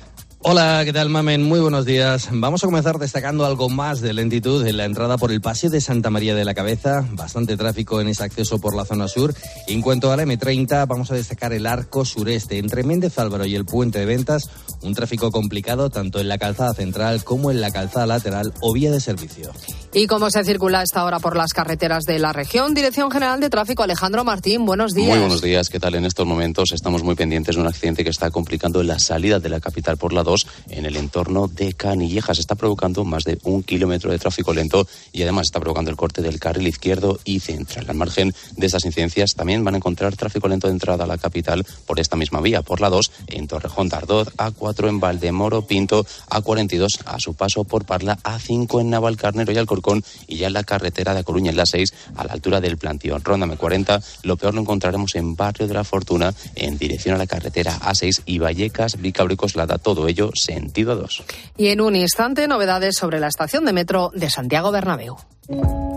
Hola, 0.50 0.84
¿qué 0.86 0.94
tal, 0.94 1.10
Mamen? 1.10 1.44
Muy 1.44 1.60
buenos 1.60 1.86
días. 1.86 2.30
Vamos 2.32 2.64
a 2.64 2.68
comenzar 2.68 3.00
destacando 3.00 3.46
algo 3.46 3.68
más 3.68 4.00
de 4.00 4.14
lentitud 4.14 4.66
en 4.66 4.78
la 4.78 4.86
entrada 4.86 5.18
por 5.18 5.34
el 5.34 5.42
Paseo 5.42 5.70
de 5.70 5.82
Santa 5.82 6.10
María 6.10 6.36
de 6.36 6.46
la 6.46 6.54
Cabeza. 6.54 7.06
Bastante 7.12 7.58
tráfico 7.58 8.00
en 8.00 8.08
ese 8.08 8.24
acceso 8.24 8.58
por 8.58 8.74
la 8.74 8.86
zona 8.86 9.10
sur. 9.10 9.34
En 9.68 9.82
cuanto 9.82 10.10
a 10.10 10.16
la 10.16 10.24
M30, 10.24 10.88
vamos 10.88 11.12
a 11.12 11.16
destacar 11.16 11.52
el 11.52 11.66
arco 11.66 12.06
sureste 12.06 12.60
entre 12.60 12.84
Méndez 12.84 13.20
Álvaro 13.20 13.46
y 13.46 13.56
el 13.56 13.66
puente 13.66 14.00
de 14.00 14.06
ventas. 14.06 14.50
Un 14.84 14.94
tráfico 14.94 15.32
complicado 15.32 15.90
tanto 15.90 16.22
en 16.22 16.30
la 16.30 16.38
calzada 16.38 16.74
central 16.74 17.26
como 17.26 17.52
en 17.52 17.60
la 17.60 17.72
calzada 17.72 18.06
lateral 18.06 18.54
o 18.62 18.72
vía 18.72 18.90
de 18.90 19.02
servicio. 19.02 19.52
¿Y 19.94 20.08
cómo 20.08 20.30
se 20.30 20.46
circula 20.46 20.82
esta 20.82 21.04
hora 21.04 21.20
por 21.20 21.36
las 21.36 21.52
carreteras 21.52 22.06
de 22.06 22.20
la 22.20 22.32
región? 22.32 22.74
Dirección 22.74 23.12
General 23.12 23.42
de 23.42 23.50
Tráfico, 23.50 23.84
Alejandro 23.84 24.24
Martín, 24.24 24.66
buenos 24.66 24.94
días. 24.94 25.10
Muy 25.10 25.20
buenos 25.20 25.42
días, 25.42 25.68
¿qué 25.68 25.80
tal? 25.80 25.96
En 25.96 26.06
estos 26.06 26.26
momentos 26.26 26.72
estamos 26.72 27.04
muy 27.04 27.16
pendientes 27.16 27.56
de 27.56 27.62
un 27.62 27.68
accidente 27.68 28.06
que 28.06 28.12
está 28.12 28.32
complicando 28.32 28.82
la 28.84 29.00
salida 29.00 29.40
de 29.40 29.50
la 29.50 29.60
capital 29.60 29.98
por 29.98 30.14
la 30.14 30.24
2 30.24 30.37
en 30.69 30.86
el 30.86 30.97
entorno 30.97 31.47
de 31.47 31.73
Canillejas. 31.73 32.39
Está 32.39 32.56
provocando 32.56 33.04
más 33.06 33.23
de 33.23 33.39
un 33.43 33.63
kilómetro 33.63 34.12
de 34.12 34.19
tráfico 34.19 34.54
lento 34.54 34.88
y 35.12 35.23
además 35.23 35.47
está 35.47 35.60
provocando 35.60 35.89
el 35.89 35.97
corte 35.97 36.21
del 36.21 36.39
carril 36.39 36.67
izquierdo 36.67 37.19
y 37.23 37.39
central. 37.39 37.86
Al 37.89 37.95
margen 37.95 38.34
de 38.56 38.65
estas 38.65 38.86
incidencias 38.86 39.36
también 39.36 39.63
van 39.63 39.76
a 39.76 39.78
encontrar 39.78 40.15
tráfico 40.15 40.47
lento 40.47 40.67
de 40.67 40.73
entrada 40.73 41.06
a 41.06 41.08
la 41.08 41.17
capital 41.17 41.65
por 41.86 42.00
esta 42.00 42.15
misma 42.15 42.41
vía, 42.41 42.62
por 42.62 42.82
la 42.82 42.89
2 42.89 43.12
en 43.28 43.47
Torrejón 43.47 43.89
Tardot, 43.89 44.36
A4 44.36 44.89
en 44.89 45.00
Valdemoro 45.00 45.62
Pinto, 45.63 46.06
A42 46.30 47.02
a 47.06 47.19
su 47.19 47.34
paso 47.34 47.63
por 47.63 47.86
Parla, 47.86 48.17
A5 48.23 48.82
en 48.82 48.89
Navalcarnero 48.89 49.52
y 49.52 49.58
Alcorcón 49.58 50.04
y 50.28 50.38
ya 50.38 50.47
en 50.47 50.54
la 50.54 50.63
carretera 50.63 51.13
de 51.13 51.23
Coruña 51.23 51.52
en 51.52 51.58
la 51.58 51.65
6 51.65 51.93
a 52.15 52.26
la 52.26 52.34
altura 52.34 52.62
del 52.62 52.78
Plantío. 52.78 53.17
Ronda 53.19 53.45
M40, 53.45 54.04
lo 54.23 54.38
peor 54.38 54.54
lo 54.54 54.62
encontraremos 54.62 55.15
en 55.15 55.36
Barrio 55.36 55.67
de 55.67 55.73
la 55.73 55.84
Fortuna 55.84 56.34
en 56.56 56.78
dirección 56.78 57.15
a 57.15 57.17
la 57.17 57.28
carretera 57.28 57.80
A6 57.80 58.23
y 58.26 58.39
Vallecas, 58.39 59.00
Vicabricos 59.00 59.56
Lada, 59.56 59.78
todo 59.78 60.08
ello 60.08 60.16
sentido 60.36 60.95
2. 60.95 61.23
Y 61.58 61.67
en 61.67 61.82
un 61.82 61.95
instante, 61.95 62.47
novedades 62.47 62.95
sobre 62.95 63.19
la 63.19 63.27
estación 63.27 63.65
de 63.65 63.73
metro 63.73 64.12
de 64.13 64.30
Santiago 64.30 64.71
Bernabéu. 64.71 65.15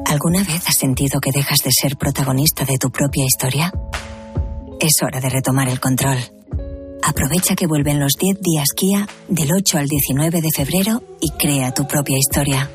¿Alguna 0.07 0.45
vez 0.45 0.69
has 0.69 0.77
sentido 0.77 1.21
que 1.21 1.33
dejas 1.33 1.61
de 1.65 1.71
ser 1.73 1.97
protagonista 1.97 2.65
de 2.65 2.79
tu 2.79 2.91
propia 2.91 3.25
historia? 3.25 3.73
Es 4.81 5.03
hora 5.03 5.21
de 5.21 5.29
retomar 5.29 5.69
el 5.69 5.81
control. 5.81 6.19
Aprovecha 7.03 7.55
que 7.55 7.67
vuelven 7.67 8.01
los 8.01 8.13
10 8.19 8.41
días 8.41 8.69
Kia 8.77 9.07
del 9.29 9.51
8 9.53 9.79
al 9.79 9.87
19 9.87 10.41
de 10.41 10.49
febrero 10.55 11.03
y 11.21 11.31
crea 11.31 11.73
tu 11.73 11.87
propia 11.87 12.17
historia. 12.19 12.71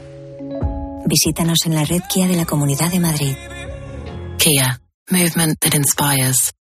Visítanos 1.05 1.59
en 1.65 1.75
la 1.75 1.85
red 1.85 2.01
Kia 2.09 2.27
de 2.27 2.35
la 2.35 2.45
Comunidad 2.45 2.91
de 2.91 2.99
Madrid. 2.99 3.35
Kia, 4.37 4.79
movement 5.09 5.59
that 5.59 5.75
inspires. 5.75 6.51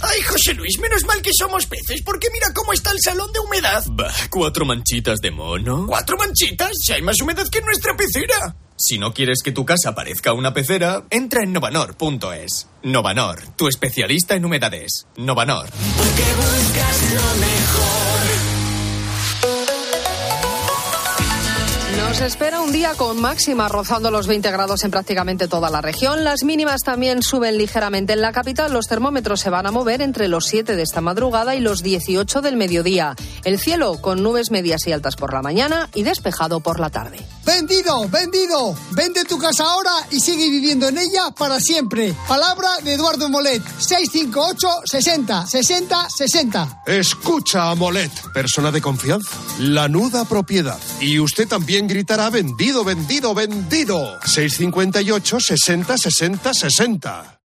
Ay, 0.00 0.22
José 0.22 0.54
Luis, 0.54 0.78
menos 0.80 1.04
mal 1.04 1.20
que 1.22 1.30
somos 1.36 1.66
peces, 1.66 2.02
porque 2.02 2.28
mira 2.32 2.52
cómo 2.54 2.72
está 2.72 2.92
el 2.92 2.98
salón 3.02 3.32
de 3.32 3.40
humedad. 3.40 3.82
Bah, 3.90 4.12
cuatro 4.30 4.64
manchitas 4.64 5.18
de 5.18 5.30
mono. 5.30 5.86
¿Cuatro 5.88 6.16
manchitas? 6.16 6.72
Si 6.80 6.92
hay 6.92 7.02
más 7.02 7.20
humedad 7.20 7.46
que 7.50 7.58
en 7.58 7.64
nuestra 7.64 7.96
pecera. 7.96 8.56
Si 8.76 8.98
no 8.98 9.12
quieres 9.12 9.42
que 9.42 9.50
tu 9.50 9.64
casa 9.64 9.96
parezca 9.96 10.32
una 10.32 10.54
pecera, 10.54 11.02
entra 11.10 11.42
en 11.42 11.52
novanor.es. 11.52 12.68
Novanor, 12.84 13.42
tu 13.56 13.66
especialista 13.66 14.36
en 14.36 14.44
humedades. 14.44 15.06
Novanor. 15.16 15.68
Porque 15.96 16.22
buscas 16.36 17.12
lo 17.14 17.40
mejor. 17.40 18.37
Nos 22.08 22.22
espera 22.22 22.62
un 22.62 22.72
día 22.72 22.94
con 22.96 23.20
máxima 23.20 23.68
rozando 23.68 24.10
los 24.10 24.26
20 24.26 24.50
grados 24.50 24.82
en 24.82 24.90
prácticamente 24.90 25.46
toda 25.46 25.68
la 25.68 25.82
región. 25.82 26.24
Las 26.24 26.42
mínimas 26.42 26.80
también 26.80 27.22
suben 27.22 27.58
ligeramente 27.58 28.14
en 28.14 28.22
la 28.22 28.32
capital. 28.32 28.72
Los 28.72 28.86
termómetros 28.86 29.40
se 29.40 29.50
van 29.50 29.66
a 29.66 29.72
mover 29.72 30.00
entre 30.00 30.26
los 30.26 30.46
7 30.46 30.74
de 30.74 30.82
esta 30.82 31.02
madrugada 31.02 31.54
y 31.54 31.60
los 31.60 31.82
18 31.82 32.40
del 32.40 32.56
mediodía. 32.56 33.14
El 33.44 33.58
cielo 33.58 34.00
con 34.00 34.22
nubes 34.22 34.50
medias 34.50 34.86
y 34.86 34.92
altas 34.92 35.16
por 35.16 35.34
la 35.34 35.42
mañana 35.42 35.90
y 35.94 36.02
despejado 36.02 36.60
por 36.60 36.80
la 36.80 36.88
tarde. 36.88 37.18
Vendido, 37.44 38.08
vendido. 38.08 38.74
Vende 38.92 39.24
tu 39.26 39.36
casa 39.36 39.64
ahora 39.64 39.92
y 40.10 40.18
sigue 40.18 40.48
viviendo 40.48 40.88
en 40.88 40.96
ella 40.96 41.30
para 41.36 41.60
siempre. 41.60 42.14
Palabra 42.26 42.68
de 42.84 42.94
Eduardo 42.94 43.28
Molet. 43.28 43.62
658 43.62 44.68
60 44.86 45.46
60 45.46 46.08
60. 46.08 46.82
Escucha 46.86 47.70
a 47.70 47.74
Molet, 47.74 48.10
persona 48.32 48.70
de 48.70 48.80
confianza. 48.80 49.36
La 49.58 49.88
nuda 49.88 50.24
propiedad. 50.24 50.78
Y 51.00 51.18
usted 51.18 51.46
también 51.46 51.86
gritará 51.98 52.30
vendido, 52.30 52.84
vendido, 52.84 53.34
vendido. 53.34 54.20
658 54.24 55.40
60 55.40 55.98
60 55.98 56.54
60. 56.54 57.40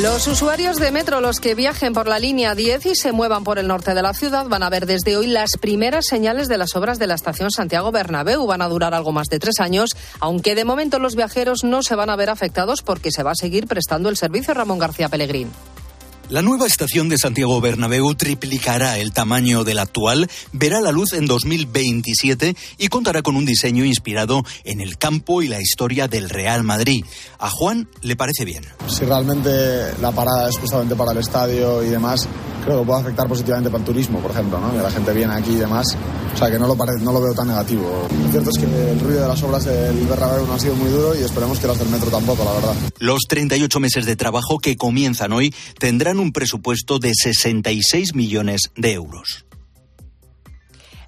Los 0.00 0.26
usuarios 0.26 0.78
de 0.78 0.90
metro, 0.90 1.20
los 1.20 1.40
que 1.40 1.54
viajen 1.54 1.92
por 1.92 2.08
la 2.08 2.18
línea 2.18 2.54
10 2.54 2.86
y 2.86 2.94
se 2.94 3.12
muevan 3.12 3.44
por 3.44 3.58
el 3.58 3.68
norte 3.68 3.94
de 3.94 4.02
la 4.02 4.14
ciudad, 4.14 4.46
van 4.48 4.62
a 4.62 4.70
ver 4.70 4.86
desde 4.86 5.16
hoy 5.16 5.26
las 5.26 5.58
primeras 5.58 6.06
señales 6.06 6.48
de 6.48 6.58
las 6.58 6.74
obras 6.74 6.98
de 6.98 7.06
la 7.06 7.14
estación 7.14 7.50
Santiago 7.50 7.92
Bernabéu. 7.92 8.46
Van 8.46 8.62
a 8.62 8.68
durar 8.68 8.94
algo 8.94 9.12
más 9.12 9.28
de 9.28 9.38
tres 9.38 9.60
años, 9.60 9.90
aunque 10.20 10.54
de 10.54 10.64
momento 10.64 10.98
los 10.98 11.16
viajeros 11.16 11.64
no 11.64 11.82
se 11.82 11.96
van 11.96 12.08
a 12.08 12.16
ver 12.16 12.30
afectados 12.30 12.82
porque 12.82 13.12
se 13.12 13.22
va 13.22 13.32
a 13.32 13.36
seguir 13.36 13.66
prestando 13.66 14.08
el 14.08 14.16
servicio 14.16 14.54
Ramón 14.54 14.78
García 14.78 15.10
Pellegrín. 15.10 15.50
La 16.30 16.40
nueva 16.42 16.66
estación 16.66 17.08
de 17.10 17.18
Santiago 17.18 17.60
Bernabéu 17.60 18.14
triplicará 18.14 18.98
el 18.98 19.12
tamaño 19.12 19.62
de 19.62 19.74
la 19.74 19.82
actual, 19.82 20.28
verá 20.52 20.80
la 20.80 20.90
luz 20.90 21.12
en 21.12 21.26
2027 21.26 22.56
y 22.78 22.88
contará 22.88 23.22
con 23.22 23.36
un 23.36 23.44
diseño 23.44 23.84
inspirado 23.84 24.42
en 24.64 24.80
el 24.80 24.96
campo 24.96 25.42
y 25.42 25.48
la 25.48 25.60
historia 25.60 26.08
del 26.08 26.30
Real 26.30 26.62
Madrid. 26.64 27.04
A 27.38 27.50
Juan 27.50 27.88
le 28.00 28.16
parece 28.16 28.44
bien. 28.46 28.64
Si 28.88 29.04
realmente 29.04 29.50
la 30.00 30.12
parada 30.12 30.48
es 30.48 30.58
justamente 30.58 30.96
para 30.96 31.12
el 31.12 31.18
estadio 31.18 31.82
y 31.84 31.90
demás, 31.90 32.26
creo 32.64 32.80
que 32.80 32.86
puede 32.86 33.00
afectar 33.02 33.28
positivamente 33.28 33.70
para 33.70 33.80
el 33.80 33.86
turismo, 33.86 34.20
por 34.20 34.30
ejemplo, 34.30 34.58
¿no? 34.58 34.72
que 34.72 34.78
la 34.82 34.90
gente 34.90 35.12
viene 35.12 35.34
aquí 35.34 35.50
y 35.50 35.56
demás. 35.56 35.86
O 36.34 36.36
sea, 36.36 36.50
que 36.50 36.58
no 36.58 36.66
lo, 36.66 36.74
pare- 36.74 36.98
no 37.00 37.12
lo 37.12 37.20
veo 37.20 37.32
tan 37.34 37.46
negativo. 37.46 38.08
Lo 38.24 38.30
cierto 38.32 38.50
es 38.50 38.58
que 38.58 38.64
el 38.64 38.98
ruido 38.98 39.22
de 39.22 39.28
las 39.28 39.40
obras 39.44 39.64
del 39.66 39.94
Bernabéu 40.06 40.46
no 40.46 40.54
ha 40.54 40.58
sido 40.58 40.74
muy 40.74 40.90
duro 40.90 41.14
y 41.14 41.22
esperemos 41.22 41.60
que 41.60 41.66
las 41.68 41.78
del 41.78 41.88
metro 41.90 42.10
tampoco, 42.10 42.44
la 42.44 42.52
verdad. 42.54 42.74
Los 42.98 43.20
38 43.28 43.78
meses 43.78 44.04
de 44.06 44.16
trabajo 44.16 44.58
que 44.58 44.76
comienzan 44.76 45.32
hoy 45.32 45.54
tendrán 45.78 46.13
un 46.18 46.32
presupuesto 46.32 46.98
de 46.98 47.12
66 47.14 48.14
millones 48.14 48.70
de 48.76 48.92
euros. 48.92 49.44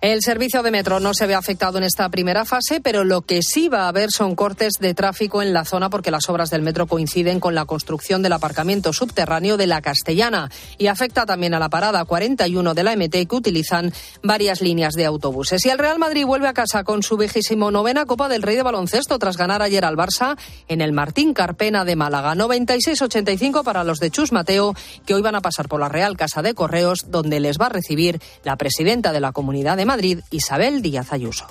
El 0.02 0.20
servicio 0.22 0.62
de 0.62 0.70
metro 0.70 1.00
no 1.00 1.14
se 1.14 1.26
ve 1.26 1.34
afectado 1.34 1.78
en 1.78 1.84
esta 1.84 2.08
primera 2.10 2.44
fase, 2.44 2.80
pero 2.82 3.02
lo 3.02 3.22
que 3.22 3.40
sí 3.42 3.68
va 3.68 3.84
a 3.84 3.88
haber 3.88 4.10
son 4.10 4.34
cortes 4.34 4.74
de 4.78 4.92
tráfico 4.92 5.42
en 5.42 5.54
la 5.54 5.64
zona 5.64 5.88
porque 5.88 6.10
las 6.10 6.28
obras 6.28 6.50
del 6.50 6.60
metro 6.60 6.86
coinciden 6.86 7.40
con 7.40 7.54
la 7.54 7.64
construcción 7.64 8.22
del 8.22 8.34
aparcamiento 8.34 8.92
subterráneo 8.92 9.56
de 9.56 9.66
la 9.66 9.80
Castellana 9.80 10.50
y 10.76 10.88
afecta 10.88 11.24
también 11.24 11.54
a 11.54 11.58
la 11.58 11.70
parada 11.70 12.04
41 12.04 12.74
de 12.74 12.84
la 12.84 12.94
MT 12.94 13.26
que 13.26 13.36
utilizan 13.36 13.92
varias 14.22 14.60
líneas 14.60 14.94
de 14.94 15.06
autobuses. 15.06 15.64
Y 15.64 15.70
el 15.70 15.78
Real 15.78 15.98
Madrid 15.98 16.26
vuelve 16.26 16.48
a 16.48 16.54
casa 16.54 16.84
con 16.84 17.02
su 17.02 17.16
vigésimo 17.16 17.70
novena 17.70 18.04
Copa 18.04 18.28
del 18.28 18.42
Rey 18.42 18.56
de 18.56 18.62
Baloncesto 18.62 19.18
tras 19.18 19.38
ganar 19.38 19.62
ayer 19.62 19.84
al 19.84 19.96
Barça 19.96 20.36
en 20.68 20.82
el 20.82 20.92
Martín 20.92 21.32
Carpena 21.32 21.86
de 21.86 21.96
Málaga. 21.96 22.34
96-85 22.34 23.64
para 23.64 23.82
los 23.82 23.98
de 23.98 24.10
Chus 24.10 24.30
Mateo 24.30 24.74
que 25.06 25.14
hoy 25.14 25.22
van 25.22 25.36
a 25.36 25.40
pasar 25.40 25.68
por 25.68 25.80
la 25.80 25.88
Real 25.88 26.18
Casa 26.18 26.42
de 26.42 26.54
Correos 26.54 27.10
donde 27.10 27.40
les 27.40 27.58
va 27.58 27.66
a 27.66 27.70
recibir 27.70 28.20
la 28.44 28.56
presidenta 28.56 29.12
de 29.12 29.20
la 29.20 29.32
Comunidad 29.32 29.76
de 29.76 29.86
Madrid, 29.86 29.95
Isabel 30.30 30.82
Díaz 30.82 31.12
Ayuso. 31.12 31.46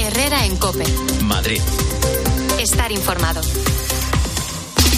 Herrera 0.00 0.44
en 0.44 0.56
Cope. 0.56 0.84
Madrid. 1.22 1.60
Estar 2.58 2.90
informado. 2.90 3.40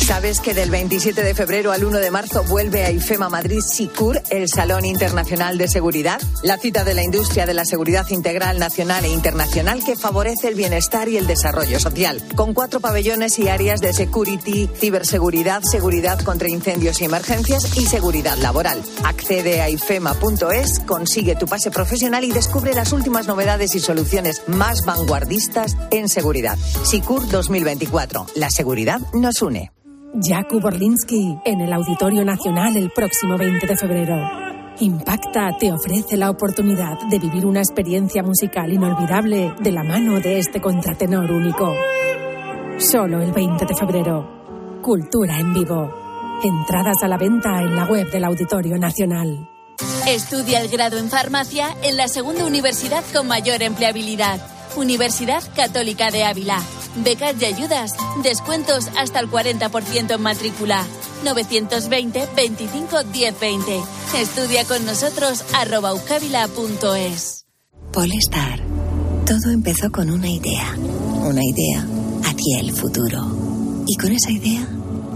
¿Sabes 0.06 0.40
que 0.40 0.54
del 0.54 0.70
27 0.70 1.20
de 1.24 1.34
febrero 1.34 1.72
al 1.72 1.84
1 1.84 1.98
de 1.98 2.12
marzo 2.12 2.44
vuelve 2.44 2.84
a 2.84 2.92
IFEMA 2.92 3.28
Madrid 3.28 3.58
SICUR, 3.58 4.22
el 4.30 4.48
Salón 4.48 4.84
Internacional 4.84 5.58
de 5.58 5.66
Seguridad? 5.66 6.20
La 6.44 6.58
cita 6.58 6.84
de 6.84 6.94
la 6.94 7.02
industria 7.02 7.44
de 7.44 7.54
la 7.54 7.64
seguridad 7.64 8.08
integral 8.10 8.60
nacional 8.60 9.04
e 9.04 9.08
internacional 9.08 9.82
que 9.84 9.96
favorece 9.96 10.46
el 10.46 10.54
bienestar 10.54 11.08
y 11.08 11.16
el 11.16 11.26
desarrollo 11.26 11.80
social. 11.80 12.22
Con 12.36 12.54
cuatro 12.54 12.78
pabellones 12.78 13.36
y 13.40 13.48
áreas 13.48 13.80
de 13.80 13.92
security, 13.92 14.70
ciberseguridad, 14.76 15.62
seguridad 15.64 16.20
contra 16.20 16.48
incendios 16.48 17.00
y 17.00 17.06
emergencias 17.06 17.76
y 17.76 17.86
seguridad 17.86 18.38
laboral. 18.38 18.80
Accede 19.02 19.60
a 19.60 19.68
ifema.es, 19.70 20.78
consigue 20.86 21.34
tu 21.34 21.46
pase 21.46 21.72
profesional 21.72 22.22
y 22.22 22.30
descubre 22.30 22.74
las 22.74 22.92
últimas 22.92 23.26
novedades 23.26 23.74
y 23.74 23.80
soluciones 23.80 24.44
más 24.46 24.84
vanguardistas 24.86 25.76
en 25.90 26.08
seguridad. 26.08 26.56
SICUR 26.84 27.28
2024. 27.28 28.26
La 28.36 28.50
seguridad 28.50 29.00
nos 29.12 29.42
une. 29.42 29.72
Jakub 30.22 30.64
Orlinsky 30.64 31.38
en 31.44 31.60
el 31.60 31.72
Auditorio 31.72 32.24
Nacional 32.24 32.76
el 32.76 32.90
próximo 32.90 33.36
20 33.36 33.66
de 33.66 33.76
febrero. 33.76 34.16
Impacta 34.80 35.56
te 35.58 35.70
ofrece 35.72 36.16
la 36.16 36.30
oportunidad 36.30 36.98
de 37.10 37.18
vivir 37.18 37.44
una 37.44 37.60
experiencia 37.60 38.22
musical 38.22 38.72
inolvidable 38.72 39.52
de 39.60 39.72
la 39.72 39.82
mano 39.82 40.18
de 40.20 40.38
este 40.38 40.60
contratenor 40.60 41.30
único. 41.30 41.74
Solo 42.78 43.20
el 43.20 43.32
20 43.32 43.66
de 43.66 43.74
febrero. 43.74 44.80
Cultura 44.82 45.38
en 45.38 45.52
vivo. 45.52 45.90
Entradas 46.42 47.02
a 47.02 47.08
la 47.08 47.18
venta 47.18 47.60
en 47.60 47.76
la 47.76 47.84
web 47.84 48.10
del 48.10 48.24
Auditorio 48.24 48.78
Nacional. 48.78 49.50
Estudia 50.06 50.60
el 50.60 50.68
grado 50.68 50.96
en 50.96 51.10
farmacia 51.10 51.68
en 51.82 51.98
la 51.98 52.08
segunda 52.08 52.46
universidad 52.46 53.04
con 53.12 53.26
mayor 53.26 53.62
empleabilidad. 53.62 54.55
Universidad 54.76 55.42
Católica 55.54 56.10
de 56.10 56.24
Ávila. 56.24 56.62
Becas 56.96 57.34
y 57.40 57.44
ayudas. 57.44 57.92
Descuentos 58.22 58.88
hasta 58.96 59.20
el 59.20 59.30
40% 59.30 60.14
en 60.14 60.22
matrícula. 60.22 60.84
920 61.24 62.28
25 62.36 62.96
1020. 63.12 63.82
Estudia 64.18 64.64
con 64.64 64.84
nosotros 64.84 65.44
arroba. 65.54 65.92
Polestar. 67.92 68.60
Todo 69.26 69.50
empezó 69.50 69.90
con 69.90 70.10
una 70.10 70.28
idea. 70.28 70.74
Una 70.76 71.42
idea 71.42 71.86
hacia 72.24 72.60
el 72.60 72.72
futuro. 72.72 73.84
Y 73.86 73.96
con 73.96 74.12
esa 74.12 74.30
idea 74.30 74.68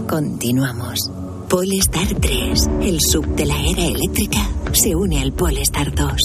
continuamos. 0.07 1.20
Polestar 1.51 2.07
3, 2.07 2.69
el 2.81 3.01
sub 3.01 3.25
de 3.35 3.45
la 3.45 3.61
era 3.61 3.83
eléctrica, 3.83 4.39
se 4.71 4.95
une 4.95 5.19
al 5.19 5.33
Polestar 5.33 5.93
2. 5.93 6.15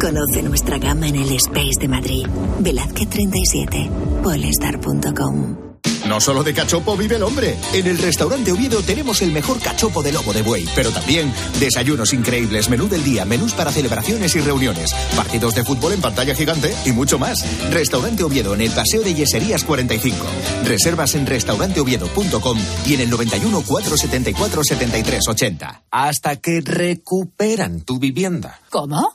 Conoce 0.00 0.42
nuestra 0.42 0.78
gama 0.78 1.06
en 1.06 1.16
el 1.16 1.32
Space 1.32 1.78
de 1.78 1.86
Madrid. 1.86 2.26
Velázquez 2.60 3.10
37, 3.10 3.90
polestar.com. 4.22 5.69
No 6.10 6.20
solo 6.20 6.42
de 6.42 6.52
cachopo 6.52 6.96
vive 6.96 7.14
el 7.14 7.22
hombre. 7.22 7.56
En 7.72 7.86
el 7.86 7.96
restaurante 7.96 8.50
Oviedo 8.50 8.82
tenemos 8.82 9.22
el 9.22 9.30
mejor 9.30 9.60
cachopo 9.60 10.02
de 10.02 10.10
lobo 10.10 10.32
de 10.32 10.42
buey, 10.42 10.68
pero 10.74 10.90
también 10.90 11.32
desayunos 11.60 12.12
increíbles, 12.12 12.68
menú 12.68 12.88
del 12.88 13.04
día, 13.04 13.24
menús 13.24 13.52
para 13.52 13.70
celebraciones 13.70 14.34
y 14.34 14.40
reuniones, 14.40 14.92
partidos 15.14 15.54
de 15.54 15.62
fútbol 15.62 15.92
en 15.92 16.00
pantalla 16.00 16.34
gigante 16.34 16.74
y 16.84 16.90
mucho 16.90 17.16
más. 17.16 17.44
Restaurante 17.70 18.24
Oviedo 18.24 18.54
en 18.54 18.62
el 18.62 18.72
Paseo 18.72 19.02
de 19.02 19.14
Yeserías 19.14 19.62
45. 19.62 20.16
Reservas 20.64 21.14
en 21.14 21.26
restauranteoviedo.com 21.26 22.58
y 22.86 22.94
en 22.94 23.02
el 23.02 23.10
91 23.10 23.62
474 23.62 24.64
73 24.64 25.28
80. 25.28 25.82
Hasta 25.92 26.34
que 26.40 26.60
recuperan 26.60 27.82
tu 27.82 28.00
vivienda. 28.00 28.58
¿Cómo? 28.68 29.14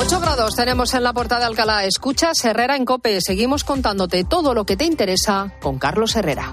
8 0.00 0.20
grados 0.20 0.54
tenemos 0.54 0.94
en 0.94 1.02
la 1.02 1.12
puerta 1.12 1.40
de 1.40 1.44
Alcalá. 1.44 1.84
Escuchas 1.84 2.44
Herrera 2.44 2.76
en 2.76 2.84
Cope. 2.84 3.20
Seguimos 3.20 3.64
contándote 3.64 4.22
todo 4.22 4.54
lo 4.54 4.64
que 4.64 4.76
te 4.76 4.84
interesa 4.84 5.52
con 5.60 5.80
Carlos 5.80 6.14
Herrera. 6.14 6.52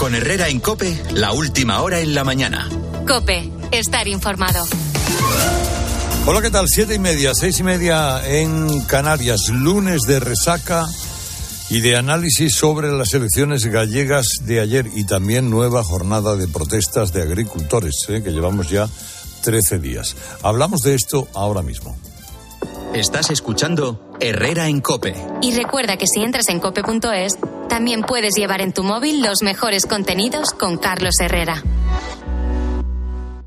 Con 0.00 0.14
Herrera 0.14 0.48
en 0.48 0.60
Cope, 0.60 0.98
la 1.12 1.34
última 1.34 1.82
hora 1.82 2.00
en 2.00 2.14
la 2.14 2.24
mañana. 2.24 2.66
Cope, 3.06 3.52
estar 3.70 4.08
informado. 4.08 4.64
Hola, 6.24 6.40
¿qué 6.40 6.48
tal? 6.48 6.70
Siete 6.70 6.94
y 6.94 6.98
media, 6.98 7.34
seis 7.34 7.60
y 7.60 7.62
media 7.64 8.26
en 8.26 8.80
Canarias, 8.84 9.50
lunes 9.50 10.00
de 10.08 10.18
resaca 10.18 10.86
y 11.68 11.82
de 11.82 11.98
análisis 11.98 12.54
sobre 12.54 12.90
las 12.90 13.12
elecciones 13.12 13.66
gallegas 13.66 14.26
de 14.40 14.60
ayer 14.60 14.86
y 14.94 15.04
también 15.04 15.50
nueva 15.50 15.84
jornada 15.84 16.34
de 16.34 16.48
protestas 16.48 17.12
de 17.12 17.20
agricultores, 17.20 18.06
¿eh? 18.08 18.22
que 18.22 18.30
llevamos 18.30 18.70
ya 18.70 18.88
13 19.42 19.80
días. 19.80 20.16
Hablamos 20.42 20.80
de 20.80 20.94
esto 20.94 21.28
ahora 21.34 21.60
mismo. 21.60 21.94
Estás 22.94 23.30
escuchando 23.30 24.16
Herrera 24.18 24.66
en 24.66 24.80
Cope. 24.80 25.14
Y 25.42 25.52
recuerda 25.52 25.96
que 25.96 26.06
si 26.06 26.22
entras 26.22 26.48
en 26.48 26.58
cope.es, 26.58 27.38
también 27.70 28.02
puedes 28.02 28.34
llevar 28.36 28.60
en 28.60 28.74
tu 28.74 28.82
móvil 28.82 29.22
los 29.22 29.42
mejores 29.42 29.86
contenidos 29.86 30.50
con 30.50 30.76
Carlos 30.76 31.14
Herrera. 31.20 31.62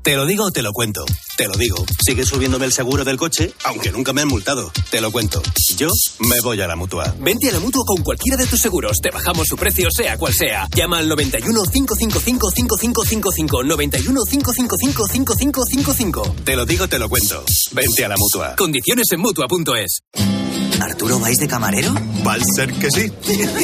Te 0.02 0.16
lo 0.16 0.26
digo 0.26 0.44
o 0.44 0.50
te 0.50 0.62
lo 0.62 0.72
cuento. 0.72 1.04
Te 1.36 1.46
lo 1.46 1.54
digo. 1.54 1.76
Sigue 2.04 2.26
subiéndome 2.26 2.66
el 2.66 2.72
seguro 2.72 3.04
del 3.04 3.16
coche, 3.16 3.52
aunque 3.64 3.90
nunca 3.90 4.12
me 4.12 4.22
han 4.22 4.28
multado. 4.28 4.70
Te 4.90 5.00
lo 5.00 5.10
cuento. 5.12 5.42
Yo 5.76 5.88
me 6.18 6.40
voy 6.40 6.60
a 6.60 6.66
la 6.66 6.76
mutua. 6.76 7.14
Vente 7.20 7.48
a 7.48 7.52
la 7.52 7.60
mutua 7.60 7.84
con 7.86 8.02
cualquiera 8.02 8.36
de 8.36 8.46
tus 8.46 8.60
seguros. 8.60 8.98
Te 9.00 9.10
bajamos 9.10 9.46
su 9.46 9.56
precio, 9.56 9.88
sea 9.90 10.18
cual 10.18 10.34
sea. 10.34 10.68
Llama 10.74 10.98
al 10.98 11.08
91 11.08 11.62
555 11.72 12.50
5555. 12.50 13.62
91 13.62 14.20
555 14.30 15.06
5555. 15.06 16.34
Te 16.44 16.56
lo 16.56 16.66
digo, 16.66 16.88
te 16.88 16.98
lo 16.98 17.08
cuento. 17.08 17.44
Vente 17.72 18.04
a 18.04 18.08
la 18.08 18.16
mutua. 18.18 18.56
Condiciones 18.56 19.06
en 19.10 19.20
mutua.es. 19.20 20.43
¿Arturo 20.80 21.18
vais 21.18 21.36
de 21.38 21.48
camarero? 21.48 21.94
Va 22.26 22.34
a 22.34 22.38
ser 22.56 22.72
que 22.72 22.90
sí. 22.90 23.12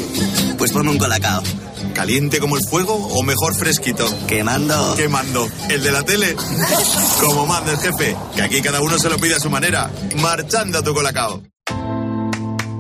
pues 0.59 0.73
ponme 0.73 0.91
un 0.91 0.99
colacao. 0.99 1.43
¿Caliente 1.95 2.39
como 2.39 2.57
el 2.57 2.63
fuego 2.69 2.95
o 2.95 3.23
mejor 3.23 3.55
fresquito? 3.55 4.07
Quemando. 4.27 4.95
Quemando. 4.95 5.49
¿El 5.69 5.83
de 5.83 5.91
la 5.91 6.03
tele? 6.03 6.37
como 7.21 7.47
manda 7.47 7.73
el 7.73 7.79
jefe, 7.79 8.17
que 8.35 8.43
aquí 8.43 8.63
cada 8.63 8.81
uno 8.81 8.99
se 8.99 9.09
lo 9.09 9.17
pide 9.19 9.35
a 9.35 9.41
su 9.41 9.51
manera. 9.51 9.91
Marchando 10.21 10.79
a 10.79 10.83
tu 10.83 10.95
colacao. 10.95 11.43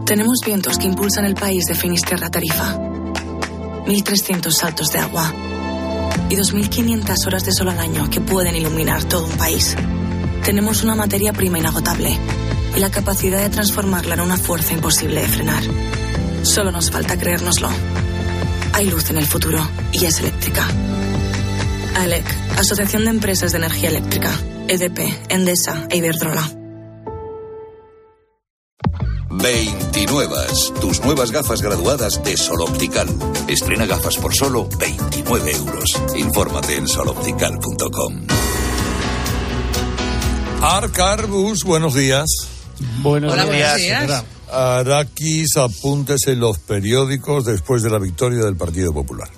Tenemos 0.07 0.39
vientos 0.45 0.77
que 0.79 0.87
impulsan 0.87 1.25
el 1.25 1.35
país 1.35 1.65
de 1.67 1.75
Finisterra 1.75 2.29
a 2.29 2.31
Tarifa. 2.31 2.77
1.300 3.87 4.51
saltos 4.51 4.93
de 4.93 4.99
agua. 4.99 5.33
Y 6.29 6.37
2.500 6.37 7.27
horas 7.27 7.45
de 7.45 7.53
sol 7.53 7.69
al 7.69 7.79
año 7.79 8.09
que 8.11 8.21
pueden 8.21 8.57
iluminar 8.57 9.05
todo 9.05 9.27
un 9.27 9.37
país. 9.37 9.77
Tenemos 10.45 10.83
una 10.83 10.95
materia 10.95 11.33
prima 11.33 11.59
inagotable 11.59 12.19
y 12.77 12.81
la 12.81 12.91
capacidad 12.91 13.41
de 13.41 13.51
transformarla 13.51 14.15
en 14.15 14.21
una 14.21 14.37
fuerza 14.37 14.75
imposible 14.75 15.21
de 15.21 15.29
frenar. 15.29 15.63
Solo 16.43 16.71
nos 16.73 16.91
falta 16.91 17.19
creérnoslo. 17.19 17.69
Hay 18.73 18.87
luz 18.89 19.11
en 19.11 19.19
el 19.19 19.27
futuro 19.27 19.59
y 19.93 20.05
es 20.05 20.21
eléctrica. 20.21 20.67
ALEC, 21.97 22.25
Asociación 22.59 23.05
de 23.05 23.11
Empresas 23.11 23.53
de 23.53 23.59
Energía 23.59 23.91
Eléctrica. 23.91 24.33
EDP, 24.69 25.01
Endesa 25.29 25.87
e 25.91 25.97
Iberdrola. 25.97 26.49
29. 29.31 30.37
Tus 30.81 31.01
nuevas 31.03 31.31
gafas 31.31 31.63
graduadas 31.63 32.23
de 32.23 32.37
Sol 32.37 32.61
Optical. 32.63 33.09
Estrena 33.49 33.87
gafas 33.87 34.17
por 34.17 34.35
solo 34.35 34.69
29 34.79 35.53
euros. 35.53 35.85
Infórmate 36.17 36.77
en 36.77 36.87
soloptical.com. 36.87 38.27
Arcarbus, 40.63 41.65
buenos 41.65 41.95
días. 41.95 42.60
Buenos 43.03 43.33
Hola, 43.33 43.45
días. 43.45 43.79
buenos 43.79 44.09
días. 44.09 44.25
Araquis, 44.51 45.57
apuntes 45.57 46.27
en 46.27 46.41
los 46.41 46.59
periódicos 46.59 47.45
después 47.45 47.83
de 47.83 47.91
la 47.91 47.99
victoria 47.99 48.45
del 48.45 48.57
Partido 48.57 48.93
Popular. 48.93 49.29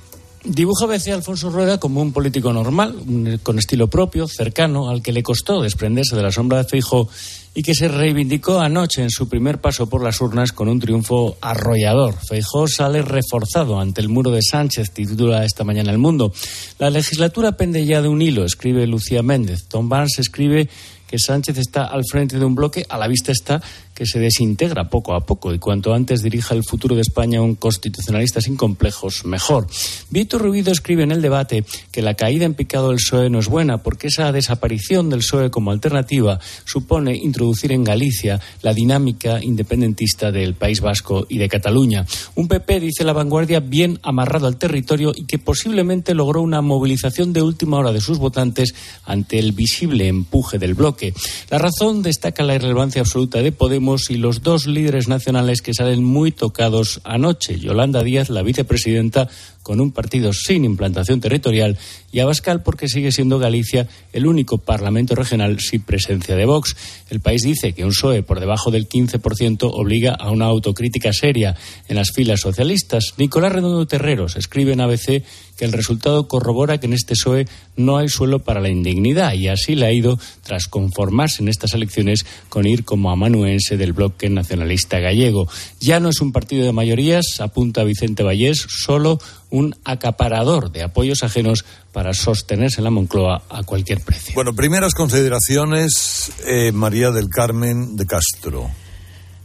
Dibuja 0.45 0.87
a 0.87 0.89
veces 0.89 1.15
Alfonso 1.15 1.51
Rueda 1.51 1.79
como 1.79 2.03
un 2.03 2.13
político 2.13 2.53
normal, 2.53 2.97
con 3.45 3.61
estilo 3.61 3.87
propio, 3.87 4.27
cercano, 4.27 4.91
al 4.91 5.01
que 5.01 5.13
le 5.13 5.23
costó 5.23 5.63
desprenderse 5.63 6.17
de 6.17 6.23
la 6.23 6.33
sombra 6.33 6.59
de 6.59 6.69
Feijóo 6.69 7.09
y 7.55 7.63
que 7.63 7.77
se 7.77 7.87
reivindicó 7.87 8.59
anoche 8.59 9.03
en 9.03 9.11
su 9.11 9.29
primer 9.29 9.61
paso 9.61 9.87
por 9.89 10.03
las 10.03 10.21
urnas 10.21 10.51
con 10.51 10.69
un 10.69 10.81
triunfo 10.81 11.37
arrollador. 11.41 12.17
Feijóo 12.27 12.67
sale 12.67 13.03
reforzado 13.03 13.79
ante 13.79 14.01
el 14.01 14.09
muro 14.09 14.33
de 14.33 14.43
Sánchez, 14.43 14.91
titula 14.91 15.45
esta 15.45 15.63
mañana 15.63 15.93
El 15.93 15.99
Mundo. 15.99 16.33
La 16.81 16.91
legislatura 16.91 17.53
pende 17.53 17.87
ya 17.87 18.03
de 18.03 18.09
un 18.09 18.21
hilo, 18.21 18.45
escribe 18.45 18.85
Lucía 18.89 19.23
Méndez. 19.23 19.69
Tom 19.69 19.89
Barnes 19.89 20.19
escribe 20.19 20.69
que 21.13 21.19
Sánchez 21.19 21.59
está 21.59 21.85
al 21.85 22.05
frente 22.11 22.39
de 22.39 22.45
un 22.47 22.55
bloque, 22.55 22.87
a 22.89 22.97
la 22.97 23.07
vista 23.07 23.33
está 23.33 23.61
que 24.03 24.07
se 24.07 24.19
desintegra 24.19 24.89
poco 24.89 25.15
a 25.15 25.21
poco 25.21 25.55
y 25.55 25.61
cuanto 25.61 25.95
antes 25.95 26.23
dirija 26.23 26.57
el 26.57 26.65
futuro 26.65 26.97
de 26.97 27.03
España 27.03 27.41
un 27.41 27.55
constitucionalista 27.55 28.41
sin 28.41 28.57
complejos, 28.57 29.25
mejor. 29.25 29.69
Víctor 30.11 30.43
Rubido 30.43 30.73
escribe 30.73 31.05
en 31.05 31.13
el 31.13 31.23
debate 31.23 31.65
que 31.93 32.03
la 32.03 32.15
caída 32.15 32.45
en 32.45 32.55
picado 32.55 32.89
del 32.89 32.97
PSOE 32.97 33.31
no 33.31 33.39
es 33.39 33.47
buena 33.47 33.85
porque 33.85 34.09
esa 34.09 34.33
desaparición 34.33 35.09
del 35.09 35.21
PSOE 35.21 35.53
como 35.53 35.71
alternativa 35.71 36.41
supone 36.65 37.15
introducir 37.15 37.71
en 37.71 37.85
Galicia 37.85 38.41
la 38.63 38.75
dinámica 38.75 39.41
independentista 39.41 40.33
del 40.33 40.55
País 40.55 40.81
Vasco 40.81 41.25
y 41.29 41.39
de 41.39 41.49
Cataluña. 41.49 42.05
Un 42.35 42.49
PP, 42.49 42.81
dice 42.81 43.05
la 43.05 43.13
vanguardia, 43.13 43.61
bien 43.61 44.01
amarrado 44.03 44.49
al 44.49 44.57
territorio 44.57 45.13
y 45.15 45.27
que 45.27 45.39
posiblemente 45.39 46.13
logró 46.13 46.43
una 46.43 46.61
movilización 46.61 47.33
de 47.33 47.43
última 47.43 47.79
hora 47.79 47.93
de 47.93 48.01
sus 48.01 48.19
votantes 48.19 48.75
ante 49.05 49.39
el 49.39 49.53
visible 49.53 50.09
empuje 50.09 50.59
del 50.59 50.75
bloque. 50.75 51.15
La 51.51 51.59
razón 51.59 52.03
destaca 52.03 52.43
la 52.43 52.57
irrelevancia 52.57 53.03
absoluta 53.03 53.41
de 53.41 53.53
Podemos 53.53 53.92
y 54.11 54.17
los 54.17 54.43
dos 54.43 54.67
líderes 54.67 55.09
nacionales 55.09 55.63
que 55.63 55.75
salen 55.75 56.03
muy 56.03 56.33
tocados 56.33 57.01
anoche. 57.05 57.59
Yolanda 57.59 58.03
Díaz, 58.03 58.31
la 58.31 58.43
vicepresidenta, 58.43 59.29
con 59.63 59.81
un 59.81 59.93
partido 59.93 60.33
sin 60.33 60.65
implantación 60.65 61.21
territorial, 61.21 61.79
y 62.13 62.21
Abascal 62.21 62.63
porque 62.63 62.89
sigue 62.89 63.11
siendo 63.11 63.39
Galicia 63.39 63.89
el 64.13 64.27
único 64.27 64.59
parlamento 64.59 65.15
regional 65.15 65.59
sin 65.59 65.81
presencia 65.81 66.37
de 66.37 66.45
Vox. 66.45 66.77
El 67.11 67.21
país 67.21 67.43
dice 67.43 67.73
que 67.73 67.85
un 67.85 67.91
PSOE 67.91 68.23
por 68.23 68.39
debajo 68.39 68.71
del 68.71 68.89
15% 68.89 69.71
obliga 69.73 70.15
a 70.15 70.31
una 70.31 70.47
autocrítica 70.47 71.13
seria 71.13 71.57
en 71.89 71.97
las 71.97 72.11
filas 72.13 72.41
socialistas. 72.41 73.15
Nicolás 73.17 73.53
Redondo 73.53 73.87
Terreros 73.87 74.37
escribe 74.37 74.73
en 74.73 74.83
ABC 74.83 75.23
que 75.57 75.65
el 75.65 75.73
resultado 75.73 76.29
corrobora 76.29 76.79
que 76.79 76.87
en 76.87 76.93
este 76.93 77.15
PSOE 77.15 77.47
no 77.77 77.97
hay 77.97 78.09
suelo 78.09 78.41
para 78.41 78.61
la 78.61 78.69
indignidad 78.69 79.35
y 79.35 79.49
así 79.49 79.75
le 79.75 79.87
ha 79.87 79.93
ido 79.93 80.19
tras 80.43 80.67
conformarse 80.67 81.43
en 81.43 81.49
estas 81.49 81.75
elecciones 81.75 82.27
con 82.49 82.67
ir 82.67 82.85
como 82.85 83.11
amanuense 83.11 83.77
del 83.77 83.93
bloque 83.93 84.29
nacionalista 84.29 84.99
gallego. 84.99 85.49
Ya 85.81 86.01
no 86.01 86.11
es 86.11 86.21
un 86.21 86.33
partido 86.33 86.65
de 86.65 86.73
mayorías, 86.73 87.41
apunta 87.41 87.85
Vicente 87.85 88.23
Vallés, 88.23 88.67
solo 88.69 89.19
un 89.53 89.77
acaparador 89.85 90.73
de 90.73 90.83
apoyos 90.83 91.23
ajenos 91.23 91.65
para 91.93 92.15
sostenerse 92.15 92.81
en 92.81 92.85
la 92.85 92.91
Moncloa 92.91 93.45
a 93.49 93.63
cualquier 93.63 94.01
precio. 94.01 94.35
Bueno, 94.35 94.55
primeras 94.55 94.95
consideraciones, 94.95 96.33
eh, 96.47 96.73
María 96.73 97.11
del 97.11 97.29
Carmen 97.29 97.97
de 97.97 98.07
Castro. 98.07 98.71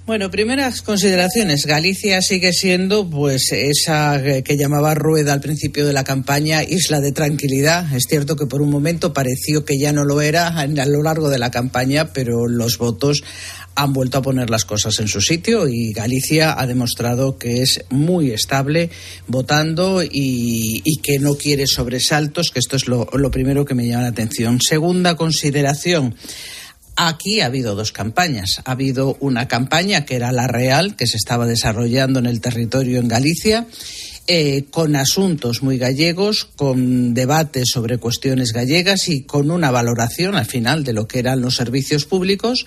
Bueno, 0.08 0.32
primeras 0.32 0.82
consideraciones. 0.84 1.66
Galicia 1.66 2.22
sigue 2.22 2.54
siendo, 2.54 3.10
pues, 3.10 3.52
esa 3.52 4.22
que 4.42 4.56
llamaba 4.56 4.96
Rueda 4.96 5.34
al 5.34 5.42
principio 5.42 5.86
de 5.86 5.92
la 5.92 6.06
campaña, 6.06 6.64
isla 6.64 7.02
de 7.02 7.12
tranquilidad. 7.12 7.94
Es 7.94 8.04
cierto 8.08 8.38
que 8.38 8.46
por 8.46 8.62
un 8.62 8.70
momento 8.70 9.12
pareció 9.12 9.66
que 9.66 9.78
ya 9.78 9.92
no 9.92 10.06
lo 10.06 10.22
era 10.22 10.48
a 10.48 10.66
lo 10.66 11.04
largo 11.04 11.28
de 11.28 11.40
la 11.40 11.52
campaña, 11.52 12.14
pero 12.14 12.48
los 12.48 12.78
votos 12.78 13.22
han 13.78 13.94
vuelto 13.94 14.18
a 14.18 14.22
poner 14.24 14.50
las 14.50 14.66
cosas 14.66 15.00
en 15.00 15.08
su 15.08 15.22
sitio 15.22 15.68
y 15.68 15.94
Galicia 15.94 16.60
ha 16.60 16.66
demostrado 16.66 17.38
que 17.38 17.62
es 17.62 17.86
muy 17.90 18.32
estable 18.32 18.90
votando 19.28 20.02
y, 20.04 20.82
que 21.04 21.20
no 21.20 21.36
quiere 21.36 21.68
sobresaltos, 21.68 22.50
que 22.50 22.60
esto 22.60 22.76
es 22.76 22.88
lo 22.88 23.32
primero 23.32 23.66
que 23.66 23.76
me 23.76 23.88
llama 23.88 24.02
la 24.02 24.10
atención. 24.10 24.60
Segunda 24.62 25.16
consideración. 25.16 26.16
Aquí 27.00 27.42
ha 27.42 27.46
habido 27.46 27.76
dos 27.76 27.92
campañas. 27.92 28.64
Ha 28.66 28.72
habido 28.72 29.18
una 29.20 29.48
campaña 29.48 30.04
que 30.04 30.16
era 30.16 30.32
la 30.32 30.48
real, 30.48 30.96
que 30.96 31.06
se 31.06 31.18
estaba 31.18 31.46
desarrollando 31.46 32.18
en 32.18 32.26
el 32.26 32.42
territorio 32.42 33.00
en 33.00 33.08
Galicia, 33.08 33.68
eh, 34.30 34.66
con 34.72 34.98
asuntos 34.98 35.64
muy 35.64 35.78
gallegos, 35.78 36.50
con 36.58 37.14
debates 37.14 37.70
sobre 37.72 37.98
cuestiones 37.98 38.52
gallegas 38.52 39.08
y 39.08 39.24
con 39.24 39.50
una 39.52 39.72
valoración 39.72 40.36
al 40.36 40.46
final 40.46 40.84
de 40.84 40.92
lo 40.92 41.08
que 41.08 41.20
eran 41.20 41.40
los 41.40 41.56
servicios 41.56 42.04
públicos. 42.04 42.66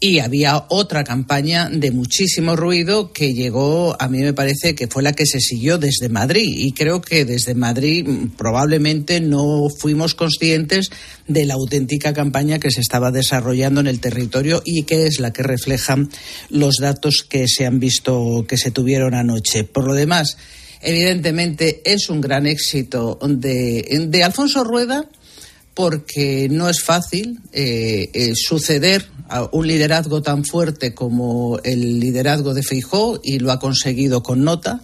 Y 0.00 0.18
había 0.18 0.66
otra 0.68 1.04
campaña 1.04 1.70
de 1.70 1.92
muchísimo 1.92 2.56
ruido 2.56 3.12
que 3.12 3.34
llegó, 3.34 3.96
a 4.00 4.08
mí 4.08 4.18
me 4.18 4.32
parece 4.32 4.74
que 4.74 4.88
fue 4.88 5.04
la 5.04 5.12
que 5.12 5.26
se 5.26 5.38
siguió 5.38 5.78
desde 5.78 6.08
Madrid. 6.08 6.58
Y 6.58 6.72
creo 6.72 7.00
que 7.00 7.24
desde 7.24 7.54
Madrid 7.54 8.04
mm, 8.04 8.30
probablemente 8.36 9.20
no 9.20 9.68
fuimos 9.78 10.16
conscientes 10.16 10.90
de 11.28 11.44
la 11.44 11.54
auténtica 11.54 12.12
campaña 12.14 12.58
que 12.58 12.72
se 12.72 12.80
estaba 12.80 13.12
desarrollando 13.12 13.80
en 13.80 13.86
el 13.86 14.00
territorio 14.00 14.60
y 14.64 14.82
que 14.82 15.06
es 15.06 15.20
la 15.20 15.32
que 15.32 15.44
reflejan 15.44 16.10
los 16.50 16.78
datos 16.80 17.24
que 17.28 17.46
se 17.46 17.64
han 17.64 17.78
visto, 17.78 18.44
que 18.48 18.56
se 18.56 18.72
tuvieron 18.72 19.14
anoche. 19.14 19.62
Por 19.62 19.86
lo 19.86 19.94
demás, 19.94 20.36
evidentemente 20.80 21.82
es 21.84 22.08
un 22.08 22.20
gran 22.20 22.46
éxito 22.46 23.18
de, 23.22 24.22
Alfonso 24.24 24.64
Rueda 24.64 25.08
porque 25.74 26.48
no 26.50 26.68
es 26.68 26.82
fácil 26.82 27.40
eh, 27.52 28.10
eh, 28.14 28.32
suceder 28.34 29.06
a 29.28 29.48
un 29.52 29.66
liderazgo 29.66 30.22
tan 30.22 30.44
fuerte 30.44 30.94
como 30.94 31.58
el 31.64 32.00
liderazgo 32.00 32.54
de 32.54 32.62
Feijó 32.62 33.20
y 33.22 33.38
lo 33.38 33.52
ha 33.52 33.58
conseguido 33.58 34.22
con 34.22 34.44
nota. 34.44 34.80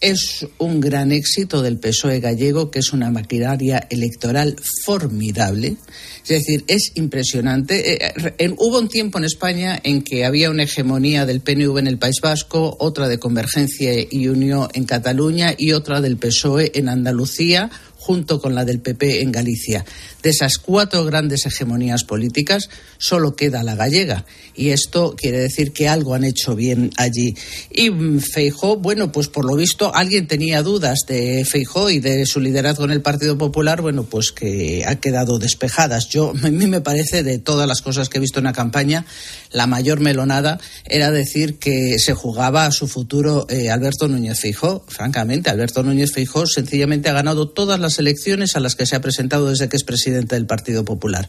Es 0.00 0.46
un 0.58 0.80
gran 0.80 1.10
éxito 1.10 1.62
del 1.62 1.78
PSOE 1.78 2.20
gallego, 2.20 2.70
que 2.70 2.80
es 2.80 2.92
una 2.92 3.10
maquinaria 3.10 3.86
electoral 3.90 4.56
formidable. 4.84 5.76
Es 6.22 6.28
decir, 6.28 6.64
es 6.66 6.92
impresionante. 6.96 8.04
Eh, 8.04 8.54
hubo 8.58 8.78
un 8.78 8.88
tiempo 8.88 9.18
en 9.18 9.24
España 9.24 9.80
en 9.82 10.02
que 10.02 10.24
había 10.24 10.50
una 10.50 10.64
hegemonía 10.64 11.24
del 11.24 11.40
PNV 11.40 11.78
en 11.78 11.86
el 11.86 11.98
País 11.98 12.20
Vasco, 12.22 12.76
otra 12.78 13.08
de 13.08 13.18
Convergencia 13.18 13.92
y 14.10 14.28
Unión 14.28 14.68
en 14.74 14.84
Cataluña 14.84 15.54
y 15.56 15.72
otra 15.72 16.00
del 16.00 16.18
PSOE 16.18 16.72
en 16.74 16.88
Andalucía 16.88 17.70
junto 18.06 18.40
con 18.40 18.54
la 18.54 18.64
del 18.64 18.80
PP 18.80 19.22
en 19.22 19.32
Galicia. 19.32 19.84
De 20.26 20.30
esas 20.30 20.58
cuatro 20.58 21.04
grandes 21.04 21.46
hegemonías 21.46 22.02
políticas, 22.02 22.68
solo 22.98 23.36
queda 23.36 23.62
la 23.62 23.76
gallega. 23.76 24.24
Y 24.56 24.70
esto 24.70 25.14
quiere 25.16 25.38
decir 25.38 25.72
que 25.72 25.86
algo 25.88 26.14
han 26.14 26.24
hecho 26.24 26.56
bien 26.56 26.90
allí. 26.96 27.36
Y 27.70 27.90
mm, 27.90 28.18
Feijó, 28.18 28.76
bueno, 28.76 29.12
pues 29.12 29.28
por 29.28 29.44
lo 29.44 29.54
visto 29.54 29.94
alguien 29.94 30.26
tenía 30.26 30.64
dudas 30.64 31.00
de 31.06 31.44
Feijó 31.44 31.90
y 31.90 32.00
de 32.00 32.26
su 32.26 32.40
liderazgo 32.40 32.86
en 32.86 32.90
el 32.90 33.02
Partido 33.02 33.38
Popular, 33.38 33.82
bueno, 33.82 34.02
pues 34.02 34.32
que 34.32 34.82
ha 34.84 34.96
quedado 34.96 35.38
despejadas. 35.38 36.08
Yo, 36.08 36.32
a 36.42 36.50
mí 36.50 36.66
me 36.66 36.80
parece, 36.80 37.22
de 37.22 37.38
todas 37.38 37.68
las 37.68 37.80
cosas 37.80 38.08
que 38.08 38.18
he 38.18 38.20
visto 38.20 38.40
en 38.40 38.46
la 38.46 38.52
campaña, 38.52 39.06
la 39.52 39.68
mayor 39.68 40.00
melonada 40.00 40.58
era 40.86 41.12
decir 41.12 41.60
que 41.60 42.00
se 42.00 42.14
jugaba 42.14 42.66
a 42.66 42.72
su 42.72 42.88
futuro 42.88 43.46
eh, 43.48 43.70
Alberto 43.70 44.08
Núñez 44.08 44.40
Feijó. 44.40 44.84
Francamente, 44.88 45.50
Alberto 45.50 45.84
Núñez 45.84 46.10
Feijó 46.12 46.48
sencillamente 46.48 47.10
ha 47.10 47.12
ganado 47.12 47.48
todas 47.48 47.78
las 47.78 48.00
elecciones 48.00 48.56
a 48.56 48.60
las 48.60 48.74
que 48.74 48.86
se 48.86 48.96
ha 48.96 49.00
presentado 49.00 49.50
desde 49.50 49.68
que 49.68 49.76
es 49.76 49.84
presidente 49.84 50.15
del 50.24 50.46
Partido 50.46 50.84
Popular. 50.84 51.28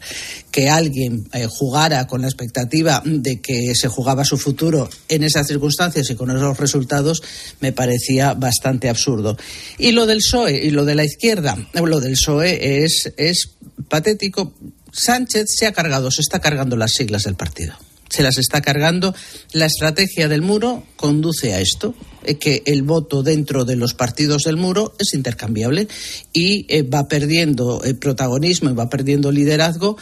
Que 0.50 0.68
alguien 0.68 1.28
eh, 1.32 1.46
jugara 1.48 2.06
con 2.06 2.22
la 2.22 2.28
expectativa 2.28 3.02
de 3.04 3.40
que 3.40 3.74
se 3.74 3.88
jugaba 3.88 4.24
su 4.24 4.38
futuro 4.38 4.88
en 5.08 5.24
esas 5.24 5.46
circunstancias 5.46 6.08
y 6.10 6.14
con 6.14 6.30
esos 6.30 6.58
resultados 6.58 7.22
me 7.60 7.72
parecía 7.72 8.34
bastante 8.34 8.88
absurdo. 8.88 9.36
Y 9.78 9.92
lo 9.92 10.06
del 10.06 10.18
PSOE 10.18 10.64
y 10.64 10.70
lo 10.70 10.84
de 10.84 10.94
la 10.94 11.04
izquierda, 11.04 11.56
lo 11.74 12.00
del 12.00 12.12
PSOE 12.12 12.84
es, 12.84 13.12
es 13.16 13.50
patético. 13.88 14.52
Sánchez 14.92 15.46
se 15.48 15.66
ha 15.66 15.72
cargado, 15.72 16.10
se 16.10 16.22
está 16.22 16.40
cargando 16.40 16.76
las 16.76 16.92
siglas 16.92 17.24
del 17.24 17.34
partido 17.34 17.74
se 18.08 18.22
las 18.22 18.38
está 18.38 18.60
cargando. 18.60 19.14
La 19.52 19.66
estrategia 19.66 20.28
del 20.28 20.42
muro 20.42 20.84
conduce 20.96 21.54
a 21.54 21.60
esto, 21.60 21.94
eh, 22.24 22.36
que 22.36 22.62
el 22.66 22.82
voto 22.82 23.22
dentro 23.22 23.64
de 23.64 23.76
los 23.76 23.94
partidos 23.94 24.42
del 24.42 24.56
muro 24.56 24.94
es 24.98 25.14
intercambiable 25.14 25.88
y 26.32 26.66
eh, 26.68 26.82
va 26.82 27.08
perdiendo 27.08 27.82
el 27.84 27.96
protagonismo 27.96 28.70
y 28.70 28.74
va 28.74 28.88
perdiendo 28.88 29.32
liderazgo. 29.32 29.96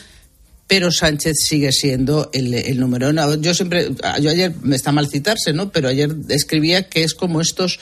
Pero 0.68 0.90
Sánchez 0.90 1.36
sigue 1.44 1.70
siendo 1.70 2.28
el, 2.32 2.80
número 2.80 3.10
uno. 3.10 3.36
Yo 3.36 3.54
siempre, 3.54 3.88
yo 4.20 4.30
ayer, 4.30 4.52
me 4.62 4.74
está 4.74 4.90
mal 4.90 5.08
citarse, 5.08 5.52
¿no? 5.52 5.70
Pero 5.70 5.88
ayer 5.88 6.12
escribía 6.28 6.88
que 6.88 7.04
es 7.04 7.14
como 7.14 7.40
estos 7.40 7.78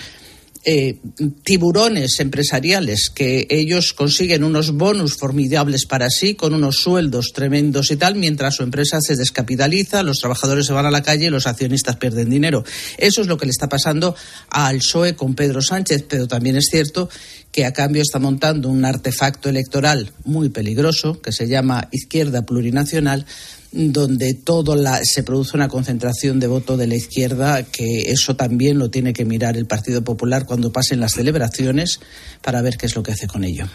eh, 0.65 0.99
tiburones 1.43 2.19
empresariales 2.21 3.11
que 3.15 3.47
ellos 3.51 3.93
consiguen 3.93 4.45
unos 4.45 4.73
bonus 4.73 5.17
formidables 5.17 5.85
para 5.87 6.09
sí 6.09 6.35
con 6.35 6.55
unos 6.55 6.77
sueldos 6.77 7.33
tremendos 7.35 7.91
y 7.91 7.97
tal, 7.97 8.15
mientras 8.15 8.57
su 8.57 8.63
empresa 8.63 8.99
se 9.01 9.17
descapitaliza, 9.17 10.03
los 10.03 10.19
trabajadores 10.19 10.67
se 10.67 10.73
van 10.73 10.87
a 10.87 10.91
la 10.91 11.03
calle 11.03 11.27
y 11.27 11.31
los 11.31 11.47
accionistas 11.47 11.97
pierden 11.97 12.31
dinero. 12.31 12.65
Eso 12.99 13.21
es 13.21 13.27
lo 13.27 13.37
que 13.37 13.47
le 13.47 13.51
está 13.51 13.69
pasando 13.69 14.17
al 14.49 14.79
PSOE 14.79 15.15
con 15.15 15.35
Pedro 15.35 15.61
Sánchez, 15.61 16.05
pero 16.09 16.27
también 16.27 16.57
es 16.57 16.69
cierto 16.71 17.09
que 17.53 17.65
a 17.65 17.73
cambio 17.73 18.03
está 18.03 18.19
montando 18.19 18.69
un 18.69 18.85
artefacto 18.85 19.49
electoral 19.49 20.13
muy 20.25 20.49
peligroso 20.49 21.21
que 21.21 21.31
se 21.31 21.47
llama 21.47 21.89
Izquierda 21.93 22.47
Plurinacional 22.47 23.27
donde 23.75 24.35
todo 24.35 24.77
la, 24.77 25.01
se 25.05 25.23
produce 25.23 25.57
una 25.57 25.69
concentración 25.69 26.39
de 26.39 26.47
voto 26.47 26.77
de 26.77 26.87
la 26.87 26.95
izquierda, 26.95 27.63
que 27.65 28.11
eso 28.13 28.37
también 28.37 28.79
lo 28.79 28.91
tiene 28.91 29.13
que 29.13 29.25
mirar 29.25 29.57
el 29.57 29.67
Partido 29.67 30.03
Popular 30.03 30.47
cuando 30.47 30.73
pasen 30.73 31.01
las 31.01 31.13
celebraciones 31.13 32.01
para 32.43 32.63
ver 32.63 32.77
qué 32.77 32.87
es 32.87 32.95
lo 32.95 33.03
que 33.03 33.13
hace 33.13 33.27
con 33.27 33.45
ello. 33.45 33.67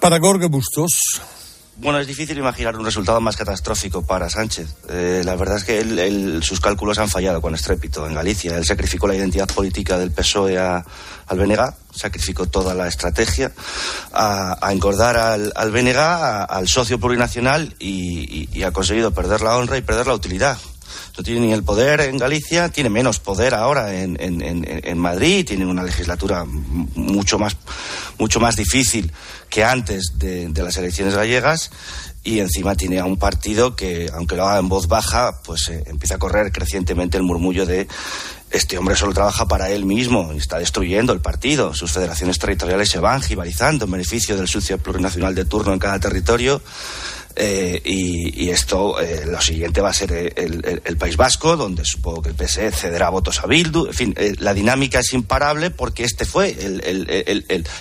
Para 0.00 0.18
Gorge 0.18 0.46
Bustos. 0.46 1.00
Bueno, 1.76 1.98
es 1.98 2.06
difícil 2.06 2.36
imaginar 2.36 2.76
un 2.76 2.84
resultado 2.84 3.20
más 3.20 3.36
catastrófico 3.36 4.02
para 4.02 4.28
Sánchez. 4.28 4.68
Eh, 4.90 5.22
la 5.24 5.34
verdad 5.36 5.56
es 5.56 5.64
que 5.64 6.40
sus 6.42 6.60
cálculos 6.60 6.98
han 6.98 7.08
fallado 7.08 7.40
con 7.40 7.54
estrépito 7.54 8.06
en 8.06 8.14
Galicia. 8.14 8.56
Él 8.56 8.64
sacrificó 8.64 9.06
la 9.06 9.14
identidad 9.14 9.48
política 9.48 9.98
del 9.98 10.12
PSOE 10.12 10.58
a, 10.58 10.84
al 11.26 11.38
BNG, 11.38 11.74
sacrificó 11.94 12.46
toda 12.46 12.74
la 12.74 12.88
estrategia 12.88 13.52
a, 14.12 14.58
engordar 14.70 15.16
al, 15.16 15.52
al 15.56 15.70
BNG, 15.70 15.96
al 15.96 16.68
socio 16.68 17.00
plurinacional 17.00 17.74
y, 17.78 18.62
ha 18.62 18.70
conseguido 18.70 19.10
perder 19.10 19.40
la 19.40 19.56
honra 19.56 19.76
y 19.76 19.82
perder 19.82 20.06
la 20.06 20.14
utilidad 20.14 20.58
no 21.16 21.22
tiene 21.22 21.40
ni 21.40 21.52
el 21.52 21.62
poder 21.62 22.00
en 22.02 22.16
Galicia, 22.16 22.70
tiene 22.70 22.88
menos 22.88 23.18
poder 23.18 23.54
ahora 23.54 23.92
en, 23.94 24.98
Madrid, 24.98 25.44
tiene 25.46 25.66
una 25.66 25.82
legislatura 25.82 26.44
mucho 26.46 27.38
más, 27.38 27.56
mucho 28.18 28.40
más 28.40 28.56
difícil 28.56 29.12
que 29.48 29.64
antes 29.64 30.12
de, 30.18 30.50
las 30.54 30.76
elecciones 30.76 31.14
gallegas 31.14 31.70
y 32.24 32.38
encima 32.38 32.76
tiene 32.76 33.00
a 33.00 33.04
un 33.04 33.16
partido 33.16 33.74
que, 33.74 34.08
aunque 34.14 34.36
lo 34.36 34.46
haga 34.46 34.60
en 34.60 34.68
voz 34.68 34.86
baja, 34.88 35.40
pues 35.44 35.68
eh, 35.68 35.82
empieza 35.86 36.14
a 36.14 36.18
correr 36.18 36.52
crecientemente 36.52 37.16
el 37.16 37.24
murmullo 37.24 37.66
de 37.66 37.88
este 38.52 38.76
hombre 38.76 38.96
solo 38.96 39.14
trabaja 39.14 39.48
para 39.48 39.70
él 39.70 39.86
mismo 39.86 40.30
y 40.32 40.36
está 40.36 40.58
destruyendo 40.58 41.12
el 41.12 41.20
partido. 41.20 41.74
Sus 41.74 41.90
federaciones 41.90 42.38
territoriales 42.38 42.90
se 42.90 42.98
van 42.98 43.22
jibarizando 43.22 43.86
en 43.86 43.90
beneficio 43.90 44.36
del 44.36 44.46
socio 44.46 44.78
plurinacional 44.78 45.34
de 45.34 45.46
turno 45.46 45.72
en 45.72 45.78
cada 45.78 45.98
territorio 45.98 46.60
eh, 47.36 47.80
y, 47.84 48.50
esto, 48.50 49.00
eh, 49.00 49.24
lo 49.26 49.40
siguiente 49.40 49.80
va 49.80 49.90
a 49.90 49.94
ser 49.94 50.12
el, 50.12 50.96
País 50.96 51.16
Vasco, 51.16 51.56
donde 51.56 51.84
supongo 51.84 52.22
que 52.22 52.28
el 52.28 52.34
PSE 52.34 52.70
cederá 52.70 53.08
votos 53.08 53.40
a 53.40 53.46
Bildu. 53.46 53.86
En 53.86 53.94
fin, 53.94 54.14
eh, 54.16 54.34
la 54.38 54.54
dinámica 54.54 55.00
es 55.00 55.12
imparable 55.12 55.70
porque 55.70 56.04
este 56.04 56.24
fue 56.24 56.54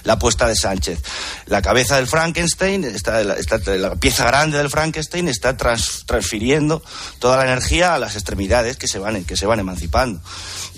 la 0.03 0.13
apuesta 0.13 0.47
de 0.47 0.55
Sánchez. 0.55 0.99
La 1.45 1.61
cabeza 1.61 1.97
del 1.97 2.07
Frankenstein, 2.07 2.83
está, 2.83 3.23
la 3.23 3.95
pieza 3.95 4.25
grande 4.25 4.57
del 4.57 4.69
Frankenstein 4.69 5.27
está 5.27 5.57
transfiriendo 5.57 6.81
toda 7.19 7.37
la 7.37 7.43
energía 7.43 7.93
a 7.93 7.99
las 7.99 8.15
extremidades 8.15 8.77
que 8.77 8.87
se 8.87 8.99
van, 8.99 9.23
que 9.25 9.35
se 9.35 9.45
van 9.45 9.59
emancipando. 9.59 10.21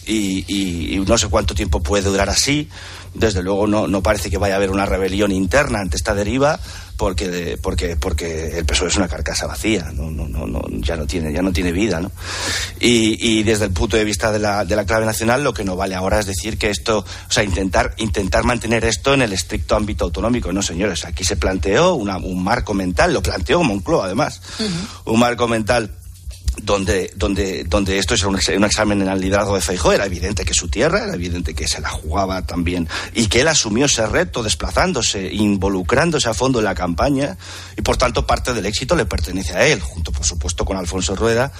Y, 0.05 1.03
no 1.07 1.17
sé 1.17 1.27
cuánto 1.27 1.53
tiempo 1.53 1.81
puede 1.81 2.09
durar 2.09 2.29
así. 2.29 2.69
Desde 3.13 3.43
luego 3.43 3.67
no, 3.67 3.87
no 3.87 4.01
parece 4.01 4.31
que 4.31 4.37
vaya 4.37 4.55
a 4.55 4.57
haber 4.57 4.71
una 4.71 4.85
rebelión 4.85 5.31
interna 5.31 5.79
ante 5.79 5.97
esta 5.97 6.15
deriva 6.15 6.59
porque 6.97 7.57
porque 7.61 7.95
porque 7.95 8.57
el 8.57 8.65
PSOE 8.65 8.87
es 8.87 8.95
una 8.97 9.07
carcasa 9.07 9.47
vacía 9.47 9.91
no, 9.93 10.11
no, 10.11 10.27
no, 10.27 10.61
ya 10.79 10.95
no 10.95 11.05
tiene 11.07 11.33
ya 11.33 11.41
no 11.41 11.51
tiene 11.51 11.71
vida 11.71 11.99
¿no? 11.99 12.11
Y, 12.79 13.17
y, 13.19 13.43
desde 13.43 13.65
el 13.65 13.71
punto 13.71 13.97
de 13.97 14.03
vista 14.03 14.31
de 14.31 14.39
la, 14.39 14.63
de 14.63 14.75
la 14.75 14.85
clave 14.85 15.05
nacional 15.05 15.43
lo 15.43 15.53
que 15.53 15.63
no 15.63 15.75
vale 15.75 15.95
ahora 15.95 16.19
es 16.19 16.27
decir 16.27 16.57
que 16.57 16.69
esto 16.69 16.99
o 16.99 17.31
sea 17.31 17.43
intentar 17.43 17.93
intentar 17.97 18.43
mantener 18.43 18.85
esto 18.85 19.13
en 19.13 19.23
el 19.23 19.33
estricto 19.33 19.75
ámbito 19.75 20.05
autonómico 20.05 20.53
no 20.53 20.61
señores 20.61 21.05
aquí 21.05 21.23
se 21.23 21.35
planteó 21.35 21.95
una, 21.95 22.17
un 22.17 22.43
marco 22.43 22.73
mental 22.73 23.13
lo 23.13 23.21
planteó 23.21 23.63
Moncloa 23.63 24.05
además 24.05 24.41
un 25.05 25.19
marco 25.19 25.47
mental 25.47 25.89
donde, 26.61 27.11
donde, 27.15 27.63
donde 27.63 27.97
esto 27.97 28.13
es 28.13 28.23
un, 28.23 28.35
examen 28.35 29.01
en 29.01 29.07
el 29.07 29.19
liderazgo 29.19 29.55
de 29.55 29.61
Feijóo, 29.61 29.91
era 29.91 30.05
evidente 30.05 30.45
que 30.45 30.53
su 30.53 30.67
tierra, 30.67 31.03
era 31.03 31.13
evidente 31.13 31.53
que 31.53 31.67
se 31.67 31.81
la 31.81 31.89
jugaba 31.89 32.41
también 32.43 32.87
y 33.13 33.27
que 33.27 33.41
él 33.41 33.47
asumió 33.47 33.85
ese 33.85 34.05
reto 34.05 34.43
desplazándose, 34.43 35.33
involucrándose 35.33 36.29
a 36.29 36.33
fondo 36.33 36.59
en 36.59 36.65
la 36.65 36.75
campaña 36.75 37.37
y 37.77 37.81
por 37.81 37.97
tanto 37.97 38.27
parte 38.27 38.53
del 38.53 38.65
éxito 38.65 38.95
le 38.95 39.05
pertenece 39.05 39.53
a 39.53 39.65
él, 39.65 39.81
junto 39.81 40.11
por 40.11 40.25
supuesto 40.25 40.65
con 40.65 40.77
Alfonso 40.77 41.15
Rueda, 41.15 41.51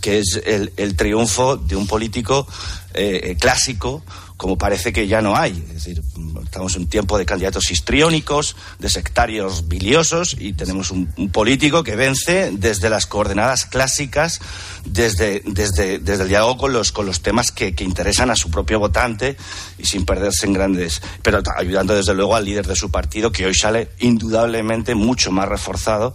que 0.00 0.18
es 0.18 0.40
el, 0.44 0.72
el 0.76 0.96
triunfo 0.96 1.56
de 1.56 1.76
un 1.76 1.86
político 1.86 2.46
eh, 2.94 3.36
clásico 3.38 4.02
como 4.40 4.56
parece 4.56 4.90
que 4.90 5.06
ya 5.06 5.20
no 5.20 5.36
hay. 5.36 5.50
Es 5.68 5.74
decir, 5.74 6.02
estamos 6.42 6.74
en 6.74 6.82
un 6.82 6.88
tiempo 6.88 7.18
de 7.18 7.26
candidatos 7.26 7.70
histriónicos, 7.70 8.56
de 8.78 8.88
sectarios 8.88 9.68
biliosos 9.68 10.34
y 10.40 10.54
tenemos 10.54 10.90
un, 10.90 11.08
político 11.30 11.84
que 11.84 11.94
vence 11.94 12.50
desde 12.50 12.88
las 12.88 13.04
coordenadas 13.04 13.66
clásicas, 13.66 14.40
desde, 14.86 15.42
desde, 15.44 15.98
desde 15.98 16.22
el 16.22 16.30
diálogo 16.30 16.56
con 16.56 16.72
los, 16.72 16.90
con 16.90 17.04
los 17.04 17.20
temas 17.20 17.50
que, 17.50 17.74
que, 17.74 17.84
interesan 17.84 18.30
a 18.30 18.34
su 18.34 18.50
propio 18.50 18.78
votante 18.78 19.36
y 19.76 19.84
sin 19.84 20.06
perderse 20.06 20.46
en 20.46 20.54
grandes, 20.54 21.02
pero 21.20 21.42
ayudando 21.58 21.94
desde 21.94 22.14
luego 22.14 22.34
al 22.34 22.46
líder 22.46 22.66
de 22.66 22.76
su 22.76 22.90
partido 22.90 23.32
que 23.32 23.44
hoy 23.44 23.54
sale 23.54 23.90
indudablemente 23.98 24.94
mucho 24.94 25.32
más 25.32 25.50
reforzado 25.50 26.14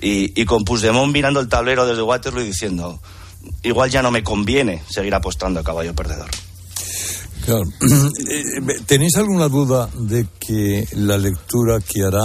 y, 0.00 0.40
y 0.40 0.44
con 0.44 0.64
Puigdemont 0.64 1.12
mirando 1.12 1.38
el 1.38 1.48
tablero 1.48 1.86
desde 1.86 2.02
Waterloo 2.02 2.42
y 2.42 2.46
diciendo 2.46 3.00
igual 3.62 3.90
ya 3.90 4.02
no 4.02 4.10
me 4.10 4.24
conviene 4.24 4.82
seguir 4.90 5.14
apostando 5.14 5.60
a 5.60 5.62
caballo 5.62 5.94
perdedor. 5.94 6.30
Claro. 7.50 7.64
¿Tenéis 8.86 9.16
alguna 9.16 9.48
duda 9.48 9.88
de 9.94 10.26
que 10.38 10.86
la 10.92 11.18
lectura 11.18 11.80
que 11.80 12.02
hará 12.04 12.22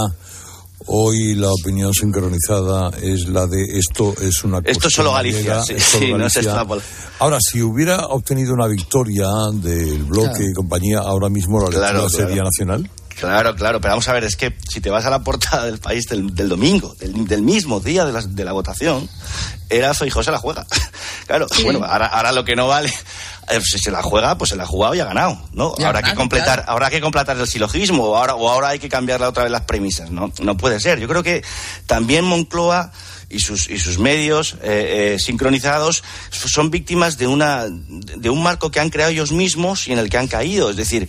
hoy 0.86 1.34
la 1.34 1.50
opinión 1.50 1.92
sincronizada 1.92 2.90
es 3.02 3.28
la 3.28 3.46
de 3.48 3.76
esto 3.76 4.14
es 4.20 4.44
una 4.44 4.60
Esto 4.64 4.86
es 4.86 4.94
solo 4.94 5.12
Galicia, 5.12 5.62
sí, 5.64 5.74
sí, 5.78 6.12
no 6.12 6.26
es 6.26 6.38
Ahora, 7.18 7.38
si 7.40 7.60
hubiera 7.60 8.06
obtenido 8.06 8.54
una 8.54 8.68
victoria 8.68 9.26
del 9.54 10.04
bloque 10.04 10.28
Claro. 10.30 10.50
y 10.50 10.52
compañía, 10.52 10.98
ahora 10.98 11.28
mismo 11.28 11.58
la 11.58 11.70
lectura 11.70 11.90
Claro, 11.90 12.08
sería 12.08 12.26
claro. 12.26 12.44
nacional. 12.44 12.90
Claro, 13.18 13.56
claro, 13.56 13.80
pero 13.80 13.92
vamos 13.92 14.06
a 14.08 14.12
ver, 14.12 14.24
es 14.24 14.36
que 14.36 14.54
si 14.68 14.80
te 14.80 14.90
vas 14.90 15.06
a 15.06 15.10
la 15.10 15.24
portada 15.24 15.64
del 15.64 15.78
país 15.78 16.04
del, 16.04 16.34
del 16.34 16.50
domingo, 16.50 16.94
del, 17.00 17.26
del 17.26 17.42
mismo 17.42 17.80
día 17.80 18.04
de 18.04 18.12
la, 18.12 18.20
de 18.20 18.44
la 18.44 18.52
votación, 18.52 19.08
era 19.70 19.94
Feijó 19.94 20.22
se 20.22 20.30
la 20.30 20.38
juega. 20.38 20.66
Claro, 21.26 21.48
bueno, 21.64 21.80
ahora, 21.84 22.06
ahora 22.06 22.30
lo 22.30 22.44
que 22.44 22.54
no 22.54 22.68
vale, 22.68 22.88
eh, 22.88 22.92
si 23.62 23.78
se 23.78 23.90
la 23.90 24.02
juega, 24.02 24.36
pues 24.38 24.50
se 24.50 24.56
la 24.56 24.64
ha 24.64 24.66
jugado 24.66 24.94
y 24.94 25.00
ha 25.00 25.04
ganado, 25.04 25.40
¿no? 25.52 25.74
Ya 25.78 25.88
habrá 25.88 26.02
que 26.02 26.14
completar, 26.14 26.56
claro. 26.56 26.72
habrá 26.72 26.90
que 26.90 27.00
completar 27.00 27.36
el 27.36 27.46
silogismo, 27.46 28.04
o 28.04 28.16
ahora, 28.16 28.34
o 28.34 28.48
ahora 28.48 28.68
hay 28.68 28.78
que 28.78 28.88
cambiarle 28.88 29.26
otra 29.26 29.44
vez 29.44 29.52
las 29.52 29.62
premisas, 29.62 30.10
¿no? 30.10 30.32
No 30.40 30.56
puede 30.56 30.80
ser. 30.80 30.98
Yo 30.98 31.08
creo 31.08 31.22
que 31.22 31.42
también 31.86 32.24
Moncloa 32.24 32.92
y 33.28 33.40
sus, 33.40 33.68
y 33.68 33.78
sus 33.78 33.98
medios 33.98 34.54
eh, 34.62 35.14
eh, 35.14 35.18
sincronizados 35.18 36.04
son 36.30 36.70
víctimas 36.70 37.18
de, 37.18 37.26
una, 37.26 37.66
de 37.66 38.30
un 38.30 38.42
marco 38.42 38.70
que 38.70 38.80
han 38.80 38.90
creado 38.90 39.10
ellos 39.12 39.32
mismos 39.32 39.88
y 39.88 39.92
en 39.92 39.98
el 39.98 40.08
que 40.08 40.18
han 40.18 40.28
caído. 40.28 40.70
Es 40.70 40.76
decir, 40.76 41.08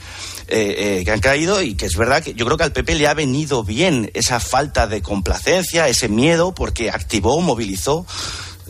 eh, 0.49 0.99
eh, 0.99 1.03
que 1.03 1.11
han 1.11 1.19
caído 1.19 1.61
y 1.61 1.75
que 1.75 1.85
es 1.85 1.97
verdad 1.97 2.23
que 2.23 2.33
yo 2.33 2.45
creo 2.45 2.55
que 2.55 2.63
al 2.63 2.71
PP 2.71 2.95
le 2.95 3.07
ha 3.07 3.13
venido 3.13 3.65
bien 3.65 4.09
esa 4.13 4.39
falta 4.39 4.87
de 4.87 5.01
complacencia, 5.01 5.89
ese 5.89 6.07
miedo, 6.07 6.55
porque 6.55 6.89
activó, 6.89 7.41
movilizó. 7.41 8.05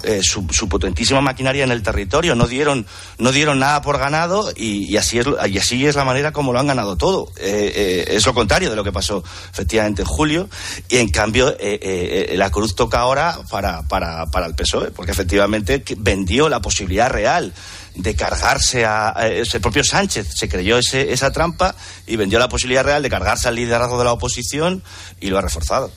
Eh, 0.04 0.22
su, 0.24 0.48
su 0.52 0.70
potentísima 0.70 1.22
maquinaria 1.22 1.64
en 1.64 1.72
el 1.72 1.84
territorio. 1.84 2.36
No 2.36 2.48
dieron 2.48 2.86
no 3.18 3.32
dieron 3.32 3.60
nada 3.60 3.82
por 3.82 3.98
ganado 3.98 4.52
y, 4.56 4.96
así 4.98 5.20
es 5.20 5.28
y 5.50 5.58
así 5.58 5.86
es 5.86 5.96
la 5.96 6.06
manera 6.06 6.32
como 6.32 6.54
lo 6.54 6.60
han 6.60 6.68
ganado 6.68 6.98
todo. 6.98 7.32
Eh, 7.38 7.72
eh, 7.76 8.16
es 8.16 8.26
lo 8.26 8.34
contrario 8.34 8.70
de 8.70 8.76
lo 8.76 8.84
que 8.84 8.92
pasó 8.92 9.24
efectivamente 9.52 10.02
en 10.04 10.08
julio. 10.08 10.50
Y 10.90 10.98
en 10.98 11.10
cambio 11.10 11.50
eh, 11.60 11.80
eh, 11.82 12.36
la 12.38 12.50
cruz 12.50 12.76
toca 12.76 13.00
ahora 13.00 13.40
para, 13.50 13.84
para, 13.84 14.26
para 14.28 14.46
el 14.46 14.56
PSOE 14.56 14.92
porque 14.92 15.12
efectivamente 15.12 15.84
vendió 15.98 16.50
la 16.50 16.62
posibilidad 16.62 17.10
real 17.10 17.54
de 17.96 18.16
cargarse 18.16 18.86
a, 18.86 19.18
a 19.18 19.28
ese 19.28 19.60
propio 19.60 19.84
Sánchez. 19.84 20.28
Se 20.36 20.48
creyó 20.48 20.78
ese, 20.78 21.12
esa 21.12 21.32
trampa 21.32 21.76
y 22.06 22.16
vendió 22.16 22.40
la 22.40 22.50
posibilidad 22.50 22.84
real 22.84 23.02
de 23.02 23.10
cargarse 23.10 23.48
al 23.48 23.56
liderazgo 23.56 23.98
de 23.98 24.06
la 24.06 24.14
oposición 24.14 24.84
y 25.20 25.30
lo 25.30 25.38
ha 25.38 25.42
reforzado 25.42 25.92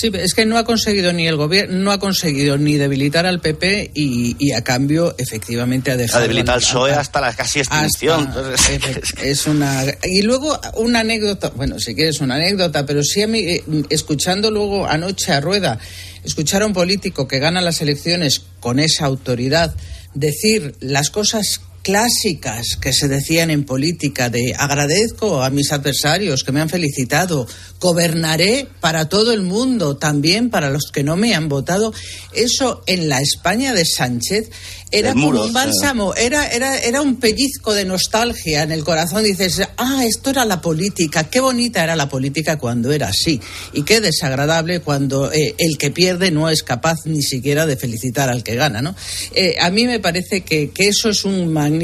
Sí, 0.00 0.12
es 0.14 0.32
que 0.34 0.46
no 0.46 0.58
ha 0.58 0.64
conseguido 0.64 1.12
ni 1.12 1.26
el 1.26 1.34
gobierno, 1.34 1.76
no 1.78 1.90
ha 1.90 1.98
conseguido 1.98 2.56
ni 2.56 2.76
debilitar 2.76 3.26
al 3.26 3.40
PP 3.40 3.90
y, 3.94 4.36
y 4.38 4.52
a 4.52 4.62
cambio 4.62 5.16
efectivamente 5.18 5.90
ha 5.90 5.96
dejado... 5.96 6.20
ha 6.20 6.22
debilitado 6.22 6.54
al 6.58 6.60
PSOE 6.62 6.92
hasta 6.92 7.20
la 7.20 7.34
casi 7.34 7.58
extinción. 7.58 8.28
Hasta- 8.28 9.22
es 9.22 9.46
una 9.48 9.82
y 10.04 10.22
luego 10.22 10.56
una 10.76 11.00
anécdota 11.00 11.50
bueno 11.50 11.80
si 11.80 11.96
quieres 11.96 12.20
una 12.20 12.36
anécdota 12.36 12.86
pero 12.86 13.02
sí 13.02 13.22
a 13.22 13.26
mí 13.26 13.40
eh, 13.40 13.64
escuchando 13.90 14.52
luego 14.52 14.86
anoche 14.86 15.32
a 15.32 15.40
Rueda 15.40 15.80
escuchar 16.22 16.62
a 16.62 16.66
un 16.66 16.74
político 16.74 17.26
que 17.26 17.40
gana 17.40 17.60
las 17.60 17.80
elecciones 17.80 18.42
con 18.60 18.78
esa 18.78 19.04
autoridad 19.06 19.74
decir 20.14 20.76
las 20.80 21.10
cosas 21.10 21.60
clásicas 21.82 22.76
que 22.80 22.92
se 22.92 23.08
decían 23.08 23.50
en 23.50 23.64
política 23.64 24.28
de 24.30 24.54
agradezco 24.56 25.42
a 25.42 25.50
mis 25.50 25.72
adversarios 25.72 26.44
que 26.44 26.52
me 26.52 26.60
han 26.60 26.68
felicitado, 26.68 27.46
gobernaré 27.80 28.68
para 28.80 29.08
todo 29.08 29.32
el 29.32 29.42
mundo, 29.42 29.96
también 29.96 30.50
para 30.50 30.70
los 30.70 30.90
que 30.92 31.02
no 31.02 31.16
me 31.16 31.34
han 31.34 31.48
votado. 31.48 31.92
Eso 32.32 32.82
en 32.86 33.08
la 33.08 33.20
España 33.20 33.72
de 33.72 33.84
Sánchez 33.84 34.50
era 34.90 35.12
como 35.12 35.42
un 35.42 35.52
bálsamo, 35.52 36.14
era, 36.14 36.46
era, 36.48 36.78
era 36.78 37.02
un 37.02 37.16
pellizco 37.16 37.74
de 37.74 37.84
nostalgia 37.84 38.62
en 38.62 38.72
el 38.72 38.84
corazón. 38.84 39.22
Dices, 39.22 39.60
ah, 39.76 40.02
esto 40.04 40.30
era 40.30 40.44
la 40.44 40.60
política, 40.60 41.24
qué 41.24 41.40
bonita 41.40 41.84
era 41.84 41.94
la 41.94 42.08
política 42.08 42.58
cuando 42.58 42.90
era 42.90 43.08
así. 43.08 43.40
Y 43.72 43.82
qué 43.82 44.00
desagradable 44.00 44.80
cuando 44.80 45.30
eh, 45.30 45.54
el 45.58 45.76
que 45.76 45.90
pierde 45.90 46.30
no 46.30 46.48
es 46.48 46.62
capaz 46.62 47.00
ni 47.04 47.22
siquiera 47.22 47.66
de 47.66 47.76
felicitar 47.76 48.30
al 48.30 48.42
que 48.42 48.56
gana, 48.56 48.80
¿no? 48.80 48.94
Eh, 49.34 49.56
a 49.60 49.70
mí 49.70 49.86
me 49.86 50.00
parece 50.00 50.40
que, 50.40 50.70
que 50.70 50.88
eso 50.88 51.10
es 51.10 51.24
un 51.24 51.52
magnífico 51.52 51.77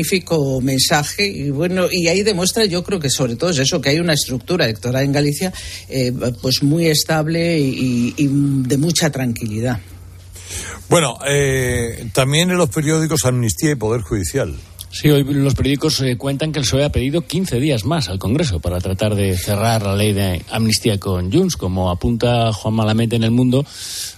mensaje 0.61 1.27
y 1.27 1.51
bueno, 1.51 1.87
y 1.91 2.09
ahí 2.09 2.23
demuestra, 2.23 2.65
yo 2.65 2.83
creo 2.83 2.99
que 2.99 3.11
sobre 3.11 3.37
todo 3.37 3.51
es 3.51 3.59
eso, 3.59 3.81
que 3.81 3.91
hay 3.91 3.99
una 3.99 4.15
estructura 4.15 4.65
electoral 4.65 5.05
en 5.05 5.13
Galicia 5.13 5.53
eh, 5.89 6.13
pues 6.41 6.63
muy 6.63 6.87
estable 6.87 7.59
y, 7.59 8.15
y 8.17 8.29
de 8.29 8.77
mucha 8.79 9.11
tranquilidad. 9.11 9.81
Bueno, 10.89 11.19
eh, 11.27 12.09
también 12.13 12.51
en 12.51 12.59
los 12.59 12.69
periódicos 12.69 13.25
Amnistía 13.25 13.73
y 13.73 13.75
Poder 13.75 14.03
Judicial. 14.03 14.55
Sí, 14.95 15.11
hoy 15.11 15.25
los 15.25 15.57
periódicos 15.57 16.01
eh, 16.03 16.17
cuentan 16.17 16.53
que 16.53 16.61
el 16.61 16.65
PSOE 16.65 16.85
ha 16.85 16.93
pedido 16.93 17.23
15 17.23 17.59
días 17.59 17.85
más 17.85 18.09
al 18.09 18.21
Congreso 18.21 18.61
para 18.61 18.79
tratar 18.79 19.17
de 19.17 19.37
cerrar 19.37 19.83
la 19.83 19.97
ley 19.97 20.13
de 20.13 20.41
amnistía 20.53 21.01
con 21.01 21.33
Junts. 21.33 21.57
Como 21.57 21.91
apunta 21.91 22.53
Juan 22.53 22.75
Malamete 22.75 23.17
en 23.17 23.25
El 23.25 23.33
Mundo, 23.33 23.67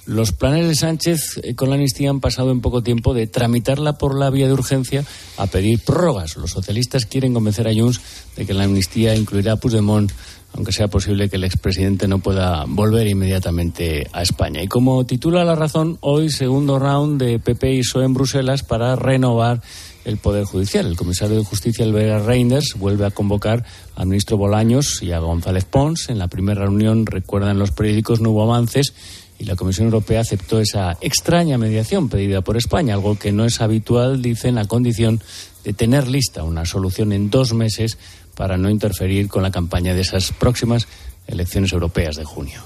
los 0.04 0.32
planes 0.32 0.68
de 0.68 0.74
Sánchez 0.74 1.40
eh, 1.42 1.54
con 1.54 1.70
la 1.70 1.76
amnistía 1.76 2.10
han 2.10 2.20
pasado 2.20 2.50
en 2.50 2.60
poco 2.60 2.82
tiempo 2.82 3.14
de 3.14 3.26
tramitarla 3.26 3.96
por 3.96 4.18
la 4.18 4.28
vía 4.28 4.48
de 4.48 4.52
urgencia 4.52 5.02
a 5.38 5.46
pedir 5.46 5.80
prórrogas. 5.82 6.36
Los 6.36 6.50
socialistas 6.50 7.06
quieren 7.06 7.32
convencer 7.32 7.66
a 7.68 7.72
Junts 7.72 8.02
de 8.36 8.44
que 8.44 8.52
la 8.52 8.64
amnistía 8.64 9.16
incluirá 9.16 9.52
a 9.52 9.56
Puigdemont 9.56 10.12
aunque 10.52 10.72
sea 10.72 10.88
posible 10.88 11.28
que 11.28 11.36
el 11.36 11.44
expresidente 11.44 12.08
no 12.08 12.18
pueda 12.18 12.64
volver 12.66 13.06
inmediatamente 13.06 14.08
a 14.12 14.22
España. 14.22 14.62
Y 14.62 14.68
como 14.68 15.04
titula 15.04 15.44
La 15.44 15.54
Razón, 15.54 15.98
hoy 16.00 16.30
segundo 16.30 16.78
round 16.78 17.20
de 17.20 17.38
PP 17.38 17.74
y 17.74 17.80
PSOE 17.80 18.04
en 18.04 18.14
Bruselas 18.14 18.62
para 18.62 18.96
renovar 18.96 19.60
el 20.06 20.16
Poder 20.18 20.44
Judicial. 20.44 20.86
El 20.86 20.96
comisario 20.96 21.36
de 21.36 21.44
Justicia, 21.44 21.84
Elvira 21.84 22.20
Reinders, 22.20 22.74
vuelve 22.78 23.04
a 23.04 23.10
convocar 23.10 23.64
al 23.96 24.06
ministro 24.06 24.36
Bolaños 24.36 25.02
y 25.02 25.12
a 25.12 25.18
González 25.18 25.64
Pons. 25.64 26.08
En 26.08 26.18
la 26.18 26.28
primera 26.28 26.62
reunión, 26.62 27.04
recuerdan 27.04 27.58
los 27.58 27.72
periódicos, 27.72 28.20
no 28.20 28.30
hubo 28.30 28.44
avances 28.44 28.94
y 29.38 29.44
la 29.44 29.56
Comisión 29.56 29.86
Europea 29.86 30.20
aceptó 30.20 30.60
esa 30.60 30.96
extraña 31.00 31.58
mediación 31.58 32.08
pedida 32.08 32.40
por 32.40 32.56
España, 32.56 32.94
algo 32.94 33.18
que 33.18 33.32
no 33.32 33.44
es 33.44 33.60
habitual, 33.60 34.22
dicen, 34.22 34.56
a 34.56 34.66
condición 34.66 35.20
de 35.64 35.72
tener 35.72 36.08
lista 36.08 36.42
una 36.42 36.64
solución 36.64 37.12
en 37.12 37.28
dos 37.28 37.52
meses 37.52 37.98
para 38.34 38.56
no 38.56 38.70
interferir 38.70 39.28
con 39.28 39.42
la 39.42 39.50
campaña 39.50 39.92
de 39.92 40.02
esas 40.02 40.32
próximas 40.32 40.86
elecciones 41.26 41.72
europeas 41.72 42.16
de 42.16 42.24
junio. 42.24 42.62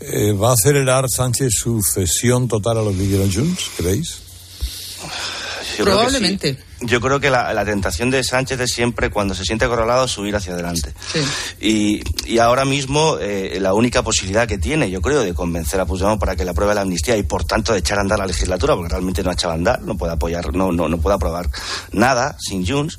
Eh, 0.00 0.32
¿Va 0.32 0.50
a 0.50 0.54
acelerar 0.54 1.04
Sánchez 1.08 1.52
su 1.52 1.80
cesión 1.82 2.48
total 2.48 2.78
a 2.78 2.82
los 2.82 2.96
que 2.96 3.30
Junts, 3.32 3.70
creéis? 3.76 4.18
Probablemente. 5.78 6.56
Yo 6.84 7.00
creo 7.00 7.20
que 7.20 7.30
la, 7.30 7.52
la 7.52 7.64
tentación 7.64 8.10
de 8.10 8.22
Sánchez 8.24 8.60
es 8.60 8.72
siempre, 8.72 9.10
cuando 9.10 9.34
se 9.34 9.44
siente 9.44 9.64
acorralado, 9.64 10.08
subir 10.08 10.34
hacia 10.36 10.52
adelante. 10.54 10.92
Y, 11.60 12.02
y 12.26 12.38
ahora 12.38 12.64
mismo 12.64 13.18
eh, 13.20 13.58
la 13.60 13.74
única 13.74 14.02
posibilidad 14.02 14.46
que 14.48 14.58
tiene, 14.58 14.90
yo 14.90 15.00
creo, 15.00 15.22
de 15.22 15.34
convencer 15.34 15.80
a 15.80 15.86
Puigdemont 15.86 16.20
para 16.20 16.36
que 16.36 16.44
le 16.44 16.50
apruebe 16.50 16.74
la 16.74 16.82
amnistía 16.82 17.16
y 17.16 17.22
por 17.22 17.44
tanto 17.44 17.72
de 17.72 17.80
echar 17.80 17.98
a 17.98 18.00
andar 18.00 18.18
la 18.18 18.26
legislatura, 18.26 18.74
porque 18.74 18.90
realmente 18.90 19.22
no 19.22 19.30
ha 19.30 19.34
echado 19.34 19.52
a 19.52 19.56
andar, 19.56 19.82
no 19.82 19.96
puede 19.96 20.12
apoyar, 20.12 20.54
no, 20.54 20.72
no, 20.72 20.88
no 20.88 20.98
puede 20.98 21.16
aprobar 21.16 21.48
nada 21.92 22.36
sin 22.40 22.66
Junts, 22.66 22.98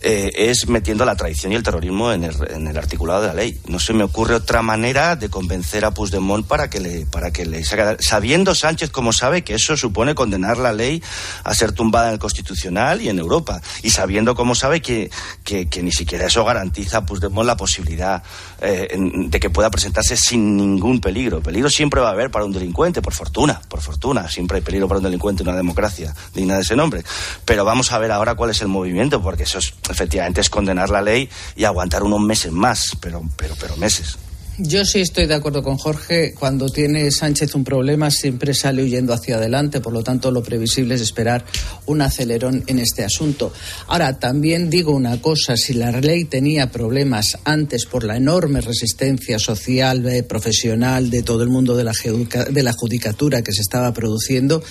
eh, 0.00 0.30
es 0.34 0.68
metiendo 0.68 1.04
la 1.04 1.14
traición 1.14 1.52
y 1.52 1.54
el 1.54 1.62
terrorismo 1.62 2.12
en 2.12 2.24
el, 2.24 2.34
en 2.50 2.66
el 2.66 2.76
articulado 2.76 3.22
de 3.22 3.28
la 3.28 3.34
ley. 3.34 3.60
No 3.66 3.78
se 3.78 3.92
me 3.92 4.04
ocurre 4.04 4.34
otra 4.34 4.62
manera 4.62 5.16
de 5.16 5.28
convencer 5.28 5.84
a 5.84 5.92
Puigdemont 5.92 6.46
para 6.46 6.68
que 6.68 6.80
le, 6.80 7.06
para 7.06 7.30
que 7.30 7.46
le 7.46 7.64
saque, 7.64 8.02
sabiendo 8.02 8.54
Sánchez 8.54 8.90
como 8.90 9.12
sabe 9.12 9.44
que 9.44 9.54
eso 9.54 9.76
supone 9.76 10.14
condenar 10.14 10.58
la 10.58 10.72
ley 10.72 11.02
a 11.44 11.54
ser 11.54 11.72
tumbada 11.72 12.08
en 12.08 12.14
el 12.14 12.18
Constitucional 12.18 13.00
y 13.00 13.08
en 13.12 13.18
Europa, 13.18 13.60
y 13.82 13.90
sabiendo 13.90 14.34
como 14.34 14.54
sabe 14.54 14.82
que, 14.82 15.10
que, 15.44 15.82
ni 15.82 15.92
siquiera 15.92 16.26
eso 16.26 16.44
garantiza 16.44 16.98
a 16.98 17.06
Puigdemont 17.06 17.46
la 17.46 17.56
posibilidad 17.56 18.22
eh, 18.60 18.88
de 18.98 19.40
que 19.40 19.50
pueda 19.50 19.70
presentarse 19.70 20.16
sin 20.16 20.56
ningún 20.56 21.00
peligro. 21.00 21.40
Peligro 21.40 21.70
siempre 21.70 22.00
va 22.00 22.08
a 22.08 22.12
haber 22.12 22.30
para 22.30 22.44
un 22.44 22.52
delincuente, 22.52 23.02
por 23.02 23.14
fortuna, 23.14 23.60
por 23.68 23.80
fortuna, 23.80 24.28
siempre 24.28 24.58
hay 24.58 24.62
peligro 24.62 24.88
para 24.88 24.98
un 24.98 25.04
delincuente 25.04 25.42
en 25.42 25.48
una 25.48 25.56
democracia 25.56 26.14
digna 26.34 26.56
de 26.56 26.62
ese 26.62 26.76
nombre. 26.76 27.04
Pero 27.44 27.64
vamos 27.64 27.92
a 27.92 27.98
ver 27.98 28.10
ahora 28.10 28.34
cuál 28.34 28.50
es 28.50 28.60
el 28.62 28.68
movimiento, 28.68 29.22
porque 29.22 29.44
eso 29.44 29.58
es, 29.58 29.74
efectivamente 29.88 30.40
es 30.40 30.50
condenar 30.50 30.90
la 30.90 31.02
ley 31.02 31.28
y 31.56 31.64
aguantar 31.64 32.02
unos 32.02 32.20
meses 32.20 32.52
más, 32.52 32.96
pero, 33.00 33.22
pero, 33.36 33.54
pero 33.58 33.76
meses. 33.76 34.18
Yo 34.58 34.84
sí 34.84 35.00
estoy 35.00 35.24
de 35.24 35.32
acuerdo 35.32 35.62
con 35.62 35.78
Jorge. 35.78 36.34
Cuando 36.38 36.68
tiene 36.68 37.10
Sánchez 37.10 37.54
un 37.54 37.64
problema, 37.64 38.10
siempre 38.10 38.52
sale 38.52 38.82
huyendo 38.82 39.14
hacia 39.14 39.36
adelante. 39.36 39.80
Por 39.80 39.94
lo 39.94 40.02
tanto, 40.02 40.30
lo 40.30 40.42
previsible 40.42 40.94
es 40.94 41.00
esperar 41.00 41.46
un 41.86 42.02
acelerón 42.02 42.62
en 42.66 42.78
este 42.78 43.02
asunto. 43.02 43.50
Ahora, 43.86 44.18
también 44.18 44.68
digo 44.68 44.92
una 44.92 45.22
cosa: 45.22 45.56
si 45.56 45.72
la 45.72 45.90
ley 45.92 46.26
tenía 46.26 46.70
problemas 46.70 47.38
antes 47.44 47.86
por 47.86 48.04
la 48.04 48.18
enorme 48.18 48.60
resistencia 48.60 49.38
social, 49.38 50.06
eh, 50.06 50.22
profesional 50.22 51.08
de 51.08 51.22
todo 51.22 51.42
el 51.42 51.48
mundo 51.48 51.74
de 51.74 51.84
la, 51.84 51.92
de 52.50 52.62
la 52.62 52.74
judicatura 52.74 53.40
que 53.40 53.52
se 53.52 53.62
estaba 53.62 53.94
produciendo, 53.94 54.62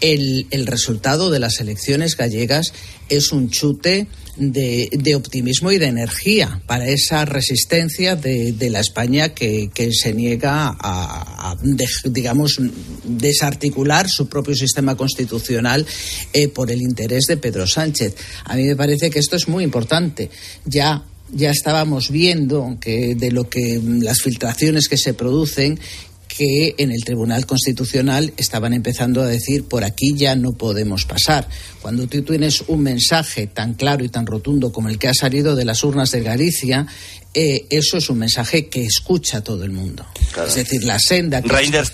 el, 0.00 0.46
el 0.50 0.66
resultado 0.66 1.30
de 1.30 1.40
las 1.40 1.60
elecciones 1.60 2.16
gallegas 2.16 2.72
es 3.10 3.32
un 3.32 3.50
chute 3.50 4.08
de, 4.36 5.14
optimismo 5.14 5.72
y 5.72 5.78
de 5.78 5.86
energía 5.86 6.60
para 6.66 6.88
esa 6.88 7.24
resistencia 7.24 8.16
de, 8.16 8.54
la 8.70 8.80
España 8.80 9.30
que, 9.30 9.70
se 9.92 10.12
niega 10.12 10.76
a, 10.78 11.56
digamos, 12.04 12.60
desarticular 13.04 14.08
su 14.08 14.28
propio 14.28 14.54
sistema 14.54 14.96
constitucional 14.96 15.86
eh, 16.32 16.48
por 16.48 16.70
el 16.70 16.82
interés 16.82 17.26
de 17.26 17.36
Pedro 17.36 17.66
Sánchez. 17.66 18.14
A 18.44 18.56
mí 18.56 18.64
me 18.64 18.76
parece 18.76 19.10
que 19.10 19.18
esto 19.18 19.36
es 19.36 19.48
muy 19.48 19.64
importante. 19.64 20.30
Ya 20.64 21.04
ya 21.32 21.50
estábamos 21.50 22.10
viendo 22.10 22.78
que 22.80 23.14
de 23.16 23.30
lo 23.30 23.48
que 23.48 23.80
las 23.82 24.22
filtraciones 24.22 24.88
que 24.88 24.96
se 24.96 25.14
producen 25.14 25.78
que 26.36 26.74
en 26.78 26.92
el 26.92 27.02
Tribunal 27.02 27.46
Constitucional 27.46 28.32
estaban 28.36 28.74
empezando 28.74 29.22
a 29.22 29.26
decir 29.26 29.64
por 29.64 29.84
aquí 29.84 30.14
ya 30.14 30.36
no 30.36 30.52
podemos 30.52 31.06
pasar. 31.06 31.48
Cuando 31.80 32.06
tú 32.06 32.22
tienes 32.22 32.64
un 32.68 32.82
mensaje 32.82 33.46
tan 33.46 33.74
claro 33.74 34.04
y 34.04 34.08
tan 34.08 34.26
rotundo 34.26 34.72
como 34.72 34.88
el 34.88 34.98
que 34.98 35.08
ha 35.08 35.14
salido 35.14 35.56
de 35.56 35.64
las 35.64 35.82
urnas 35.82 36.10
de 36.10 36.22
Galicia, 36.22 36.86
eh, 37.38 37.66
eso 37.68 37.98
es 37.98 38.08
un 38.08 38.18
mensaje 38.18 38.66
que 38.70 38.86
escucha 38.86 39.44
todo 39.44 39.62
el 39.62 39.70
mundo. 39.70 40.06
Es 40.46 40.54
decir, 40.54 40.84
la 40.84 40.98
senda. 40.98 41.42
Que 41.42 41.50
Reinders, 41.50 41.92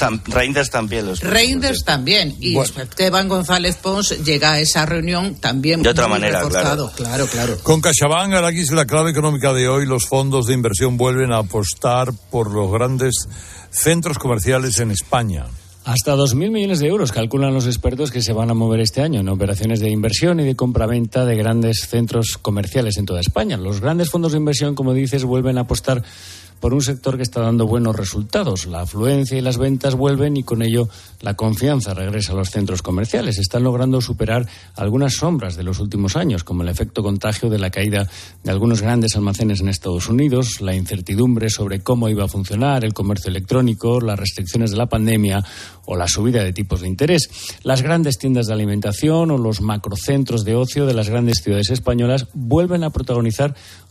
también 0.70 1.06
lo 1.06 1.14
Reinders 1.16 1.82
también. 1.84 2.36
Y 2.38 2.56
Esteban 2.56 3.26
González 3.26 3.74
Pons 3.74 4.22
llega 4.24 4.52
a 4.52 4.60
esa 4.60 4.86
reunión 4.86 5.34
también 5.34 5.82
de 5.82 5.88
otra 5.88 6.06
manera, 6.06 6.42
claro. 6.48 6.92
claro. 6.94 7.26
claro, 7.26 7.58
Con 7.64 7.82
aquí 7.84 8.60
es 8.60 8.70
la 8.70 8.86
clave 8.86 9.10
económica 9.10 9.52
de 9.52 9.66
hoy. 9.66 9.84
Los 9.84 10.06
fondos 10.06 10.46
de 10.46 10.54
inversión 10.54 10.96
vuelven 10.96 11.32
a 11.32 11.38
apostar 11.38 12.12
por 12.30 12.52
los 12.52 12.70
grandes 12.70 13.26
centros 13.72 14.18
comerciales 14.18 14.78
en 14.78 14.92
España. 14.92 15.46
Hasta 15.84 16.14
2.000 16.14 16.52
millones 16.52 16.78
de 16.78 16.86
euros 16.86 17.10
calculan 17.10 17.52
los 17.52 17.66
expertos 17.66 18.12
que 18.12 18.22
se 18.22 18.32
van 18.32 18.50
a 18.50 18.54
mover 18.54 18.78
este 18.78 19.02
año 19.02 19.18
en 19.18 19.28
operaciones 19.28 19.80
de 19.80 19.90
inversión 19.90 20.38
y 20.38 20.44
de 20.44 20.54
compraventa 20.54 21.24
de 21.24 21.34
grandes 21.34 21.88
centros 21.88 22.38
comerciales 22.40 22.98
en 22.98 23.06
toda 23.06 23.18
España. 23.20 23.56
Los 23.56 23.80
grandes 23.80 24.08
fondos 24.08 24.30
de 24.30 24.38
inversión, 24.38 24.76
como 24.76 24.94
dices, 24.94 25.24
vuelven 25.24 25.58
a 25.58 25.62
apostar 25.62 26.04
por 26.62 26.74
un 26.74 26.80
sector 26.80 27.16
que 27.16 27.24
está 27.24 27.40
dando 27.40 27.66
buenos 27.66 27.96
resultados. 27.96 28.66
La 28.66 28.82
afluencia 28.82 29.36
y 29.36 29.40
las 29.40 29.58
ventas 29.58 29.96
vuelven 29.96 30.36
y 30.36 30.44
con 30.44 30.62
ello 30.62 30.88
la 31.20 31.34
confianza 31.34 31.92
regresa 31.92 32.34
a 32.34 32.36
los 32.36 32.50
centros 32.50 32.82
comerciales. 32.82 33.38
Están 33.38 33.64
logrando 33.64 34.00
superar 34.00 34.46
algunas 34.76 35.14
sombras 35.14 35.56
de 35.56 35.64
los 35.64 35.80
últimos 35.80 36.14
años, 36.14 36.44
como 36.44 36.62
el 36.62 36.68
efecto 36.68 37.02
contagio 37.02 37.50
de 37.50 37.58
la 37.58 37.70
caída 37.70 38.08
de 38.44 38.50
algunos 38.52 38.80
grandes 38.80 39.16
almacenes 39.16 39.60
en 39.60 39.70
Estados 39.70 40.08
Unidos, 40.08 40.60
la 40.60 40.72
incertidumbre 40.76 41.50
sobre 41.50 41.80
cómo 41.80 42.08
iba 42.08 42.26
a 42.26 42.28
funcionar 42.28 42.84
el 42.84 42.94
comercio 42.94 43.28
electrónico, 43.28 44.00
las 44.00 44.20
restricciones 44.20 44.70
de 44.70 44.76
la 44.76 44.86
pandemia 44.86 45.44
o 45.86 45.96
la 45.96 46.06
subida 46.06 46.44
de 46.44 46.52
tipos 46.52 46.80
de 46.80 46.86
interés. 46.86 47.28
Las 47.64 47.82
grandes 47.82 48.18
tiendas 48.18 48.46
de 48.46 48.52
alimentación 48.52 49.32
o 49.32 49.36
los 49.36 49.60
macrocentros 49.62 50.44
de 50.44 50.54
ocio 50.54 50.86
de 50.86 50.94
las 50.94 51.08
grandes 51.10 51.42
ciudades 51.42 51.70
españolas 51.70 52.28
vuelven 52.34 52.84
a 52.84 52.90
protagonizar 52.90 53.56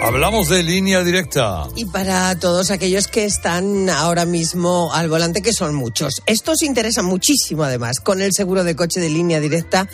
Hablamos 0.00 0.48
de 0.48 0.62
línea 0.62 1.02
directa. 1.02 1.66
Y 1.74 1.84
para 1.86 2.38
todos 2.38 2.70
aquellos 2.70 3.08
que 3.08 3.24
están 3.24 3.90
ahora 3.90 4.26
mismo 4.26 4.94
al 4.94 5.08
volante, 5.08 5.42
que 5.42 5.52
son 5.52 5.74
muchos. 5.74 6.22
Esto 6.24 6.52
os 6.52 6.62
interesa 6.62 7.02
muchísimo 7.02 7.64
además. 7.64 7.98
Con 7.98 8.22
el 8.22 8.32
seguro 8.32 8.62
de 8.62 8.76
coche 8.76 9.00
de 9.00 9.10
línea 9.10 9.40
directa, 9.40 9.88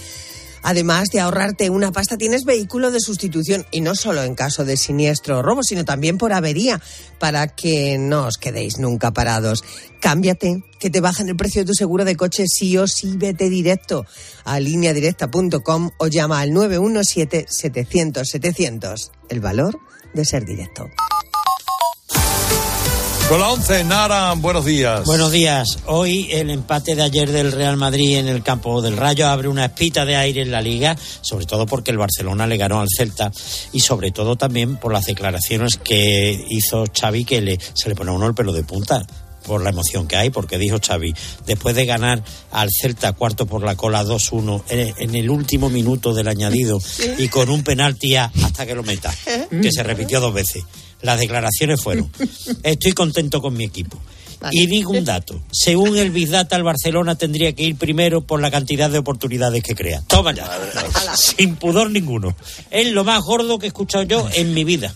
además 0.63 1.05
de 1.11 1.21
ahorrarte 1.21 1.71
una 1.71 1.91
pasta, 1.91 2.19
tienes 2.19 2.45
vehículo 2.45 2.91
de 2.91 3.01
sustitución 3.01 3.65
y 3.71 3.81
no 3.81 3.95
solo 3.95 4.23
en 4.23 4.35
caso 4.35 4.67
de 4.67 4.77
siniestro 4.77 5.39
o 5.39 5.43
robo, 5.43 5.63
sino 5.63 5.87
también 5.87 6.19
por 6.19 6.35
avería, 6.35 6.83
para 7.19 7.49
que 7.49 7.97
no 7.97 8.27
os 8.27 8.37
quedéis 8.37 8.79
nunca 8.79 9.11
parados. 9.11 9.65
Cámbiate, 10.01 10.65
que 10.79 10.91
te 10.91 11.01
bajen 11.01 11.31
el 11.31 11.37
precio 11.37 11.63
de 11.63 11.69
tu 11.69 11.75
seguro 11.75 12.05
de 12.05 12.15
coche 12.15 12.45
sí 12.47 12.77
o 12.77 12.87
sí, 12.87 13.15
vete 13.17 13.49
directo 13.49 14.05
a 14.45 14.61
lineadirecta.com 14.61 15.93
o 15.97 16.07
llama 16.09 16.41
al 16.41 16.51
917-700-700. 16.51 19.11
El 19.31 19.41
valor 19.41 19.81
de 20.15 20.25
ser 20.25 20.45
directo. 20.45 20.89
Con 23.29 23.41
la 23.41 23.49
11, 23.53 23.85
Nara, 23.85 24.35
buenos 24.35 24.67
días. 24.67 25.07
Buenos 25.07 25.33
días. 25.33 25.79
Hoy 25.87 26.29
el 26.31 26.51
empate 26.51 26.95
de 26.95 27.03
ayer 27.03 27.33
del 27.33 27.53
Real 27.53 27.79
Madrid 27.79 28.19
en 28.19 28.29
el 28.29 28.43
campo 28.43 28.83
del 28.83 28.99
Rayo 28.99 29.27
abre 29.29 29.49
una 29.49 29.65
espita 29.65 30.05
de 30.05 30.15
aire 30.15 30.43
en 30.43 30.51
la 30.51 30.61
liga, 30.61 30.95
sobre 31.23 31.47
todo 31.47 31.65
porque 31.65 31.91
el 31.91 31.97
Barcelona 31.97 32.47
le 32.47 32.59
ganó 32.59 32.81
al 32.81 32.89
Celta 32.95 33.33
y 33.73 33.81
sobre 33.81 34.11
todo 34.11 34.37
también 34.37 34.77
por 34.77 34.93
las 34.93 35.07
declaraciones 35.07 35.79
que 35.79 36.45
hizo 36.51 36.85
Xavi 36.93 37.25
que 37.25 37.41
le, 37.41 37.59
se 37.73 37.89
le 37.89 37.95
pone 37.95 38.11
a 38.11 38.15
uno 38.15 38.27
el 38.27 38.35
pelo 38.35 38.53
de 38.53 38.63
punta 38.63 39.07
por 39.47 39.63
la 39.63 39.71
emoción 39.71 40.09
que 40.09 40.17
hay, 40.17 40.31
porque 40.31 40.59
dijo 40.59 40.79
Xavi, 40.85 41.15
después 41.47 41.75
de 41.75 41.87
ganar 41.87 42.23
al 42.51 42.69
Celta 42.71 43.13
cuarto 43.13 43.47
por 43.47 43.63
la 43.63 43.77
cola 43.77 44.05
2-1 44.05 44.63
en, 44.69 45.15
el 45.15 45.31
último 45.31 45.71
minuto 45.71 46.15
del 46.15 46.29
añadido 46.29 46.81
y 47.19 47.29
con 47.29 47.51
un 47.51 47.63
penalti 47.63 48.17
hasta 48.17 48.67
que 48.67 48.75
lo 48.75 48.83
meta, 48.83 49.15
que 49.51 49.71
se 49.73 49.83
repitió 49.83 50.21
dos 50.21 50.35
veces. 50.35 50.65
Las 51.03 51.19
declaraciones 51.19 51.81
fueron, 51.81 52.11
estoy 52.63 52.93
contento 52.93 53.41
con 53.41 53.55
mi 53.55 53.65
equipo. 53.65 54.01
Y 54.51 54.67
digo 54.67 54.91
un 54.91 55.07
dato. 55.07 55.41
Según 55.51 55.97
el 55.97 56.11
Big 56.11 56.29
Data, 56.29 56.57
el 56.57 56.65
Barcelona 56.65 57.15
tendría 57.15 57.55
que 57.55 57.63
ir 57.63 57.77
primero 57.77 58.21
por 58.21 58.43
la 58.43 58.51
cantidad 58.51 58.91
de 58.91 58.99
oportunidades 58.99 59.63
que 59.63 59.75
crea. 59.75 60.03
Toma 60.07 60.35
ya. 60.35 60.47
Sin 61.17 61.57
pudor 61.57 61.91
ninguno. 61.91 62.37
Es 62.71 62.93
lo 62.93 63.05
más 63.05 63.23
gordo 63.23 63.59
que 63.59 63.67
he 63.67 63.69
escuchado 63.69 64.05
yo 64.05 64.29
en 64.35 64.53
mi 64.53 64.65
vida. 64.65 64.95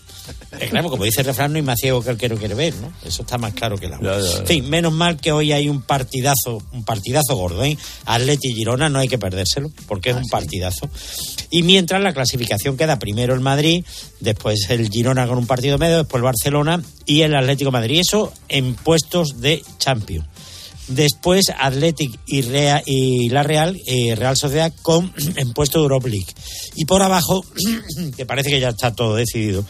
Es 0.59 0.71
claro, 0.71 0.89
como 0.89 1.05
dice 1.05 1.21
el 1.21 1.27
refrán, 1.27 1.53
no 1.53 1.57
hay 1.57 1.63
más 1.63 1.79
ciego 1.79 2.03
que 2.03 2.11
el 2.11 2.17
que 2.17 2.29
no 2.29 2.37
quiere 2.37 2.55
ver, 2.55 2.75
¿no? 2.77 2.91
Eso 3.05 3.23
está 3.23 3.37
más 3.37 3.53
claro 3.53 3.77
que 3.77 3.87
el 3.87 3.93
agua. 3.93 4.19
En 4.39 4.47
fin, 4.47 4.69
menos 4.71 4.93
mal 4.93 5.21
que 5.21 5.31
hoy 5.31 5.53
hay 5.53 5.69
un 5.69 5.83
partidazo, 5.83 6.63
un 6.73 6.85
partidazo 6.85 7.37
gordo, 7.37 7.63
¿eh? 7.65 7.77
Atleti 8.07 8.49
y 8.49 8.55
Girona 8.55 8.89
no 8.89 8.99
hay 8.99 9.09
que 9.09 9.19
perdérselo, 9.19 9.71
porque 9.87 10.11
es 10.11 10.17
ah, 10.17 10.21
un 10.21 10.29
partidazo. 10.29 10.89
Y 11.51 11.63
mientras 11.63 12.03
la 12.03 12.15
clasificación 12.15 12.79
queda 12.79 12.99
primero 12.99 13.35
el 13.35 13.41
Madrid, 13.41 13.85
después 14.21 14.71
el 14.71 14.89
Girona 14.89 15.27
con 15.27 15.37
un 15.37 15.47
partido 15.47 15.77
medio, 15.77 15.99
después 15.99 16.21
el 16.21 16.25
Barcelona 16.25 16.83
y 17.05 17.23
el 17.23 17.35
Atlético 17.35 17.71
Madrid. 17.71 18.01
Eso 18.01 18.33
en 18.49 18.75
puestos 18.75 19.41
de 19.41 19.63
Champions. 19.79 20.27
Después 20.89 21.53
Athletic 21.59 22.19
y, 22.27 22.43
y 22.87 23.29
la 23.29 23.43
Real, 23.43 23.79
eh, 23.87 24.15
Real 24.15 24.39
Sociedad 24.39 24.73
con 24.81 25.13
en 25.37 25.53
puesto 25.53 25.79
de 25.79 25.83
Europa 25.83 26.09
League. 26.09 26.33
Y 26.75 26.87
por 26.87 27.03
abajo, 27.03 27.45
que 28.17 28.25
parece 28.25 28.49
que 28.49 28.61
ya 28.61 28.71
está 28.71 28.95
todo 28.95 29.15
decidido, 29.15 29.65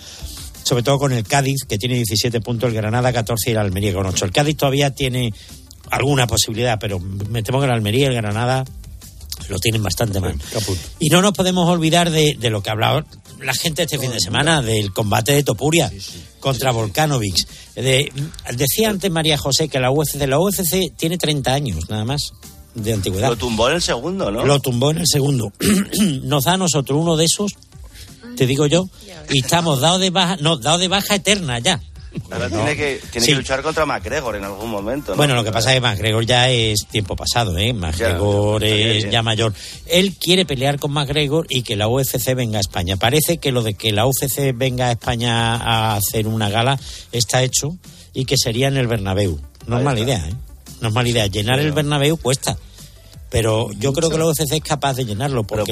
sobre 0.69 0.83
todo 0.83 0.99
con 0.99 1.13
el 1.13 1.25
Cádiz, 1.25 1.65
que 1.67 1.79
tiene 1.79 1.95
17 1.95 2.43
puntos, 2.43 2.69
el 2.69 2.75
Granada 2.75 3.11
14 3.11 3.49
y 3.49 3.53
el 3.53 3.59
Almería 3.59 3.95
con 3.95 4.05
8. 4.05 4.27
El 4.27 4.33
Cádiz 4.33 4.55
todavía 4.59 4.91
tiene 4.91 5.33
alguna 5.91 6.27
posibilidad, 6.27 6.79
pero 6.79 7.01
me 7.01 7.43
temo 7.43 7.59
que 7.59 7.65
el 7.65 7.71
Almería 7.71 8.05
y 8.05 8.09
el 8.09 8.15
Granada 8.15 8.67
lo 9.49 9.59
tienen 9.61 9.83
bastante 9.83 10.21
mal. 10.21 10.35
Y 10.99 11.09
no 11.09 11.23
nos 11.23 11.33
podemos 11.33 11.67
olvidar 11.71 12.11
de, 12.11 12.37
lo 12.51 12.63
que 12.63 12.69
ha 12.69 12.73
hablado 12.73 13.07
la 13.41 13.55
gente 13.55 13.85
este 13.85 13.99
fin 13.99 14.11
de 14.11 14.21
semana, 14.21 14.61
del 14.61 14.93
combate 14.93 15.33
de 15.33 15.43
Topuria 15.43 15.91
contra 16.39 16.71
Volcanovic. 16.71 17.47
decía 17.75 18.91
antes 18.91 19.11
María 19.11 19.39
José 19.39 19.71
que 19.71 19.81
la 19.81 19.91
UFC, 19.91 20.17
la 20.27 20.39
UFC 20.39 20.93
tiene 20.99 21.17
30 21.17 21.51
años, 21.51 21.89
nada 21.89 22.05
más 22.05 22.35
de 22.75 22.93
antigüedad. 22.93 23.31
Lo 23.31 23.37
tumbó 23.37 23.69
en 23.71 23.77
el 23.77 23.83
segundo, 23.83 24.31
¿no? 24.31 24.45
Lo 24.45 24.61
tumbó 24.61 24.91
en 24.91 24.99
el 24.99 25.07
segundo. 25.07 25.51
Nos 26.25 26.45
da 26.45 26.53
a 26.53 26.57
nosotros 26.59 27.01
uno 27.01 27.17
de 27.17 27.25
esos 27.25 27.53
te 28.39 28.47
digo 28.47 28.67
yo, 28.67 28.89
y 29.31 29.41
estamos 29.41 29.81
dados 29.81 30.01
de 30.01 30.11
baja, 30.11 30.37
no, 30.41 30.57
dados 30.57 30.81
de 30.81 30.89
baja 30.89 31.17
eterna 31.17 31.59
ya. 31.59 31.81
Ahora 32.31 32.49
tiene, 32.49 32.75
que, 32.75 33.01
tiene 33.13 33.27
que 33.27 33.35
luchar 33.35 33.63
contra 33.63 33.85
McGregor 33.85 34.37
en 34.37 34.45
algún 34.45 34.71
momento. 34.71 35.15
Bueno, 35.15 35.35
lo 35.35 35.45
que 35.45 35.53
pasa 35.53 35.71
es 35.71 35.77
que 35.77 35.81
McGregor 35.83 36.25
ya 36.25 36.49
es 36.49 36.87
tiempo 36.91 37.15
pasado, 37.15 37.59
¿eh? 37.59 37.75
McGregor 37.75 38.65
es 38.65 39.11
ya 39.11 39.23
mayor. 39.23 39.53
Él 39.87 40.15
quiere 40.15 40.47
pelear 40.47 40.79
con 40.79 40.93
McGregor 40.93 41.47
y 41.51 41.63
que 41.63 41.77
la 41.77 41.87
UFC 41.87 42.35
venga 42.35 42.59
a 42.59 42.61
España. 42.61 42.97
Parece 42.97 43.37
que 43.39 43.53
lo 43.53 43.63
de 43.63 43.75
que 43.75 43.93
la 43.93 44.07
UFC 44.07 44.55
venga 44.55 44.89
a 44.89 44.93
España 44.93 45.57
a 45.57 45.97
hacer 45.97 46.27
una 46.27 46.49
gala 46.49 46.81
está 47.13 47.43
hecho 47.43 47.77
y 48.15 48.25
que 48.25 48.37
sería 48.39 48.69
en 48.69 48.79
el 48.79 48.87
Bernabéu 48.87 49.39
no 49.69 49.79
es 49.79 49.85
mala 49.85 50.01
idea, 50.01 50.27
¿eh? 50.27 50.35
No 50.81 50.89
es 50.89 50.95
mala 50.95 51.09
idea. 51.09 51.27
Llenar 51.27 51.61
el 51.61 51.73
Bernabéu 51.73 52.17
cuesta. 52.17 52.57
Pero 53.31 53.71
yo 53.73 53.93
creo 53.93 54.09
que 54.09 54.17
la 54.17 54.25
UFC 54.27 54.53
es 54.53 54.63
capaz 54.63 54.95
de 54.95 55.05
llenarlo 55.05 55.45
porque 55.45 55.71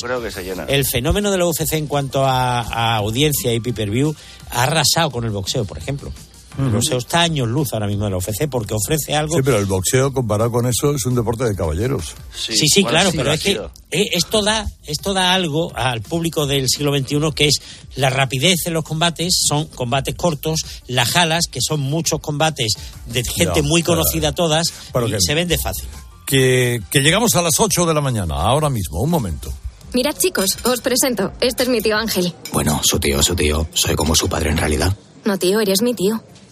creo 0.00 0.22
que 0.22 0.30
se 0.30 0.44
llena. 0.44 0.64
el 0.64 0.84
fenómeno 0.86 1.30
de 1.30 1.38
la 1.38 1.46
UFC 1.46 1.72
en 1.72 1.86
cuanto 1.86 2.24
a, 2.24 2.60
a 2.60 2.96
audiencia 2.96 3.52
y 3.52 3.60
pay-per-view 3.60 4.14
ha 4.50 4.62
arrasado 4.62 5.10
con 5.10 5.24
el 5.24 5.30
boxeo, 5.30 5.64
por 5.64 5.78
ejemplo. 5.78 6.12
El 6.58 6.70
boxeo 6.70 6.98
está 6.98 7.20
años 7.20 7.46
luz 7.46 7.72
ahora 7.72 7.86
mismo 7.86 8.04
de 8.06 8.10
la 8.10 8.16
UFC 8.16 8.48
porque 8.50 8.74
ofrece 8.74 9.14
algo 9.14 9.36
Sí, 9.36 9.42
pero 9.44 9.58
el 9.58 9.66
boxeo 9.66 10.12
comparado 10.12 10.50
con 10.50 10.66
eso 10.66 10.92
es 10.92 11.06
un 11.06 11.14
deporte 11.14 11.44
de 11.44 11.54
caballeros. 11.54 12.14
Sí, 12.36 12.66
sí, 12.66 12.82
claro, 12.82 13.10
pero 13.14 13.32
es 13.32 13.40
que 13.40 13.52
eh, 13.92 14.06
esto 14.12 14.42
da, 14.42 14.66
esto 14.84 15.14
da 15.14 15.34
algo 15.34 15.70
al 15.76 16.00
público 16.00 16.46
del 16.48 16.68
siglo 16.68 16.92
XXI 16.98 17.30
que 17.32 17.46
es 17.46 17.60
la 17.94 18.10
rapidez 18.10 18.66
en 18.66 18.72
los 18.74 18.82
combates, 18.82 19.36
son 19.48 19.66
combates 19.66 20.16
cortos, 20.16 20.64
las 20.88 21.08
jalas, 21.10 21.44
que 21.48 21.60
son 21.60 21.78
muchos 21.78 22.18
combates 22.20 22.72
de 23.06 23.22
gente 23.22 23.62
muy 23.62 23.84
claro. 23.84 24.00
conocida 24.00 24.32
todas, 24.32 24.72
Pero 24.92 25.06
y 25.06 25.12
que- 25.12 25.20
se 25.20 25.34
vende 25.34 25.58
fácil. 25.58 25.88
Que, 26.28 26.82
que 26.90 27.00
llegamos 27.00 27.34
a 27.36 27.40
las 27.42 27.58
8 27.58 27.86
de 27.86 27.94
la 27.94 28.02
mañana, 28.02 28.34
ahora 28.34 28.68
mismo, 28.68 29.00
un 29.00 29.08
momento. 29.08 29.50
Mirad, 29.94 30.14
chicos, 30.14 30.58
os 30.62 30.82
presento. 30.82 31.32
Este 31.40 31.62
es 31.62 31.70
mi 31.70 31.80
tío 31.80 31.96
Ángel. 31.96 32.34
Bueno, 32.52 32.82
su 32.84 33.00
tío, 33.00 33.22
su 33.22 33.34
tío. 33.34 33.66
Soy 33.72 33.94
como 33.96 34.14
su 34.14 34.28
padre 34.28 34.50
en 34.50 34.58
realidad. 34.58 34.94
No, 35.24 35.38
tío, 35.38 35.58
eres 35.58 35.80
mi 35.80 35.94
tío. 35.94 36.22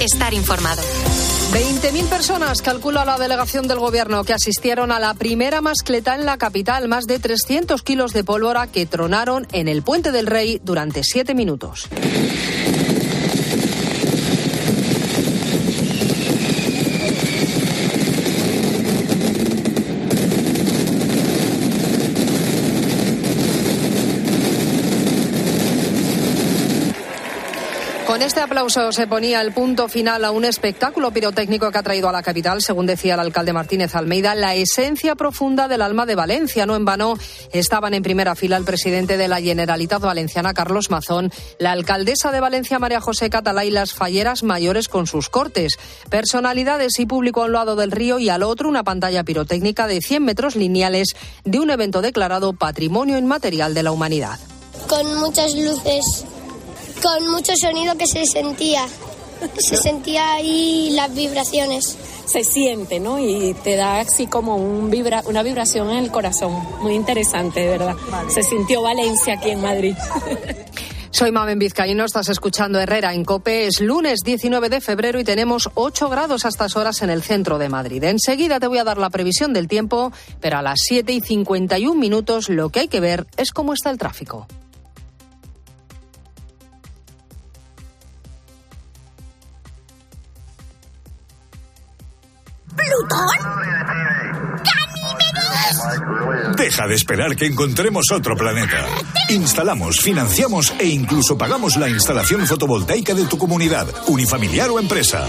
Estar 0.00 0.34
informado. 0.34 0.82
20.000 1.52 2.08
personas 2.08 2.60
calcula 2.60 3.06
la 3.06 3.18
delegación 3.18 3.66
del 3.66 3.78
gobierno 3.78 4.24
que 4.24 4.34
asistieron 4.34 4.92
a 4.92 5.00
la 5.00 5.14
primera 5.14 5.62
mascleta 5.62 6.14
en 6.14 6.26
la 6.26 6.36
capital, 6.36 6.86
más 6.86 7.06
de 7.06 7.18
300 7.18 7.82
kilos 7.82 8.12
de 8.12 8.22
pólvora 8.22 8.66
que 8.66 8.84
tronaron 8.84 9.46
en 9.52 9.68
el 9.68 9.82
Puente 9.82 10.12
del 10.12 10.26
Rey 10.26 10.60
durante 10.62 11.02
siete 11.02 11.34
minutos. 11.34 11.88
Con 28.06 28.22
este 28.22 28.38
aplauso 28.40 28.92
se 28.92 29.08
ponía 29.08 29.40
el 29.40 29.52
punto 29.52 29.88
final 29.88 30.24
a 30.24 30.30
un 30.30 30.44
espectáculo 30.44 31.10
pirotécnico 31.10 31.72
que 31.72 31.78
ha 31.78 31.82
traído 31.82 32.08
a 32.08 32.12
la 32.12 32.22
capital, 32.22 32.62
según 32.62 32.86
decía 32.86 33.14
el 33.14 33.20
alcalde 33.20 33.52
Martínez 33.52 33.96
Almeida, 33.96 34.36
la 34.36 34.54
esencia 34.54 35.16
profunda 35.16 35.66
del 35.66 35.82
alma 35.82 36.06
de 36.06 36.14
Valencia. 36.14 36.66
No 36.66 36.76
en 36.76 36.84
vano 36.84 37.18
estaban 37.52 37.94
en 37.94 38.04
primera 38.04 38.36
fila 38.36 38.58
el 38.58 38.64
presidente 38.64 39.16
de 39.16 39.26
la 39.26 39.40
Generalitat 39.40 40.00
Valenciana, 40.00 40.54
Carlos 40.54 40.88
Mazón, 40.88 41.32
la 41.58 41.72
alcaldesa 41.72 42.30
de 42.30 42.38
Valencia, 42.38 42.78
María 42.78 43.00
José 43.00 43.28
Catalá, 43.28 43.64
y 43.64 43.72
las 43.72 43.92
falleras 43.92 44.44
mayores 44.44 44.86
con 44.86 45.08
sus 45.08 45.28
cortes. 45.28 45.76
Personalidades 46.08 47.00
y 47.00 47.06
público 47.06 47.42
a 47.42 47.46
un 47.46 47.52
lado 47.52 47.74
del 47.74 47.90
río 47.90 48.20
y 48.20 48.28
al 48.28 48.44
otro 48.44 48.68
una 48.68 48.84
pantalla 48.84 49.24
pirotécnica 49.24 49.88
de 49.88 50.00
100 50.00 50.24
metros 50.24 50.54
lineales 50.54 51.08
de 51.44 51.58
un 51.58 51.70
evento 51.70 52.02
declarado 52.02 52.52
Patrimonio 52.52 53.18
Inmaterial 53.18 53.74
de 53.74 53.82
la 53.82 53.90
Humanidad. 53.90 54.38
con 54.88 55.18
muchas 55.18 55.54
luces, 55.54 56.24
con 57.02 57.30
mucho 57.30 57.52
sonido 57.56 57.96
que 57.96 58.06
se 58.06 58.26
sentía. 58.26 58.86
Se 59.58 59.76
sentía 59.82 60.34
ahí 60.34 60.90
las 60.90 61.14
vibraciones. 61.14 61.96
se 62.26 62.42
siente, 62.42 62.98
¿no? 63.00 63.18
Y 63.18 63.54
te 63.62 63.76
da 63.76 64.00
así 64.00 64.26
como 64.26 64.56
un 64.56 64.90
vibra, 64.90 65.22
una 65.26 65.42
vibración 65.42 65.90
en 65.90 65.98
el 65.98 66.10
corazón. 66.10 66.52
Muy 66.80 66.94
interesante, 66.94 67.60
de 67.60 67.68
verdad. 67.68 67.94
Se 68.28 68.42
sintió 68.42 68.82
Valencia 68.82 69.34
aquí 69.34 69.50
en 69.50 69.62
Madrid. 69.62 69.94
Soy 71.16 71.32
Mamen 71.32 71.58
Vizcaíno, 71.58 72.04
estás 72.04 72.28
escuchando 72.28 72.78
Herrera 72.78 73.14
en 73.14 73.24
Cope. 73.24 73.66
Es 73.66 73.80
lunes 73.80 74.20
19 74.22 74.68
de 74.68 74.82
febrero 74.82 75.18
y 75.18 75.24
tenemos 75.24 75.70
8 75.72 76.10
grados 76.10 76.44
a 76.44 76.48
estas 76.48 76.76
horas 76.76 77.00
en 77.00 77.08
el 77.08 77.22
centro 77.22 77.56
de 77.56 77.70
Madrid. 77.70 78.04
Enseguida 78.04 78.60
te 78.60 78.66
voy 78.66 78.76
a 78.76 78.84
dar 78.84 78.98
la 78.98 79.08
previsión 79.08 79.54
del 79.54 79.66
tiempo, 79.66 80.12
pero 80.40 80.58
a 80.58 80.62
las 80.62 80.78
7 80.82 81.10
y 81.14 81.22
51 81.22 81.98
minutos 81.98 82.50
lo 82.50 82.68
que 82.68 82.80
hay 82.80 82.88
que 82.88 83.00
ver 83.00 83.26
es 83.38 83.52
cómo 83.52 83.72
está 83.72 83.88
el 83.88 83.96
tráfico. 83.96 84.46
¿Plutón? 92.86 93.36
¡Ganímedes! 94.64 96.56
Deja 96.56 96.86
de 96.86 96.94
esperar 96.94 97.34
que 97.36 97.46
encontremos 97.46 98.04
otro 98.12 98.36
planeta. 98.36 98.86
Instalamos, 99.28 100.00
financiamos 100.00 100.72
e 100.78 100.86
incluso 100.86 101.36
pagamos 101.36 101.76
la 101.76 101.88
instalación 101.88 102.46
fotovoltaica 102.46 103.14
de 103.14 103.26
tu 103.26 103.38
comunidad, 103.38 103.86
unifamiliar 104.06 104.70
o 104.70 104.78
empresa. 104.78 105.26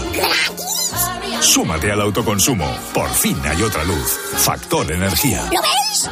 Súmate 1.40 1.90
al 1.90 2.00
autoconsumo. 2.00 2.66
Por 2.92 3.10
fin 3.10 3.36
hay 3.44 3.62
otra 3.62 3.84
luz. 3.84 4.18
Factor 4.36 4.90
Energía. 4.92 5.48
¿Lo 5.52 5.60
ves? 5.60 6.10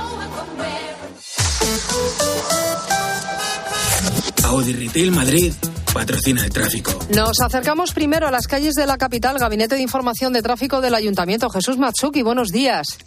Audi 4.44 4.72
Retail 4.72 5.12
Madrid 5.12 5.53
patrocina 5.97 6.44
el 6.44 6.51
tráfico. 6.51 6.92
Nos 7.14 7.40
acercamos 7.40 7.94
primero 7.94 8.28
a 8.28 8.30
las 8.30 8.47
calles 8.47 8.74
de 8.74 8.86
la 8.86 8.99
capital, 8.99 9.38
Gabinete 9.38 9.76
de 9.76 9.80
Información 9.80 10.34
de 10.34 10.42
Tráfico 10.42 10.82
del 10.82 10.94
Ayuntamiento. 10.94 11.49
Jesús 11.49 11.78
Matsuki, 11.78 12.20
buenos 12.20 12.51
días. 12.51 12.99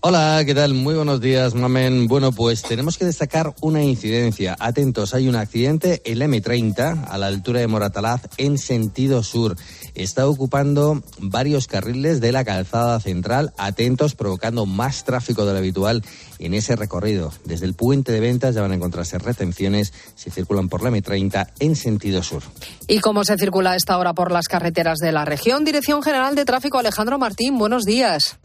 Hola, 0.00 0.42
¿qué 0.46 0.54
tal? 0.54 0.72
Muy 0.72 0.94
buenos 0.94 1.20
días, 1.20 1.54
Mamen. 1.54 2.08
Bueno, 2.08 2.32
pues 2.32 2.62
tenemos 2.62 2.96
que 2.96 3.04
destacar 3.04 3.54
una 3.60 3.82
incidencia. 3.82 4.56
Atentos, 4.58 5.12
hay 5.12 5.28
un 5.28 5.36
accidente 5.36 6.00
en 6.06 6.18
la 6.18 6.24
M30 6.24 7.08
a 7.10 7.18
la 7.18 7.26
altura 7.26 7.60
de 7.60 7.66
Moratalaz 7.66 8.22
en 8.38 8.56
sentido 8.56 9.22
sur. 9.22 9.56
Está 9.94 10.26
ocupando 10.28 11.02
varios 11.18 11.66
carriles 11.66 12.20
de 12.20 12.32
la 12.32 12.44
calzada 12.44 13.00
central. 13.00 13.52
Atentos, 13.56 14.14
provocando 14.14 14.66
más 14.66 15.04
tráfico 15.04 15.44
de 15.44 15.52
lo 15.52 15.58
habitual 15.58 16.02
en 16.38 16.54
ese 16.54 16.76
recorrido. 16.76 17.32
Desde 17.44 17.66
el 17.66 17.74
puente 17.74 18.12
de 18.12 18.20
ventas 18.20 18.54
ya 18.54 18.62
van 18.62 18.72
a 18.72 18.76
encontrarse 18.76 19.18
retenciones 19.18 19.92
si 20.14 20.30
circulan 20.30 20.68
por 20.68 20.82
la 20.82 20.90
M30 20.90 21.48
en 21.58 21.76
sentido 21.76 22.22
sur. 22.22 22.42
¿Y 22.86 23.00
cómo 23.00 23.24
se 23.24 23.36
circula 23.36 23.72
a 23.72 23.76
esta 23.76 23.98
hora 23.98 24.14
por 24.14 24.32
las 24.32 24.48
carreteras 24.48 24.98
de 24.98 25.12
la 25.12 25.24
región? 25.24 25.64
Dirección 25.64 26.02
General 26.02 26.34
de 26.34 26.44
Tráfico, 26.44 26.78
Alejandro 26.78 27.18
Martín, 27.18 27.58
buenos 27.58 27.84
días. 27.84 28.38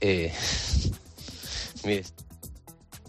Eh, 0.00 0.32
mire, 1.84 2.04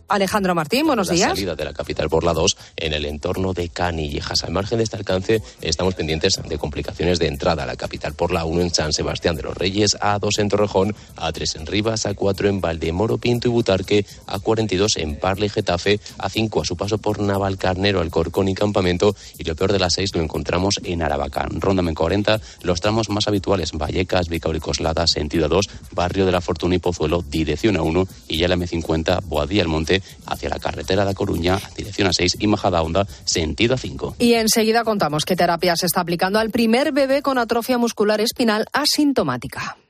Alejandro 0.08 0.54
Martín, 0.54 0.86
buenos 0.86 1.08
la 1.08 1.14
días. 1.14 1.30
salida 1.30 1.56
de 1.56 1.66
la 1.66 1.74
capital 1.74 2.10
por 2.10 2.24
la 2.24 2.34
2 2.34 2.58
en 2.78 2.94
el 2.94 3.06
entorno 3.06 3.54
de 3.54 3.70
Canillejas. 3.70 4.44
Al 4.44 4.52
margen 4.52 4.78
de 4.78 4.84
este 4.84 4.98
alcance, 4.98 5.42
estamos 5.62 5.96
pendientes 5.96 6.40
de 6.48 6.58
complicaciones 6.58 7.20
de 7.20 7.28
entrada 7.28 7.64
a 7.64 7.66
la 7.66 7.76
capital 7.76 8.14
por 8.14 8.32
la 8.32 8.46
1 8.46 8.62
en 8.62 8.74
San 8.74 8.94
Sebastián 8.94 9.36
de 9.36 9.44
los 9.44 9.58
Reyes, 9.58 9.98
A2 10.00 10.40
en 10.40 10.50
Torrejón, 10.50 10.96
A3 11.16 11.60
en 11.60 11.66
Rivas, 11.66 12.06
A4 12.06 12.50
en 12.50 12.62
Valdemoro, 12.62 13.18
Pinto 13.18 13.48
y 13.48 13.52
Butarque, 13.52 14.06
A42 14.28 14.98
en 14.98 15.16
Parle 15.16 15.48
y 15.48 15.50
Getafe, 15.50 16.00
A5 16.18 16.62
a 16.62 16.66
su 16.66 16.78
paso 16.78 16.98
por 16.98 17.20
Navalcarnero, 17.20 18.02
Alcorcón 18.02 18.50
y 18.50 18.56
Campamento, 18.56 19.16
y 19.38 19.44
lo 19.44 19.56
peor 19.56 19.72
de 19.72 19.80
las 19.80 19.94
6 19.94 20.16
lo 20.16 20.22
encontramos 20.22 20.80
en 20.84 21.02
Arabacán. 21.02 21.60
En 21.64 21.96
40, 21.96 22.40
los 22.62 22.82
tramos 22.82 23.10
más 23.10 23.28
habituales, 23.28 23.72
Vallecas, 23.74 24.30
Vicauricoslada, 24.30 25.08
sentido 25.08 25.48
2, 25.48 25.70
Barrio 25.92 26.26
de 26.26 26.32
la 26.32 26.42
Fortuna 26.42 26.76
y 26.76 26.80
Pozuelo, 26.80 27.24
dirección 27.28 27.76
A1, 27.76 28.08
y 28.28 28.38
ya 28.40 28.48
la 28.48 28.56
M50, 28.56 29.24
Boadilla 29.26 29.64
el 29.64 29.68
Monte, 29.68 29.93
hacia 30.26 30.50
la 30.50 30.60
carretera 30.60 31.06
de 31.06 31.12
A 31.12 31.14
Coruña, 31.14 31.60
dirección 31.76 32.08
A6 32.08 32.38
y 32.40 32.48
Majada 32.48 32.82
Honda, 32.82 33.06
sentido 33.26 33.76
A5. 33.76 34.16
Y 34.20 34.34
enseguida 34.34 34.84
contamos 34.84 35.26
qué 35.26 35.36
terapia 35.36 35.76
se 35.76 35.86
está 35.86 36.02
aplicando 36.02 36.40
al 36.40 36.50
primer 36.50 36.92
bebé 36.92 37.22
con 37.22 37.38
atrofia 37.38 37.78
muscular 37.78 38.22
espinal 38.22 38.66
asintomática. 38.72 39.78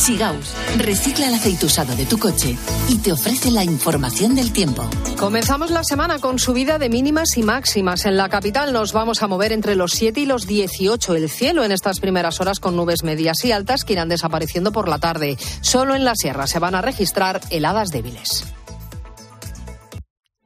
Sigaus 0.00 0.54
recicla 0.78 1.28
el 1.28 1.34
aceite 1.34 1.66
usado 1.66 1.94
de 1.94 2.06
tu 2.06 2.18
coche 2.18 2.56
y 2.88 2.98
te 2.98 3.12
ofrece 3.12 3.50
la 3.50 3.64
información 3.64 4.34
del 4.34 4.50
tiempo. 4.50 4.88
Comenzamos 5.18 5.70
la 5.70 5.84
semana 5.84 6.18
con 6.18 6.38
subida 6.38 6.78
de 6.78 6.88
mínimas 6.88 7.36
y 7.36 7.42
máximas. 7.42 8.06
En 8.06 8.16
la 8.16 8.30
capital 8.30 8.72
nos 8.72 8.94
vamos 8.94 9.22
a 9.22 9.28
mover 9.28 9.52
entre 9.52 9.76
los 9.76 9.92
7 9.92 10.20
y 10.20 10.24
los 10.24 10.46
18. 10.46 11.14
El 11.16 11.28
cielo 11.28 11.64
en 11.64 11.72
estas 11.72 12.00
primeras 12.00 12.40
horas 12.40 12.60
con 12.60 12.76
nubes 12.76 13.02
medias 13.04 13.44
y 13.44 13.52
altas 13.52 13.84
que 13.84 13.92
irán 13.92 14.08
desapareciendo 14.08 14.72
por 14.72 14.88
la 14.88 14.98
tarde. 14.98 15.36
Solo 15.60 15.94
en 15.94 16.06
la 16.06 16.14
sierra 16.14 16.46
se 16.46 16.58
van 16.58 16.74
a 16.74 16.80
registrar 16.80 17.42
heladas 17.50 17.90
débiles. 17.90 18.46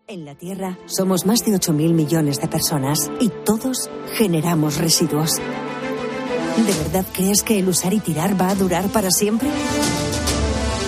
En 0.08 0.24
la 0.24 0.34
Tierra 0.34 0.78
somos 0.86 1.26
más 1.26 1.44
de 1.44 1.52
8.000 1.52 1.92
millones 1.92 2.40
de 2.40 2.48
personas 2.48 3.10
y 3.20 3.30
todos 3.44 3.88
generamos 4.16 4.78
residuos. 4.78 5.40
¿De 6.56 6.72
verdad 6.84 7.04
crees 7.12 7.42
que 7.42 7.58
el 7.58 7.68
usar 7.68 7.92
y 7.92 8.00
tirar 8.00 8.40
va 8.40 8.50
a 8.50 8.54
durar 8.54 8.88
para 8.88 9.10
siempre? 9.10 9.48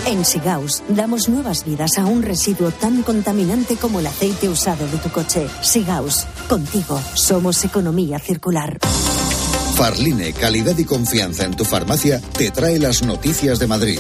En 0.07 0.25
Sigaus 0.25 0.85
damos 0.89 1.29
nuevas 1.29 1.65
vidas 1.65 1.99
a 1.99 2.07
un 2.07 2.23
residuo 2.23 2.71
tan 2.71 3.03
contaminante 3.03 3.75
como 3.77 3.99
el 3.99 4.07
aceite 4.07 4.49
usado 4.49 4.87
de 4.87 4.99
tu 4.99 5.11
coche. 5.11 5.49
Sigaus, 5.63 6.27
contigo 6.49 7.01
somos 7.15 7.65
economía 7.65 8.21
circular. 8.21 8.79
Farline, 9.75 10.33
calidad 10.33 10.79
y 10.79 10.85
confianza 10.85 11.45
en 11.45 11.57
tu 11.57 11.65
farmacia, 11.65 12.21
te 12.39 12.51
trae 12.53 12.79
las 12.79 13.03
noticias 13.03 13.59
de 13.59 13.67
Madrid. 13.67 13.99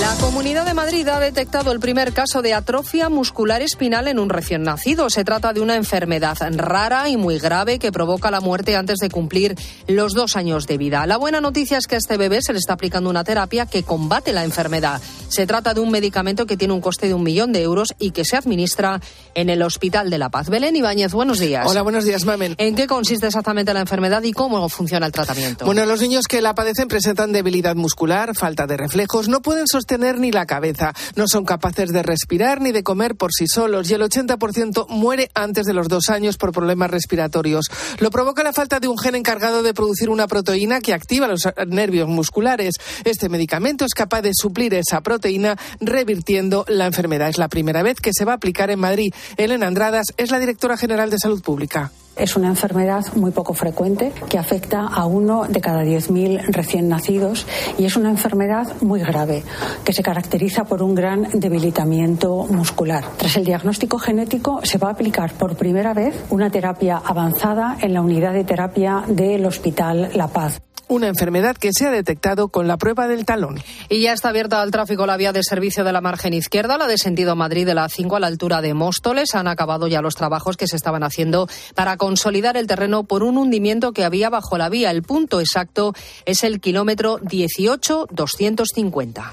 La 0.00 0.16
Comunidad 0.20 0.64
de 0.64 0.72
Madrid 0.72 1.06
ha 1.08 1.20
detectado 1.20 1.70
el 1.70 1.78
primer 1.78 2.14
caso 2.14 2.40
de 2.40 2.54
atrofia 2.54 3.10
muscular 3.10 3.60
espinal 3.60 4.08
en 4.08 4.18
un 4.18 4.30
recién 4.30 4.62
nacido. 4.62 5.10
Se 5.10 5.22
trata 5.22 5.52
de 5.52 5.60
una 5.60 5.76
enfermedad 5.76 6.38
rara 6.56 7.10
y 7.10 7.18
muy 7.18 7.38
grave 7.38 7.78
que 7.78 7.92
provoca 7.92 8.30
la 8.30 8.40
muerte 8.40 8.74
antes 8.74 8.98
de 8.98 9.10
cumplir 9.10 9.54
los 9.86 10.14
dos 10.14 10.34
años 10.36 10.66
de 10.66 10.78
vida. 10.78 11.06
La 11.06 11.18
buena 11.18 11.42
noticia 11.42 11.76
es 11.76 11.86
que 11.86 11.96
a 11.96 11.98
este 11.98 12.16
bebé 12.16 12.40
se 12.40 12.52
le 12.52 12.58
está 12.58 12.72
aplicando 12.72 13.10
una 13.10 13.22
terapia 13.22 13.66
que 13.66 13.82
combate 13.82 14.32
la 14.32 14.44
enfermedad. 14.44 15.00
Se 15.28 15.46
trata 15.46 15.74
de 15.74 15.80
un 15.80 15.90
medicamento 15.90 16.46
que 16.46 16.56
tiene 16.56 16.72
un 16.72 16.80
coste 16.80 17.08
de 17.08 17.14
un 17.14 17.22
millón 17.22 17.52
de 17.52 17.60
euros 17.62 17.92
y 17.98 18.12
que 18.12 18.24
se 18.24 18.36
administra 18.36 19.00
en 19.34 19.50
el 19.50 19.62
Hospital 19.62 20.08
de 20.08 20.18
la 20.18 20.30
Paz. 20.30 20.48
Belén 20.48 20.74
Ibáñez, 20.74 21.12
buenos 21.12 21.38
días. 21.38 21.66
Hola, 21.68 21.82
buenos 21.82 22.04
días, 22.04 22.24
Mamen. 22.24 22.54
¿En 22.56 22.74
qué 22.74 22.86
consiste 22.86 23.26
exactamente 23.26 23.74
la 23.74 23.80
enfermedad 23.80 24.22
y 24.22 24.32
cómo 24.32 24.66
funciona 24.70 25.06
el 25.06 25.12
tratamiento? 25.12 25.66
Bueno, 25.66 25.84
los 25.84 26.00
niños 26.00 26.26
que 26.26 26.40
la 26.40 26.54
padecen 26.54 26.88
presentan 26.88 27.32
debilidad 27.32 27.76
muscular, 27.76 28.34
falta 28.34 28.66
de 28.66 28.78
reflejos, 28.78 29.28
no 29.28 29.42
pueden 29.42 29.66
sostener 29.66 29.81
ni 30.18 30.32
la 30.32 30.46
cabeza. 30.46 30.94
No 31.16 31.28
son 31.28 31.44
capaces 31.44 31.92
de 31.92 32.02
respirar 32.02 32.60
ni 32.60 32.72
de 32.72 32.82
comer 32.82 33.14
por 33.16 33.32
sí 33.32 33.46
solos 33.46 33.90
y 33.90 33.94
el 33.94 34.02
80% 34.02 34.88
muere 34.88 35.30
antes 35.34 35.66
de 35.66 35.74
los 35.74 35.88
dos 35.88 36.08
años 36.08 36.36
por 36.36 36.52
problemas 36.52 36.90
respiratorios. 36.90 37.66
Lo 37.98 38.10
provoca 38.10 38.42
la 38.42 38.52
falta 38.52 38.80
de 38.80 38.88
un 38.88 38.98
gen 38.98 39.14
encargado 39.14 39.62
de 39.62 39.74
producir 39.74 40.10
una 40.10 40.26
proteína 40.26 40.80
que 40.80 40.94
activa 40.94 41.26
los 41.26 41.48
nervios 41.66 42.08
musculares. 42.08 42.74
Este 43.04 43.28
medicamento 43.28 43.84
es 43.84 43.94
capaz 43.94 44.22
de 44.22 44.32
suplir 44.34 44.74
esa 44.74 45.00
proteína 45.00 45.56
revirtiendo 45.80 46.64
la 46.68 46.86
enfermedad. 46.86 47.28
Es 47.28 47.38
la 47.38 47.48
primera 47.48 47.82
vez 47.82 48.00
que 48.00 48.12
se 48.12 48.24
va 48.24 48.32
a 48.32 48.36
aplicar 48.36 48.70
en 48.70 48.80
Madrid. 48.80 49.12
Elena 49.36 49.66
Andradas 49.66 50.06
es 50.16 50.30
la 50.30 50.38
directora 50.38 50.76
general 50.76 51.10
de 51.10 51.18
Salud 51.18 51.42
Pública. 51.42 51.92
Es 52.16 52.36
una 52.36 52.48
enfermedad 52.48 53.04
muy 53.14 53.30
poco 53.30 53.54
frecuente 53.54 54.12
que 54.28 54.38
afecta 54.38 54.86
a 54.86 55.06
uno 55.06 55.44
de 55.48 55.60
cada 55.60 55.82
10.000 55.82 56.46
recién 56.48 56.88
nacidos 56.88 57.46
y 57.78 57.84
es 57.84 57.96
una 57.96 58.10
enfermedad 58.10 58.68
muy 58.80 59.00
grave 59.00 59.42
que 59.84 59.92
se 59.92 60.02
caracteriza 60.02 60.64
por 60.64 60.82
un 60.82 60.94
gran 60.94 61.28
debilitamiento 61.32 62.46
muscular. 62.50 63.04
Tras 63.16 63.36
el 63.36 63.44
diagnóstico 63.44 63.98
genético 63.98 64.60
se 64.62 64.78
va 64.78 64.88
a 64.88 64.92
aplicar 64.92 65.32
por 65.32 65.56
primera 65.56 65.94
vez 65.94 66.14
una 66.30 66.50
terapia 66.50 67.00
avanzada 67.04 67.76
en 67.80 67.94
la 67.94 68.02
unidad 68.02 68.34
de 68.34 68.44
terapia 68.44 69.04
del 69.06 69.46
Hospital 69.46 70.10
La 70.14 70.28
Paz 70.28 70.60
una 70.92 71.08
enfermedad 71.08 71.56
que 71.56 71.70
se 71.72 71.86
ha 71.86 71.90
detectado 71.90 72.48
con 72.48 72.68
la 72.68 72.76
prueba 72.76 73.08
del 73.08 73.24
talón. 73.24 73.62
Y 73.88 74.02
ya 74.02 74.12
está 74.12 74.28
abierta 74.28 74.60
al 74.60 74.70
tráfico 74.70 75.06
la 75.06 75.16
vía 75.16 75.32
de 75.32 75.42
servicio 75.42 75.84
de 75.84 75.92
la 75.92 76.02
margen 76.02 76.34
izquierda, 76.34 76.76
la 76.76 76.86
de 76.86 76.98
sentido 76.98 77.34
Madrid 77.34 77.66
de 77.66 77.74
la 77.74 77.88
5 77.88 78.16
a 78.16 78.20
la 78.20 78.26
altura 78.26 78.60
de 78.60 78.74
Móstoles. 78.74 79.34
Han 79.34 79.48
acabado 79.48 79.88
ya 79.88 80.02
los 80.02 80.14
trabajos 80.14 80.56
que 80.56 80.66
se 80.66 80.76
estaban 80.76 81.02
haciendo 81.02 81.48
para 81.74 81.96
consolidar 81.96 82.56
el 82.56 82.66
terreno 82.66 83.04
por 83.04 83.22
un 83.22 83.38
hundimiento 83.38 83.92
que 83.92 84.04
había 84.04 84.30
bajo 84.30 84.58
la 84.58 84.68
vía. 84.68 84.90
El 84.90 85.02
punto 85.02 85.40
exacto 85.40 85.94
es 86.26 86.44
el 86.44 86.60
kilómetro 86.60 87.18
18-250. 87.20 89.32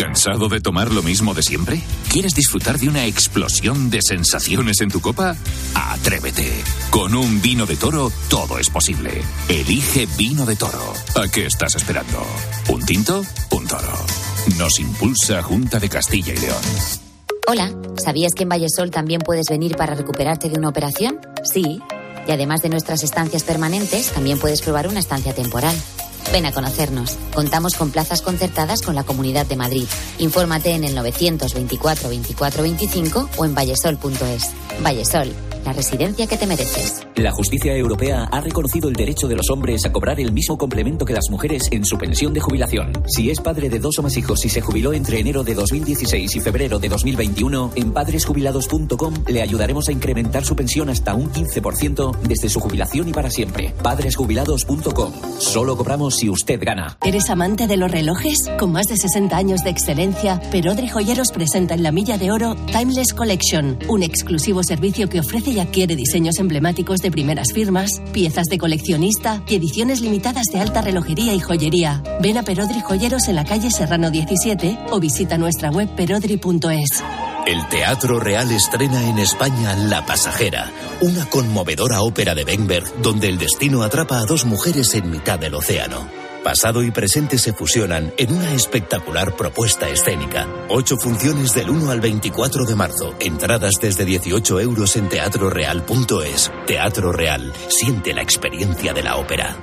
¿Cansado 0.00 0.48
de 0.48 0.62
tomar 0.62 0.90
lo 0.90 1.02
mismo 1.02 1.34
de 1.34 1.42
siempre? 1.42 1.82
¿Quieres 2.10 2.34
disfrutar 2.34 2.78
de 2.78 2.88
una 2.88 3.04
explosión 3.04 3.90
de 3.90 4.00
sensaciones 4.00 4.80
en 4.80 4.88
tu 4.88 5.02
copa? 5.02 5.36
Atrévete. 5.74 6.64
Con 6.88 7.14
un 7.14 7.42
vino 7.42 7.66
de 7.66 7.76
toro 7.76 8.10
todo 8.30 8.58
es 8.58 8.70
posible. 8.70 9.20
Elige 9.50 10.08
vino 10.16 10.46
de 10.46 10.56
toro. 10.56 10.94
¿A 11.22 11.28
qué 11.28 11.44
estás 11.44 11.74
esperando? 11.74 12.26
¿Un 12.70 12.82
tinto? 12.86 13.22
Un 13.50 13.66
toro. 13.66 13.92
Nos 14.56 14.80
impulsa 14.80 15.42
Junta 15.42 15.78
de 15.78 15.90
Castilla 15.90 16.32
y 16.32 16.38
León. 16.38 16.62
Hola, 17.46 17.70
¿sabías 18.02 18.32
que 18.34 18.44
en 18.44 18.48
Vallesol 18.48 18.90
también 18.90 19.20
puedes 19.20 19.50
venir 19.50 19.76
para 19.76 19.94
recuperarte 19.94 20.48
de 20.48 20.58
una 20.58 20.70
operación? 20.70 21.20
Sí. 21.44 21.78
Y 22.26 22.30
además 22.32 22.62
de 22.62 22.70
nuestras 22.70 23.02
estancias 23.02 23.42
permanentes, 23.42 24.12
también 24.12 24.38
puedes 24.38 24.62
probar 24.62 24.88
una 24.88 25.00
estancia 25.00 25.34
temporal. 25.34 25.76
Ven 26.32 26.46
a 26.46 26.52
conocernos. 26.52 27.16
Contamos 27.34 27.74
con 27.74 27.90
plazas 27.90 28.22
concertadas 28.22 28.82
con 28.82 28.94
la 28.94 29.02
Comunidad 29.02 29.46
de 29.46 29.56
Madrid. 29.56 29.86
Infórmate 30.18 30.72
en 30.74 30.84
el 30.84 30.94
924 30.94 32.08
24 32.08 32.62
25 32.62 33.28
o 33.36 33.44
en 33.44 33.54
vallesol.es. 33.54 34.50
Vallesol, 34.82 35.32
la 35.64 35.72
residencia 35.72 36.26
que 36.26 36.36
te 36.36 36.46
mereces. 36.46 37.06
La 37.16 37.32
justicia 37.32 37.74
europea 37.76 38.28
ha 38.30 38.40
reconocido 38.40 38.88
el 38.88 38.94
derecho 38.94 39.28
de 39.28 39.36
los 39.36 39.50
hombres 39.50 39.84
a 39.84 39.92
cobrar 39.92 40.20
el 40.20 40.32
mismo 40.32 40.56
complemento 40.56 41.04
que 41.04 41.12
las 41.12 41.28
mujeres 41.30 41.64
en 41.70 41.84
su 41.84 41.98
pensión 41.98 42.32
de 42.32 42.40
jubilación. 42.40 42.92
Si 43.06 43.30
es 43.30 43.40
padre 43.40 43.68
de 43.68 43.78
dos 43.78 43.98
o 43.98 44.02
más 44.02 44.16
hijos 44.16 44.44
y 44.44 44.48
se 44.48 44.60
jubiló 44.60 44.92
entre 44.92 45.20
enero 45.20 45.42
de 45.42 45.54
2016 45.54 46.36
y 46.36 46.40
febrero 46.40 46.78
de 46.78 46.88
2021, 46.88 47.72
en 47.74 47.92
padresjubilados.com 47.92 49.14
le 49.26 49.42
ayudaremos 49.42 49.88
a 49.88 49.92
incrementar 49.92 50.44
su 50.44 50.56
pensión 50.56 50.88
hasta 50.88 51.14
un 51.14 51.30
15% 51.30 52.18
desde 52.22 52.48
su 52.48 52.60
jubilación 52.60 53.08
y 53.08 53.12
para 53.12 53.30
siempre. 53.30 53.74
Padresjubilados.com. 53.82 55.12
Solo 55.38 55.76
cobramos 55.76 56.19
si 56.20 56.28
usted 56.28 56.60
gana. 56.62 56.98
¿Eres 57.02 57.30
amante 57.30 57.66
de 57.66 57.78
los 57.78 57.90
relojes? 57.90 58.50
Con 58.58 58.72
más 58.72 58.86
de 58.86 58.98
60 58.98 59.34
años 59.34 59.64
de 59.64 59.70
excelencia, 59.70 60.38
Perodri 60.50 60.86
Joyeros 60.86 61.32
presenta 61.32 61.74
en 61.74 61.82
la 61.82 61.92
Milla 61.92 62.18
de 62.18 62.30
Oro 62.30 62.56
Timeless 62.66 63.14
Collection, 63.14 63.78
un 63.88 64.02
exclusivo 64.02 64.62
servicio 64.62 65.08
que 65.08 65.20
ofrece 65.20 65.52
y 65.52 65.60
adquiere 65.60 65.96
diseños 65.96 66.38
emblemáticos 66.38 67.00
de 67.00 67.10
primeras 67.10 67.52
firmas, 67.54 68.02
piezas 68.12 68.48
de 68.48 68.58
coleccionista 68.58 69.42
y 69.48 69.54
ediciones 69.54 70.02
limitadas 70.02 70.46
de 70.52 70.60
alta 70.60 70.82
relojería 70.82 71.32
y 71.34 71.40
joyería. 71.40 72.02
Ven 72.20 72.36
a 72.36 72.42
Perodri 72.42 72.80
Joyeros 72.80 73.28
en 73.28 73.36
la 73.36 73.46
calle 73.46 73.70
Serrano 73.70 74.10
17 74.10 74.78
o 74.90 75.00
visita 75.00 75.38
nuestra 75.38 75.70
web 75.70 75.88
perodri.es. 75.96 77.02
El 77.50 77.66
Teatro 77.66 78.20
Real 78.20 78.48
estrena 78.52 79.08
en 79.08 79.18
España 79.18 79.74
La 79.74 80.06
Pasajera, 80.06 80.70
una 81.00 81.28
conmovedora 81.28 82.00
ópera 82.00 82.32
de 82.32 82.44
Benberg 82.44 83.02
donde 83.02 83.28
el 83.28 83.38
destino 83.38 83.82
atrapa 83.82 84.20
a 84.20 84.24
dos 84.24 84.44
mujeres 84.44 84.94
en 84.94 85.10
mitad 85.10 85.36
del 85.36 85.56
océano. 85.56 86.08
Pasado 86.44 86.84
y 86.84 86.92
presente 86.92 87.38
se 87.38 87.52
fusionan 87.52 88.14
en 88.18 88.32
una 88.32 88.54
espectacular 88.54 89.34
propuesta 89.34 89.88
escénica. 89.88 90.46
Ocho 90.68 90.96
funciones 90.96 91.52
del 91.52 91.70
1 91.70 91.90
al 91.90 92.00
24 92.00 92.66
de 92.66 92.76
marzo. 92.76 93.16
Entradas 93.18 93.74
desde 93.82 94.04
18 94.04 94.60
euros 94.60 94.94
en 94.94 95.08
teatroreal.es. 95.08 96.52
Teatro 96.68 97.10
Real. 97.10 97.52
Siente 97.66 98.14
la 98.14 98.22
experiencia 98.22 98.92
de 98.92 99.02
la 99.02 99.16
ópera. 99.16 99.56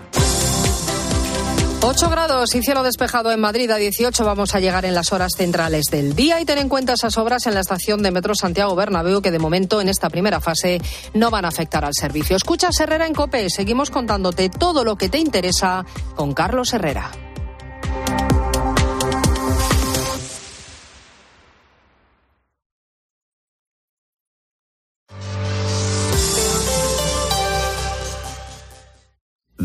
8 1.90 2.10
grados 2.10 2.54
y 2.54 2.62
cielo 2.62 2.84
despejado 2.84 3.32
en 3.32 3.40
Madrid. 3.40 3.72
A 3.72 3.78
18 3.78 4.26
vamos 4.26 4.54
a 4.54 4.60
llegar 4.60 4.84
en 4.84 4.94
las 4.94 5.14
horas 5.14 5.32
centrales 5.38 5.86
del 5.86 6.18
día 6.18 6.42
y 6.42 6.44
ten 6.44 6.58
en 6.58 6.68
cuenta 6.68 6.92
esas 6.92 7.18
obras 7.18 7.48
en 7.48 7.54
la 7.54 7.62
estación 7.62 8.04
de 8.04 8.12
Metro 8.12 8.36
Santiago 8.36 8.76
Bernabéu 8.76 9.22
que 9.22 9.32
de 9.32 9.40
momento 9.40 9.80
en 9.80 9.88
esta 9.88 10.10
primera 10.10 10.42
fase 10.42 10.82
no 11.14 11.32
van 11.32 11.46
a 11.46 11.48
afectar 11.48 11.86
al 11.86 11.94
servicio. 11.94 12.36
Escucha 12.36 12.72
Herrera 12.78 13.08
en 13.08 13.14
COPE. 13.14 13.50
Seguimos 13.50 13.90
contándote 13.90 14.50
todo 14.50 14.84
lo 14.84 14.98
que 14.98 15.08
te 15.08 15.18
interesa 15.18 15.86
con 16.18 16.34
Carlos 16.34 16.74
Herrera. 16.74 17.10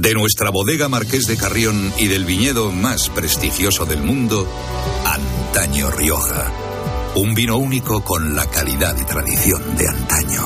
De 0.02 0.14
nuestra 0.14 0.50
bodega 0.50 0.88
Marqués 0.88 1.28
de 1.28 1.36
Carrión 1.36 1.92
y 1.96 2.08
del 2.08 2.24
viñedo 2.24 2.72
más 2.72 3.08
prestigioso 3.08 3.86
del 3.86 4.02
mundo, 4.02 4.48
Antaño 5.04 5.92
Rioja. 5.92 6.50
Un 7.14 7.36
vino 7.36 7.56
único 7.56 8.02
con 8.02 8.34
la 8.34 8.46
calidad 8.46 8.96
y 9.00 9.04
tradición 9.04 9.76
de 9.76 9.86
antaño. 9.86 10.42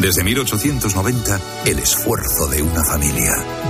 Desde 0.00 0.24
1890, 0.24 1.40
el 1.66 1.78
esfuerzo 1.78 2.46
de 2.48 2.62
una 2.62 2.82
familia. 2.82 3.69